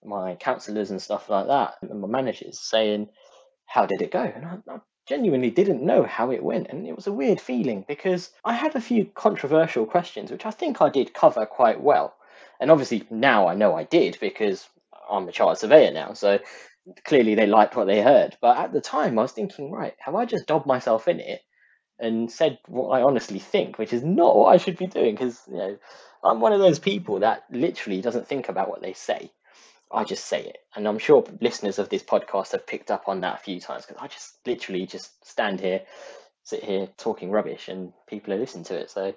my 0.04 0.34
counsellors 0.34 0.90
and 0.90 1.00
stuff 1.00 1.30
like 1.30 1.46
that, 1.46 1.76
and 1.82 2.00
my 2.00 2.08
managers 2.08 2.60
saying, 2.60 3.08
"How 3.66 3.86
did 3.86 4.02
it 4.02 4.10
go?" 4.10 4.22
And 4.22 4.44
I, 4.44 4.58
I 4.68 4.78
genuinely 5.06 5.50
didn't 5.50 5.82
know 5.82 6.04
how 6.04 6.30
it 6.30 6.42
went, 6.42 6.68
and 6.68 6.86
it 6.86 6.96
was 6.96 7.06
a 7.06 7.12
weird 7.12 7.40
feeling 7.40 7.84
because 7.88 8.30
I 8.44 8.52
had 8.54 8.76
a 8.76 8.80
few 8.80 9.04
controversial 9.06 9.86
questions, 9.86 10.30
which 10.30 10.46
I 10.46 10.50
think 10.50 10.80
I 10.80 10.88
did 10.88 11.14
cover 11.14 11.46
quite 11.46 11.80
well. 11.80 12.14
And 12.60 12.70
obviously 12.70 13.04
now 13.10 13.48
I 13.48 13.54
know 13.54 13.74
I 13.74 13.84
did 13.84 14.18
because 14.20 14.68
I'm 15.10 15.28
a 15.28 15.32
chartered 15.32 15.58
surveyor 15.58 15.92
now, 15.92 16.12
so 16.12 16.38
clearly 17.04 17.34
they 17.34 17.46
liked 17.46 17.76
what 17.76 17.86
they 17.86 18.00
heard. 18.00 18.36
But 18.40 18.58
at 18.58 18.72
the 18.72 18.80
time, 18.80 19.18
I 19.18 19.22
was 19.22 19.32
thinking, 19.32 19.70
right, 19.70 19.94
have 19.98 20.14
I 20.14 20.24
just 20.24 20.46
dobbed 20.46 20.66
myself 20.66 21.08
in 21.08 21.20
it 21.20 21.40
and 21.98 22.30
said 22.30 22.58
what 22.66 22.90
I 22.90 23.02
honestly 23.02 23.38
think, 23.38 23.78
which 23.78 23.92
is 23.92 24.02
not 24.02 24.36
what 24.36 24.52
I 24.52 24.56
should 24.56 24.76
be 24.76 24.86
doing? 24.86 25.14
Because 25.14 25.40
you 25.48 25.56
know, 25.56 25.78
I'm 26.24 26.40
one 26.40 26.52
of 26.52 26.60
those 26.60 26.78
people 26.78 27.20
that 27.20 27.44
literally 27.50 28.00
doesn't 28.00 28.28
think 28.28 28.48
about 28.48 28.68
what 28.68 28.82
they 28.82 28.92
say. 28.92 29.30
I 29.92 30.04
just 30.04 30.24
say 30.26 30.42
it, 30.42 30.58
and 30.74 30.88
I'm 30.88 30.98
sure 30.98 31.24
listeners 31.40 31.78
of 31.78 31.88
this 31.88 32.02
podcast 32.02 32.52
have 32.52 32.66
picked 32.66 32.90
up 32.90 33.04
on 33.08 33.20
that 33.20 33.40
a 33.40 33.42
few 33.42 33.60
times 33.60 33.84
because 33.84 34.02
I 34.02 34.06
just 34.06 34.38
literally 34.46 34.86
just 34.86 35.26
stand 35.26 35.60
here, 35.60 35.82
sit 36.44 36.64
here 36.64 36.88
talking 36.96 37.30
rubbish, 37.30 37.68
and 37.68 37.92
people 38.06 38.32
are 38.32 38.38
listening 38.38 38.64
to 38.64 38.76
it. 38.76 38.90
So 38.90 39.14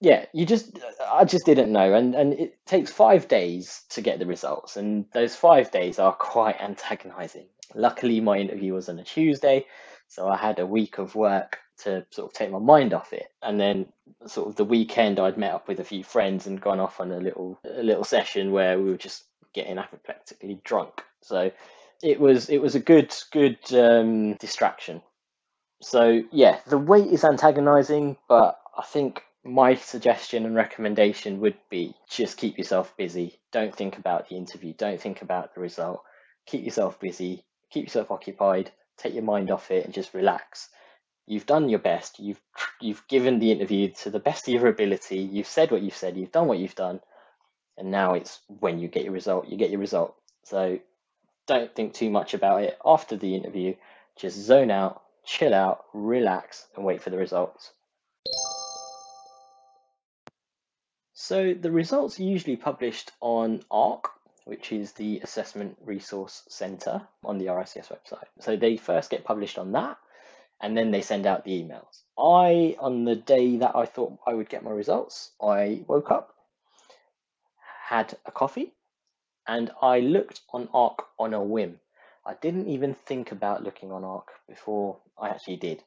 yeah, 0.00 0.26
you 0.32 0.46
just 0.46 0.78
I 1.10 1.24
just 1.24 1.46
didn't 1.46 1.72
know, 1.72 1.94
and 1.94 2.14
and 2.14 2.32
it 2.32 2.58
takes 2.66 2.92
five 2.92 3.28
days 3.28 3.82
to 3.90 4.00
get 4.00 4.18
the 4.18 4.26
results, 4.26 4.76
and 4.76 5.06
those 5.12 5.34
five 5.34 5.70
days 5.70 5.98
are 5.98 6.12
quite 6.12 6.56
antagonising. 6.60 7.46
Luckily, 7.74 8.20
my 8.20 8.38
interview 8.38 8.74
was 8.74 8.88
on 8.88 8.98
a 8.98 9.04
Tuesday, 9.04 9.66
so 10.08 10.28
I 10.28 10.36
had 10.36 10.58
a 10.58 10.66
week 10.66 10.98
of 10.98 11.14
work 11.14 11.58
to 11.78 12.04
sort 12.10 12.30
of 12.30 12.32
take 12.32 12.50
my 12.50 12.58
mind 12.58 12.94
off 12.94 13.12
it, 13.12 13.26
and 13.42 13.60
then 13.60 13.86
sort 14.26 14.48
of 14.48 14.56
the 14.56 14.64
weekend 14.64 15.18
I'd 15.18 15.38
met 15.38 15.52
up 15.52 15.68
with 15.68 15.80
a 15.80 15.84
few 15.84 16.02
friends 16.02 16.46
and 16.46 16.60
gone 16.60 16.80
off 16.80 17.00
on 17.00 17.12
a 17.12 17.18
little 17.18 17.58
a 17.64 17.82
little 17.82 18.04
session 18.04 18.52
where 18.52 18.78
we 18.78 18.90
were 18.90 18.96
just 18.96 19.24
getting 19.54 19.78
apoplectically 19.78 20.60
drunk. 20.64 21.02
So 21.22 21.50
it 22.02 22.20
was 22.20 22.48
it 22.48 22.58
was 22.58 22.74
a 22.74 22.80
good 22.80 23.14
good 23.32 23.58
um, 23.72 24.34
distraction. 24.34 25.02
So 25.82 26.22
yeah, 26.32 26.58
the 26.66 26.78
wait 26.78 27.08
is 27.08 27.24
antagonising, 27.24 28.16
but 28.28 28.58
I 28.76 28.82
think 28.82 29.22
my 29.44 29.74
suggestion 29.74 30.44
and 30.44 30.54
recommendation 30.54 31.40
would 31.40 31.56
be 31.70 31.94
just 32.08 32.36
keep 32.36 32.58
yourself 32.58 32.96
busy. 32.96 33.38
Don't 33.52 33.74
think 33.74 33.96
about 33.98 34.28
the 34.28 34.36
interview. 34.36 34.74
Don't 34.76 35.00
think 35.00 35.22
about 35.22 35.54
the 35.54 35.60
result. 35.60 36.02
Keep 36.46 36.64
yourself 36.64 37.00
busy. 37.00 37.44
Keep 37.70 37.86
yourself 37.86 38.10
occupied. 38.10 38.70
Take 38.96 39.14
your 39.14 39.22
mind 39.22 39.50
off 39.50 39.70
it 39.70 39.84
and 39.84 39.94
just 39.94 40.14
relax. 40.14 40.68
You've 41.26 41.46
done 41.46 41.68
your 41.68 41.78
best. 41.78 42.18
You've 42.18 42.40
you've 42.80 43.06
given 43.08 43.38
the 43.38 43.52
interview 43.52 43.90
to 44.02 44.10
the 44.10 44.18
best 44.18 44.48
of 44.48 44.54
your 44.54 44.66
ability. 44.66 45.18
You've 45.18 45.46
said 45.46 45.70
what 45.70 45.82
you've 45.82 45.96
said. 45.96 46.16
You've 46.16 46.32
done 46.32 46.48
what 46.48 46.58
you've 46.58 46.74
done. 46.74 47.00
And 47.78 47.90
now 47.90 48.14
it's 48.14 48.40
when 48.48 48.78
you 48.78 48.88
get 48.88 49.04
your 49.04 49.12
result, 49.12 49.48
you 49.48 49.56
get 49.56 49.70
your 49.70 49.80
result. 49.80 50.16
So 50.44 50.80
don't 51.46 51.74
think 51.74 51.94
too 51.94 52.10
much 52.10 52.34
about 52.34 52.62
it 52.62 52.78
after 52.84 53.16
the 53.16 53.34
interview. 53.34 53.74
Just 54.16 54.36
zone 54.36 54.70
out, 54.70 55.02
chill 55.24 55.54
out, 55.54 55.84
relax, 55.94 56.66
and 56.74 56.84
wait 56.84 57.02
for 57.02 57.10
the 57.10 57.16
results. 57.16 57.72
So 61.14 61.52
the 61.52 61.70
results 61.70 62.18
are 62.18 62.24
usually 62.24 62.56
published 62.56 63.12
on 63.20 63.62
ARC, 63.70 64.08
which 64.44 64.72
is 64.72 64.92
the 64.92 65.20
Assessment 65.20 65.76
Resource 65.84 66.42
Centre 66.48 67.02
on 67.22 67.38
the 67.38 67.46
RICS 67.46 67.88
website. 67.88 68.24
So 68.40 68.56
they 68.56 68.76
first 68.76 69.10
get 69.10 69.24
published 69.24 69.58
on 69.58 69.72
that, 69.72 69.98
and 70.60 70.76
then 70.76 70.90
they 70.90 71.02
send 71.02 71.26
out 71.26 71.44
the 71.44 71.62
emails. 71.62 72.02
I, 72.18 72.76
on 72.80 73.04
the 73.04 73.14
day 73.14 73.58
that 73.58 73.76
I 73.76 73.84
thought 73.84 74.18
I 74.26 74.34
would 74.34 74.48
get 74.48 74.64
my 74.64 74.70
results, 74.70 75.32
I 75.40 75.84
woke 75.86 76.10
up, 76.10 76.34
had 77.88 78.14
a 78.26 78.32
coffee, 78.32 78.72
and 79.46 79.70
I 79.80 80.00
looked 80.00 80.42
on 80.52 80.68
ARC 80.74 81.06
on 81.18 81.32
a 81.32 81.42
whim. 81.42 81.80
I 82.26 82.34
didn't 82.42 82.68
even 82.68 82.94
think 82.94 83.32
about 83.32 83.64
looking 83.64 83.90
on 83.92 84.04
ARC 84.04 84.28
before 84.46 84.98
I 85.18 85.30
actually 85.30 85.56
did 85.56 85.82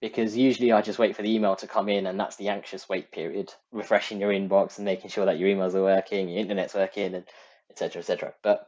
because 0.00 0.36
usually 0.36 0.72
I 0.72 0.82
just 0.82 0.98
wait 0.98 1.16
for 1.16 1.22
the 1.22 1.34
email 1.34 1.56
to 1.56 1.66
come 1.66 1.88
in, 1.88 2.06
and 2.06 2.18
that's 2.18 2.36
the 2.36 2.48
anxious 2.48 2.88
wait 2.88 3.10
period, 3.12 3.52
refreshing 3.72 4.20
your 4.20 4.30
inbox 4.30 4.76
and 4.76 4.84
making 4.84 5.10
sure 5.10 5.26
that 5.26 5.38
your 5.38 5.48
emails 5.48 5.74
are 5.74 5.82
working, 5.82 6.28
your 6.28 6.40
internet's 6.40 6.74
working, 6.74 7.14
and 7.14 7.24
etc. 7.70 8.00
etc. 8.00 8.34
But 8.42 8.66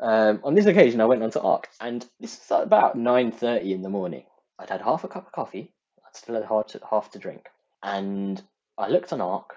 um, 0.00 0.40
on 0.44 0.54
this 0.54 0.66
occasion, 0.66 1.00
I 1.00 1.06
went 1.06 1.22
onto 1.22 1.40
Arc, 1.40 1.68
and 1.80 2.04
this 2.20 2.34
is 2.34 2.50
about 2.50 2.96
nine 2.96 3.32
thirty 3.32 3.72
in 3.72 3.82
the 3.82 3.88
morning. 3.88 4.24
I'd 4.58 4.70
had 4.70 4.82
half 4.82 5.04
a 5.04 5.08
cup 5.08 5.26
of 5.26 5.32
coffee. 5.32 5.72
I 6.04 6.08
still 6.12 6.34
had 6.34 6.44
half 6.44 6.68
to, 6.68 6.80
half 6.88 7.10
to 7.12 7.18
drink, 7.18 7.46
and 7.82 8.40
I 8.78 8.88
looked 8.88 9.12
on 9.12 9.20
Arc, 9.20 9.56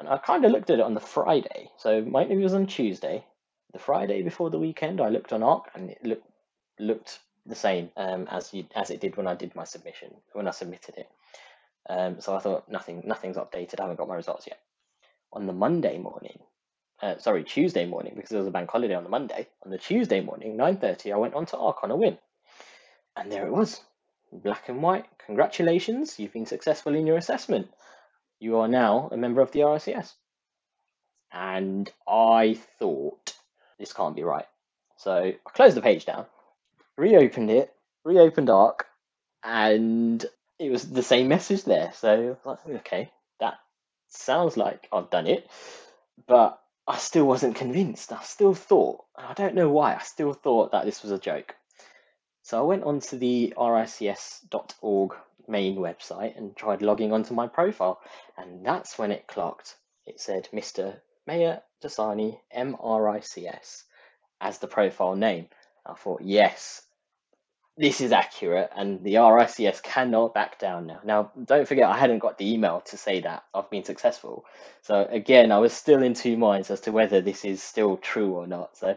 and 0.00 0.08
I 0.08 0.16
kind 0.16 0.44
of 0.46 0.50
looked 0.50 0.70
at 0.70 0.78
it 0.78 0.84
on 0.84 0.94
the 0.94 1.00
Friday. 1.00 1.70
So 1.76 2.02
my 2.02 2.22
interview 2.22 2.44
was 2.44 2.54
on 2.54 2.66
Tuesday. 2.66 3.24
The 3.72 3.78
Friday 3.78 4.22
before 4.22 4.50
the 4.50 4.58
weekend, 4.58 5.00
I 5.00 5.10
looked 5.10 5.32
on 5.32 5.42
Arc, 5.42 5.70
and 5.74 5.90
it 5.90 6.02
looked 6.02 6.26
looked 6.78 7.18
the 7.44 7.54
same 7.54 7.90
um, 7.96 8.26
as 8.30 8.52
you 8.54 8.64
as 8.74 8.90
it 8.90 9.00
did 9.00 9.16
when 9.16 9.26
I 9.26 9.34
did 9.34 9.54
my 9.54 9.64
submission 9.64 10.08
when 10.32 10.48
I 10.48 10.52
submitted 10.52 10.96
it. 10.96 11.08
Um, 11.88 12.20
so 12.20 12.34
I 12.34 12.40
thought 12.40 12.68
nothing 12.68 13.02
nothing's 13.04 13.36
updated. 13.36 13.78
I 13.78 13.82
haven't 13.82 13.98
got 13.98 14.08
my 14.08 14.16
results 14.16 14.46
yet. 14.46 14.58
On 15.32 15.46
the 15.46 15.52
Monday 15.52 15.98
morning, 15.98 16.40
uh, 17.02 17.18
sorry, 17.18 17.44
Tuesday 17.44 17.86
morning 17.86 18.14
because 18.16 18.30
there 18.30 18.38
was 18.38 18.48
a 18.48 18.52
bank 18.52 18.70
holiday 18.70 18.94
on 18.94 19.04
the 19.04 19.10
Monday. 19.10 19.46
On 19.64 19.70
the 19.70 19.78
Tuesday 19.78 20.20
morning, 20.20 20.56
9.30, 20.56 21.12
I 21.12 21.16
went 21.16 21.34
on 21.34 21.46
to 21.46 21.56
Arc 21.56 21.84
on 21.84 21.90
a 21.90 21.96
win. 21.96 22.18
And 23.16 23.30
there 23.30 23.46
it 23.46 23.52
was, 23.52 23.80
black 24.32 24.68
and 24.68 24.82
white. 24.82 25.04
Congratulations, 25.26 26.18
you've 26.18 26.32
been 26.32 26.46
successful 26.46 26.94
in 26.94 27.06
your 27.06 27.16
assessment. 27.16 27.68
You 28.40 28.56
are 28.56 28.68
now 28.68 29.10
a 29.12 29.16
member 29.16 29.42
of 29.42 29.52
the 29.52 29.60
RICS. 29.60 30.14
And 31.30 31.90
I 32.08 32.58
thought, 32.78 33.34
this 33.78 33.92
can't 33.92 34.16
be 34.16 34.24
right. 34.24 34.46
So 34.96 35.12
I 35.14 35.50
closed 35.52 35.76
the 35.76 35.82
page 35.82 36.06
down, 36.06 36.26
reopened 36.96 37.50
it, 37.50 37.72
reopened 38.04 38.50
Arc, 38.50 38.86
and 39.44 40.24
it 40.58 40.70
was 40.70 40.90
the 40.90 41.02
same 41.02 41.28
message 41.28 41.64
there. 41.64 41.92
So 41.94 42.36
okay, 42.68 43.10
that 43.38 43.58
sounds 44.08 44.56
like 44.56 44.88
I've 44.92 45.10
done 45.10 45.26
it, 45.26 45.48
but 46.26 46.60
I 46.86 46.96
still 46.96 47.26
wasn't 47.26 47.56
convinced. 47.56 48.12
I 48.12 48.22
still 48.22 48.54
thought, 48.54 49.04
and 49.16 49.26
I 49.26 49.34
don't 49.34 49.54
know 49.54 49.70
why, 49.70 49.94
I 49.94 50.02
still 50.02 50.32
thought 50.32 50.72
that 50.72 50.84
this 50.84 51.02
was 51.02 51.12
a 51.12 51.18
joke. 51.18 51.54
So 52.42 52.58
I 52.58 52.62
went 52.62 52.84
onto 52.84 53.16
the 53.16 53.54
rics.org 53.56 55.14
main 55.50 55.76
website 55.76 56.36
and 56.36 56.56
tried 56.56 56.82
logging 56.82 57.12
onto 57.12 57.34
my 57.34 57.48
profile, 57.48 58.00
and 58.38 58.64
that's 58.64 58.98
when 58.98 59.10
it 59.10 59.26
clocked. 59.26 59.76
It 60.06 60.20
said 60.20 60.48
Mr. 60.52 61.00
Meher 61.28 61.62
Dasani, 61.82 62.38
MRICS, 62.56 63.84
as 64.40 64.58
the 64.58 64.66
profile 64.66 65.16
name. 65.16 65.48
I 65.84 65.94
thought, 65.94 66.22
yes, 66.22 66.82
this 67.76 68.00
is 68.02 68.12
accurate 68.12 68.70
and 68.76 69.02
the 69.02 69.14
RICS 69.14 69.82
cannot 69.82 70.34
back 70.34 70.58
down 70.58 70.86
now. 70.86 71.00
Now, 71.02 71.32
don't 71.44 71.66
forget, 71.66 71.88
I 71.88 71.96
hadn't 71.96 72.18
got 72.18 72.36
the 72.36 72.52
email 72.52 72.82
to 72.86 72.96
say 72.96 73.20
that 73.20 73.44
I've 73.54 73.70
been 73.70 73.84
successful. 73.84 74.44
So, 74.82 75.06
again, 75.10 75.50
I 75.50 75.58
was 75.58 75.72
still 75.72 76.02
in 76.02 76.14
two 76.14 76.36
minds 76.36 76.70
as 76.70 76.80
to 76.82 76.92
whether 76.92 77.20
this 77.20 77.44
is 77.44 77.62
still 77.62 77.96
true 77.96 78.34
or 78.34 78.46
not. 78.46 78.76
So, 78.76 78.96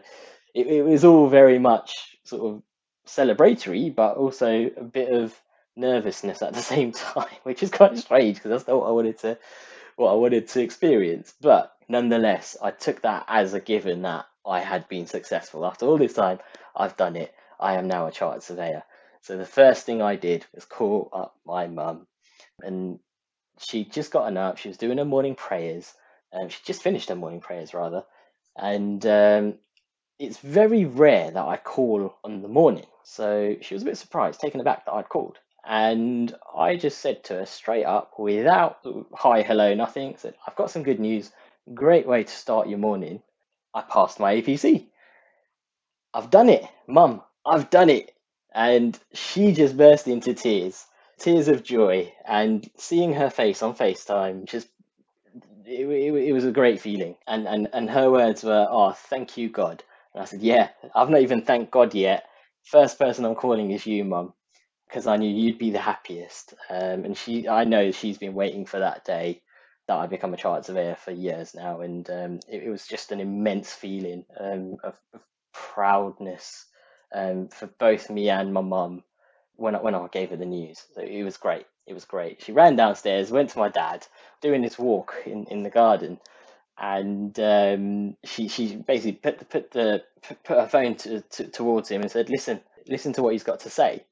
it, 0.54 0.66
it 0.66 0.82
was 0.82 1.04
all 1.04 1.28
very 1.28 1.58
much 1.58 2.18
sort 2.24 2.42
of 2.42 2.62
celebratory, 3.06 3.94
but 3.94 4.16
also 4.16 4.70
a 4.76 4.84
bit 4.84 5.10
of 5.10 5.34
nervousness 5.76 6.42
at 6.42 6.54
the 6.54 6.62
same 6.74 6.92
time, 6.92 7.36
which 7.44 7.62
is 7.62 7.70
quite 7.70 7.98
strange 7.98 8.36
because 8.36 8.50
that's 8.50 8.68
not 8.68 8.80
what 8.80 8.88
I 8.88 8.92
wanted 8.92 9.18
to 9.20 9.38
what 9.96 10.10
I 10.12 10.14
wanted 10.14 10.48
to 10.48 10.62
experience. 10.62 11.34
But 11.40 11.74
nonetheless, 11.88 12.56
I 12.62 12.70
took 12.70 13.02
that 13.02 13.24
as 13.28 13.54
a 13.54 13.60
given 13.60 14.02
that 14.02 14.26
I 14.46 14.60
had 14.60 14.88
been 14.88 15.06
successful. 15.06 15.64
After 15.66 15.86
all 15.86 15.98
this 15.98 16.14
time, 16.14 16.40
I've 16.74 16.96
done 16.96 17.16
it. 17.16 17.34
I 17.60 17.74
am 17.74 17.88
now 17.88 18.06
a 18.06 18.12
chartered 18.12 18.42
surveyor. 18.42 18.82
So 19.22 19.36
the 19.38 19.46
first 19.46 19.86
thing 19.86 20.02
I 20.02 20.16
did 20.16 20.44
was 20.54 20.64
call 20.64 21.08
up 21.12 21.36
my 21.46 21.66
mum, 21.66 22.06
and 22.60 22.98
she 23.58 23.84
just 23.84 24.12
gotten 24.12 24.36
up. 24.36 24.58
She 24.58 24.68
was 24.68 24.76
doing 24.78 24.98
her 24.98 25.04
morning 25.04 25.34
prayers, 25.34 25.92
and 26.32 26.44
um, 26.44 26.48
she 26.48 26.58
just 26.64 26.82
finished 26.82 27.08
her 27.08 27.16
morning 27.16 27.40
prayers 27.40 27.72
rather. 27.74 28.04
And 28.56 29.04
um, 29.06 29.54
it's 30.18 30.38
very 30.38 30.84
rare 30.84 31.30
that 31.30 31.46
I 31.46 31.56
call 31.56 32.16
on 32.24 32.42
the 32.42 32.48
morning, 32.48 32.86
so 33.04 33.56
she 33.62 33.74
was 33.74 33.82
a 33.82 33.86
bit 33.86 33.98
surprised, 33.98 34.40
taken 34.40 34.60
aback 34.60 34.84
that 34.86 34.92
I'd 34.92 35.08
called. 35.08 35.38
And 35.66 36.34
I 36.56 36.76
just 36.76 36.98
said 36.98 37.24
to 37.24 37.34
her 37.36 37.46
straight 37.46 37.84
up, 37.84 38.18
without 38.18 38.78
hi, 39.14 39.42
hello, 39.42 39.74
nothing, 39.74 40.16
said, 40.18 40.34
I've 40.46 40.56
got 40.56 40.70
some 40.70 40.82
good 40.82 41.00
news. 41.00 41.30
Great 41.72 42.06
way 42.06 42.24
to 42.24 42.30
start 42.32 42.68
your 42.68 42.78
morning. 42.78 43.22
I 43.74 43.82
passed 43.82 44.20
my 44.20 44.34
APC. 44.36 44.88
I've 46.14 46.30
done 46.30 46.48
it, 46.48 46.64
mum. 46.86 47.22
I've 47.46 47.70
done 47.70 47.90
it. 47.90 48.14
And 48.54 48.98
she 49.14 49.52
just 49.52 49.76
burst 49.76 50.06
into 50.08 50.34
tears, 50.34 50.86
tears 51.18 51.48
of 51.48 51.64
joy. 51.64 52.12
And 52.26 52.68
seeing 52.76 53.14
her 53.14 53.30
face 53.30 53.62
on 53.62 53.74
FaceTime, 53.74 54.46
just 54.46 54.68
it, 55.66 55.86
it, 55.86 56.14
it 56.14 56.32
was 56.32 56.44
a 56.44 56.52
great 56.52 56.80
feeling. 56.80 57.16
And, 57.26 57.48
and, 57.48 57.68
and 57.72 57.90
her 57.90 58.10
words 58.10 58.44
were, 58.44 58.66
Oh, 58.70 58.92
thank 58.92 59.36
you, 59.36 59.48
God. 59.50 59.82
And 60.14 60.22
I 60.22 60.26
said, 60.26 60.42
Yeah, 60.42 60.68
I've 60.94 61.10
not 61.10 61.22
even 61.22 61.42
thanked 61.42 61.70
God 61.72 61.94
yet. 61.94 62.24
First 62.64 62.98
person 62.98 63.24
I'm 63.24 63.34
calling 63.34 63.70
is 63.72 63.86
you, 63.86 64.04
mum, 64.04 64.34
because 64.88 65.06
I 65.06 65.16
knew 65.16 65.28
you'd 65.28 65.58
be 65.58 65.70
the 65.70 65.78
happiest. 65.78 66.54
Um, 66.70 67.04
and 67.04 67.16
she, 67.16 67.48
I 67.48 67.64
know 67.64 67.90
she's 67.90 68.18
been 68.18 68.34
waiting 68.34 68.66
for 68.66 68.78
that 68.78 69.04
day 69.04 69.42
that 69.88 69.96
I 69.96 70.06
become 70.06 70.32
a 70.34 70.36
chartered 70.36 70.66
surveyor 70.66 70.96
for 70.96 71.10
years 71.10 71.54
now. 71.54 71.80
And 71.80 72.08
um, 72.10 72.40
it, 72.48 72.64
it 72.64 72.70
was 72.70 72.86
just 72.86 73.12
an 73.12 73.20
immense 73.20 73.72
feeling 73.72 74.24
um, 74.38 74.76
of, 74.82 74.98
of 75.12 75.20
proudness 75.52 76.66
um, 77.14 77.48
for 77.48 77.66
both 77.66 78.10
me 78.10 78.30
and 78.30 78.52
my 78.52 78.60
mum 78.60 79.02
when 79.56 79.74
I, 79.74 79.80
when 79.80 79.94
I 79.94 80.06
gave 80.08 80.30
her 80.30 80.36
the 80.36 80.46
news. 80.46 80.84
So 80.94 81.02
it 81.02 81.22
was 81.22 81.36
great. 81.36 81.66
It 81.86 81.94
was 81.94 82.04
great. 82.04 82.42
She 82.42 82.52
ran 82.52 82.76
downstairs, 82.76 83.30
went 83.30 83.50
to 83.50 83.58
my 83.58 83.68
dad, 83.68 84.06
doing 84.40 84.62
this 84.62 84.78
walk 84.78 85.14
in, 85.26 85.44
in 85.46 85.62
the 85.62 85.70
garden, 85.70 86.18
and 86.78 87.38
um, 87.38 88.16
she 88.24 88.48
she 88.48 88.76
basically 88.76 89.12
put 89.12 89.38
the, 89.38 89.44
put 89.44 89.70
the 89.70 90.02
put 90.44 90.58
her 90.58 90.66
phone 90.68 90.96
to, 90.96 91.20
to, 91.20 91.46
towards 91.48 91.90
him 91.90 92.02
and 92.02 92.10
said, 92.10 92.30
"Listen, 92.30 92.60
listen 92.88 93.12
to 93.14 93.22
what 93.22 93.32
he's 93.34 93.44
got 93.44 93.60
to 93.60 93.70
say." 93.70 94.04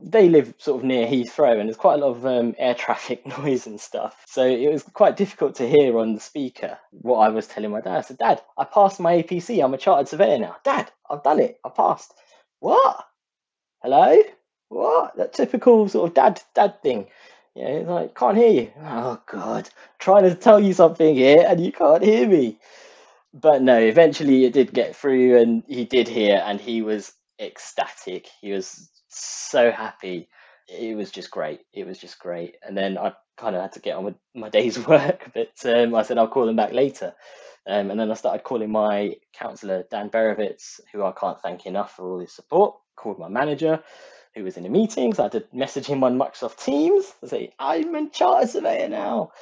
They 0.00 0.28
live 0.28 0.54
sort 0.58 0.80
of 0.80 0.84
near 0.84 1.06
Heathrow, 1.06 1.58
and 1.58 1.68
there's 1.68 1.76
quite 1.76 1.94
a 2.00 2.06
lot 2.06 2.16
of 2.16 2.26
um, 2.26 2.54
air 2.58 2.74
traffic 2.74 3.26
noise 3.38 3.66
and 3.66 3.80
stuff. 3.80 4.16
So 4.26 4.44
it 4.44 4.70
was 4.70 4.82
quite 4.82 5.16
difficult 5.16 5.56
to 5.56 5.68
hear 5.68 5.98
on 5.98 6.14
the 6.14 6.20
speaker 6.20 6.78
what 6.92 7.18
I 7.18 7.30
was 7.30 7.46
telling 7.46 7.70
my 7.70 7.80
dad. 7.80 7.98
I 7.98 8.00
said, 8.02 8.18
"Dad, 8.18 8.40
I 8.56 8.64
passed 8.64 9.00
my 9.00 9.22
APC. 9.22 9.62
I'm 9.62 9.74
a 9.74 9.78
chartered 9.78 10.08
surveyor 10.08 10.38
now. 10.38 10.56
Dad, 10.64 10.90
I've 11.10 11.22
done 11.22 11.40
it. 11.40 11.58
I 11.64 11.70
passed." 11.70 12.14
What? 12.60 13.06
Hello? 13.82 14.22
What? 14.68 15.16
That 15.16 15.32
typical 15.32 15.88
sort 15.88 16.08
of 16.08 16.14
dad 16.14 16.42
dad 16.54 16.82
thing. 16.82 17.06
Yeah, 17.54 17.68
it's 17.68 17.88
like 17.88 18.14
can't 18.14 18.36
hear 18.36 18.50
you. 18.50 18.72
Oh 18.80 19.20
God, 19.26 19.68
trying 19.98 20.24
to 20.24 20.34
tell 20.34 20.60
you 20.60 20.74
something 20.74 21.14
here 21.14 21.44
and 21.46 21.64
you 21.64 21.72
can't 21.72 22.04
hear 22.04 22.28
me. 22.28 22.58
But 23.34 23.62
no, 23.62 23.78
eventually 23.78 24.44
it 24.44 24.52
did 24.52 24.72
get 24.72 24.96
through 24.96 25.38
and 25.38 25.62
he 25.66 25.84
did 25.84 26.08
hear 26.08 26.42
and 26.44 26.60
he 26.60 26.82
was 26.82 27.12
ecstatic. 27.40 28.28
He 28.40 28.52
was 28.52 28.88
so 29.20 29.70
happy. 29.70 30.28
It 30.68 30.96
was 30.96 31.10
just 31.10 31.30
great. 31.30 31.60
It 31.72 31.86
was 31.86 31.98
just 31.98 32.18
great. 32.18 32.56
And 32.62 32.76
then 32.76 32.98
I 32.98 33.12
kind 33.36 33.56
of 33.56 33.62
had 33.62 33.72
to 33.72 33.80
get 33.80 33.96
on 33.96 34.04
with 34.04 34.16
my 34.34 34.48
day's 34.48 34.78
work, 34.86 35.30
but 35.34 35.52
um, 35.64 35.94
I 35.94 36.02
said 36.02 36.18
I'll 36.18 36.28
call 36.28 36.48
him 36.48 36.56
back 36.56 36.72
later. 36.72 37.14
Um, 37.66 37.90
and 37.90 38.00
then 38.00 38.10
I 38.10 38.14
started 38.14 38.44
calling 38.44 38.70
my 38.70 39.16
counsellor, 39.34 39.84
Dan 39.90 40.08
Berovitz, 40.08 40.80
who 40.92 41.04
I 41.04 41.12
can't 41.12 41.40
thank 41.40 41.66
enough 41.66 41.96
for 41.96 42.10
all 42.10 42.18
his 42.18 42.32
support. 42.32 42.74
Called 42.96 43.18
my 43.18 43.28
manager, 43.28 43.82
who 44.34 44.42
was 44.42 44.56
in 44.56 44.66
a 44.66 44.70
meeting, 44.70 45.12
so 45.12 45.22
I 45.22 45.26
had 45.26 45.32
to 45.32 45.44
message 45.52 45.86
him 45.86 46.02
on 46.02 46.18
Microsoft 46.18 46.64
Teams 46.64 47.12
to 47.20 47.28
say, 47.28 47.52
I'm 47.58 47.94
a 47.94 48.08
charter 48.08 48.46
surveyor 48.46 48.88
now. 48.88 49.32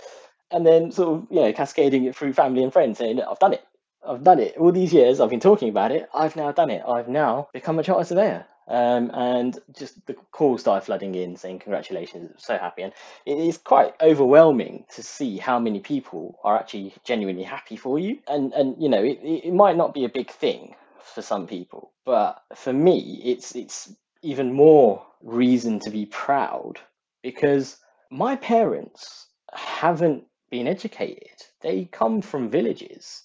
And 0.51 0.67
then 0.67 0.91
sort 0.91 1.23
of, 1.23 1.27
you 1.31 1.41
know, 1.41 1.53
cascading 1.53 2.05
it 2.05 2.17
through 2.17 2.33
family 2.33 2.63
and 2.63 2.73
friends 2.73 2.99
saying, 2.99 3.21
I've 3.21 3.39
done 3.39 3.55
it. 3.55 3.65
I've 4.07 4.25
done 4.25 4.41
it. 4.41 4.57
All 4.57 4.73
these 4.73 4.93
years 4.93 5.21
I've 5.21 5.31
been 5.31 5.41
talking 5.41 5.69
about 5.69 5.93
it. 5.93 6.09
I've 6.15 6.37
now 6.37 6.53
done 6.53 6.71
it. 6.71 6.83
I've 6.87 7.09
now 7.09 7.49
become 7.53 7.79
a 7.79 7.83
charter 7.83 8.05
surveyor. 8.05 8.47
Um, 8.69 9.11
and 9.15 9.59
just 9.79 10.05
the 10.07 10.15
calls 10.33 10.63
started 10.63 10.85
flooding 10.85 11.15
in 11.15 11.37
saying 11.37 11.61
congratulations, 11.61 12.33
so 12.39 12.59
happy. 12.59 12.83
And 12.83 12.93
it 13.25 13.39
is 13.39 13.59
quite 13.59 13.95
overwhelming 14.01 14.85
to 14.95 15.03
see 15.03 15.39
how 15.39 15.61
many 15.61 15.81
people 15.81 16.41
are 16.43 16.59
actually 16.59 16.93
genuinely 17.05 17.45
happy 17.45 17.77
for 17.77 17.99
you. 17.99 18.19
And, 18.27 18.53
and 18.53 18.83
you 18.83 18.89
know, 18.89 19.03
it, 19.03 19.21
it 19.23 19.53
might 19.53 19.77
not 19.77 19.95
be 19.95 20.05
a 20.05 20.09
big 20.09 20.31
thing 20.31 20.75
for 21.15 21.23
some 21.23 21.47
people, 21.47 21.93
but 22.05 22.43
for 22.57 22.73
me, 22.73 23.23
it's, 23.25 23.55
it's 23.55 23.93
even 24.23 24.53
more 24.53 25.07
reason 25.23 25.79
to 25.81 25.91
be 25.91 26.07
proud 26.07 26.81
because 27.23 27.77
my 28.11 28.35
parents 28.35 29.27
haven't 29.53 30.25
been 30.51 30.67
educated. 30.67 31.41
They 31.61 31.85
come 31.85 32.21
from 32.21 32.51
villages. 32.51 33.23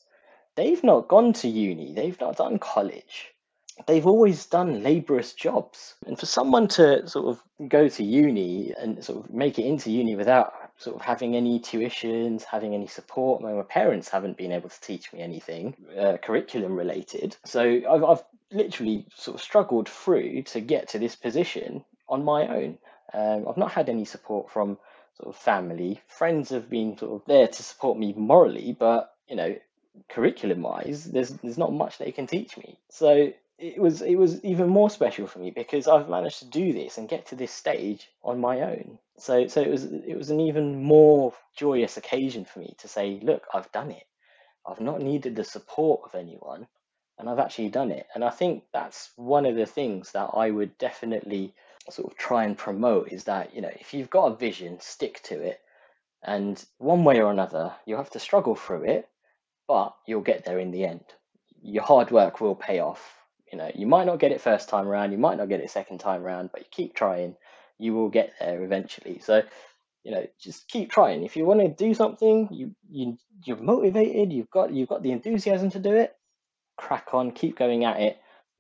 They've 0.56 0.84
not 0.84 1.08
gone 1.08 1.34
to 1.34 1.48
uni, 1.48 1.94
they've 1.94 2.20
not 2.20 2.38
done 2.38 2.60
college 2.60 3.32
they've 3.88 4.08
always 4.08 4.46
done 4.46 4.84
laborious 4.84 5.34
jobs. 5.34 5.96
And 6.06 6.20
for 6.20 6.26
someone 6.26 6.68
to 6.70 7.08
sort 7.08 7.28
of 7.28 7.70
go 7.70 7.88
to 7.88 8.04
uni 8.04 8.74
and 8.80 9.04
sort 9.04 9.26
of 9.26 9.34
make 9.34 9.60
it 9.60 9.66
into 9.66 9.92
uni 9.92 10.16
without 10.16 10.54
sort 10.78 10.96
of 10.96 11.02
having 11.02 11.36
any 11.36 11.60
tuitions, 11.60 12.44
having 12.44 12.74
any 12.74 12.88
support, 12.88 13.42
my, 13.42 13.62
parents 13.64 14.10
haven't 14.10 14.38
been 14.38 14.52
able 14.52 14.70
to 14.70 14.82
teach 14.82 15.14
me 15.14 15.22
anything 15.22 15.76
uh, 16.00 16.18
curriculum 16.18 16.76
related. 16.76 17.36
So 17.46 17.62
I've, 17.62 18.04
I've 18.04 18.24
literally 18.52 19.06
sort 19.16 19.36
of 19.36 19.42
struggled 19.42 19.88
through 19.88 20.44
to 20.44 20.60
get 20.60 20.90
to 20.90 21.00
this 21.00 21.16
position 21.16 21.86
on 22.10 22.24
my 22.24 22.48
own. 22.48 22.78
Um, 23.14 23.46
I've 23.48 23.58
not 23.58 23.72
had 23.72 23.90
any 23.90 24.06
support 24.06 24.52
from 24.52 24.78
sort 25.18 25.36
of 25.36 25.42
family. 25.42 26.02
Friends 26.08 26.50
have 26.50 26.70
been 26.70 26.98
sort 26.98 27.22
of 27.22 27.28
there 27.28 27.48
to 27.48 27.64
support 27.64 27.98
me 27.98 28.14
morally, 28.14 28.76
but 28.78 29.14
you 29.30 29.36
know, 29.36 29.56
curriculum 30.10 30.62
wise, 30.62 31.06
there's 31.06 31.30
there's 31.30 31.58
not 31.58 31.74
much 31.74 31.98
they 31.98 32.12
can 32.12 32.28
teach 32.28 32.58
me. 32.58 32.78
So 32.90 33.32
it 33.62 33.80
was 33.80 34.02
it 34.02 34.16
was 34.16 34.44
even 34.44 34.70
more 34.70 34.90
special 34.90 35.28
for 35.28 35.40
me 35.40 35.52
because 35.52 35.88
I've 35.88 36.10
managed 36.10 36.40
to 36.40 36.50
do 36.50 36.74
this 36.74 36.98
and 36.98 37.10
get 37.10 37.28
to 37.28 37.36
this 37.36 37.52
stage 37.52 38.10
on 38.24 38.42
my 38.42 38.62
own. 38.62 39.00
So 39.18 39.48
so 39.48 39.62
it 39.62 39.70
was 39.70 39.86
it 39.86 40.18
was 40.18 40.32
an 40.32 40.40
even 40.40 40.84
more 40.84 41.34
joyous 41.56 41.98
occasion 41.98 42.46
for 42.46 42.60
me 42.60 42.76
to 42.80 42.88
say, 42.88 43.20
look, 43.24 43.46
I've 43.54 43.72
done 43.72 43.92
it. 43.92 44.04
I've 44.66 44.82
not 44.82 45.02
needed 45.02 45.36
the 45.36 45.44
support 45.44 46.02
of 46.06 46.16
anyone 46.16 46.68
and 47.20 47.30
I've 47.30 47.40
actually 47.40 47.70
done 47.70 47.92
it. 47.92 48.08
And 48.16 48.24
I 48.24 48.30
think 48.32 48.64
that's 48.74 49.12
one 49.16 49.46
of 49.46 49.56
the 49.56 49.66
things 49.66 50.12
that 50.14 50.32
I 50.34 50.52
would 50.52 50.78
definitely 50.78 51.54
sort 51.90 52.12
of 52.12 52.18
try 52.18 52.46
and 52.46 52.58
promote 52.58 53.12
is 53.12 53.26
that, 53.26 53.56
you 53.56 53.62
know, 53.62 53.72
if 53.80 53.94
you've 53.94 54.10
got 54.10 54.32
a 54.32 54.36
vision, 54.36 54.80
stick 54.80 55.22
to 55.24 55.40
it. 55.42 55.62
And 56.24 56.64
one 56.78 57.04
way 57.04 57.22
or 57.22 57.32
another, 57.32 57.74
you'll 57.86 57.98
have 57.98 58.12
to 58.12 58.20
struggle 58.20 58.56
through 58.56 58.84
it 58.86 59.08
but 59.68 59.96
you'll 60.06 60.22
get 60.22 60.44
there 60.44 60.60
in 60.60 60.72
the 60.72 60.86
end. 60.86 61.06
Your 61.62 61.84
hard 61.84 62.12
work 62.12 62.42
will 62.42 62.56
pay 62.56 62.80
off. 62.80 63.21
You 63.52 63.58
know, 63.58 63.72
you 63.76 63.86
might 63.86 64.06
not 64.06 64.20
get 64.20 64.32
it 64.32 64.42
first 64.42 64.70
time 64.70 64.88
around, 64.88 65.12
you 65.12 65.18
might 65.18 65.38
not 65.38 65.50
get 65.50 65.60
it 65.60 65.70
second 65.70 66.00
time 66.00 66.24
around, 66.24 66.52
but 66.52 66.62
you 66.62 66.68
keep 66.72 66.96
trying, 66.96 67.36
you 67.78 67.94
will 67.94 68.10
get 68.10 68.34
there 68.40 68.64
eventually. 68.64 69.20
So, 69.20 69.44
you 70.04 70.12
know, 70.12 70.26
just 70.40 70.68
keep 70.68 70.90
trying. 70.90 71.24
If 71.24 71.36
you 71.36 71.46
want 71.46 71.60
to 71.60 71.68
do 71.68 71.94
something, 71.94 72.48
you 72.52 72.76
you 72.90 73.18
you're 73.44 73.58
motivated, 73.58 74.32
you've 74.32 74.50
got 74.50 74.74
you've 74.74 74.90
got 74.90 75.04
the 75.04 75.12
enthusiasm 75.12 75.70
to 75.72 75.80
do 75.80 75.94
it, 75.94 76.16
crack 76.78 77.14
on, 77.14 77.32
keep 77.32 77.58
going 77.58 77.84
at 77.84 78.00
it, 78.00 78.18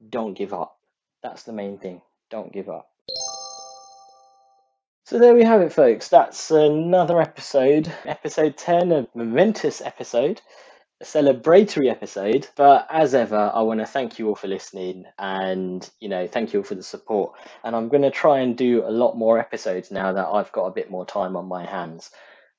don't 0.09 0.33
give 0.33 0.53
up. 0.53 0.77
That's 1.23 1.43
the 1.43 1.53
main 1.53 1.77
thing. 1.77 2.01
Don't 2.29 2.51
give 2.51 2.69
up. 2.69 2.89
So 5.05 5.19
there 5.19 5.35
we 5.35 5.43
have 5.43 5.61
it, 5.61 5.73
folks. 5.73 6.07
That's 6.07 6.51
another 6.51 7.19
episode, 7.19 7.91
episode 8.05 8.55
10, 8.55 8.91
a 8.91 9.07
momentous 9.13 9.81
episode, 9.81 10.41
a 11.01 11.03
celebratory 11.03 11.89
episode. 11.89 12.47
But 12.55 12.87
as 12.89 13.13
ever, 13.15 13.51
I 13.53 13.61
want 13.61 13.79
to 13.79 13.85
thank 13.85 14.19
you 14.19 14.29
all 14.29 14.35
for 14.35 14.47
listening 14.47 15.05
and, 15.17 15.87
you 15.99 16.09
know, 16.09 16.27
thank 16.27 16.53
you 16.53 16.59
all 16.59 16.65
for 16.65 16.75
the 16.75 16.83
support. 16.83 17.33
And 17.63 17.75
I'm 17.75 17.89
going 17.89 18.03
to 18.03 18.11
try 18.11 18.39
and 18.39 18.55
do 18.55 18.85
a 18.85 18.91
lot 18.91 19.17
more 19.17 19.39
episodes 19.39 19.91
now 19.91 20.13
that 20.13 20.27
I've 20.27 20.51
got 20.51 20.65
a 20.65 20.71
bit 20.71 20.89
more 20.89 21.05
time 21.05 21.35
on 21.35 21.47
my 21.47 21.65
hands. 21.65 22.11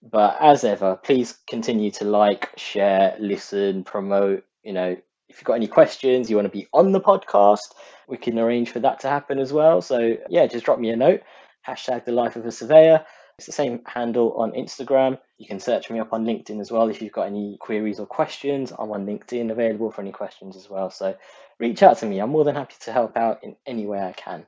But 0.03 0.36
as 0.40 0.64
ever, 0.64 0.97
please 0.97 1.38
continue 1.47 1.93
to 1.93 2.05
like, 2.05 2.51
share, 2.57 3.16
listen, 3.20 3.84
promote. 3.84 4.45
You 4.64 4.72
know, 4.72 4.97
if 5.28 5.36
you've 5.36 5.45
got 5.45 5.55
any 5.55 5.68
questions, 5.68 6.28
you 6.28 6.36
want 6.36 6.47
to 6.47 6.59
be 6.59 6.66
on 6.72 6.93
the 6.93 7.01
podcast, 7.01 7.72
we 8.09 8.16
can 8.16 8.38
arrange 8.38 8.70
for 8.70 8.80
that 8.80 9.01
to 9.01 9.09
happen 9.09 9.38
as 9.38 9.53
well. 9.53 9.80
So, 9.80 10.16
yeah, 10.28 10.47
just 10.47 10.64
drop 10.64 10.78
me 10.78 10.90
a 10.90 10.97
note 10.97 11.22
hashtag 11.66 12.05
the 12.05 12.12
life 12.12 12.36
of 12.36 12.47
a 12.47 12.53
surveyor. 12.53 13.05
It's 13.43 13.47
the 13.49 13.53
same 13.53 13.80
handle 13.84 14.34
on 14.34 14.53
Instagram. 14.53 15.18
You 15.36 15.49
can 15.49 15.59
search 15.59 15.90
me 15.90 15.99
up 15.99 16.12
on 16.12 16.24
LinkedIn 16.24 16.61
as 16.61 16.70
well 16.70 16.88
if 16.88 17.03
you've 17.03 17.11
got 17.11 17.26
any 17.26 17.57
queries 17.59 17.99
or 17.99 18.07
questions. 18.07 18.70
I'm 18.70 18.93
on 18.93 19.05
LinkedIn 19.05 19.51
available 19.51 19.90
for 19.90 20.01
any 20.01 20.12
questions 20.12 20.55
as 20.55 20.70
well. 20.70 20.90
So 20.90 21.16
reach 21.59 21.82
out 21.82 21.99
to 21.99 22.07
me. 22.07 22.20
I'm 22.20 22.30
more 22.30 22.45
than 22.45 22.55
happy 22.55 22.76
to 22.82 22.93
help 22.93 23.16
out 23.16 23.43
in 23.43 23.57
any 23.66 23.84
way 23.84 23.99
I 23.99 24.12
can. 24.12 24.47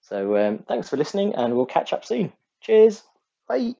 So 0.00 0.36
um, 0.36 0.64
thanks 0.68 0.88
for 0.88 0.96
listening 0.96 1.34
and 1.34 1.56
we'll 1.56 1.66
catch 1.66 1.92
up 1.92 2.04
soon. 2.04 2.32
Cheers. 2.60 3.02
Bye. 3.48 3.74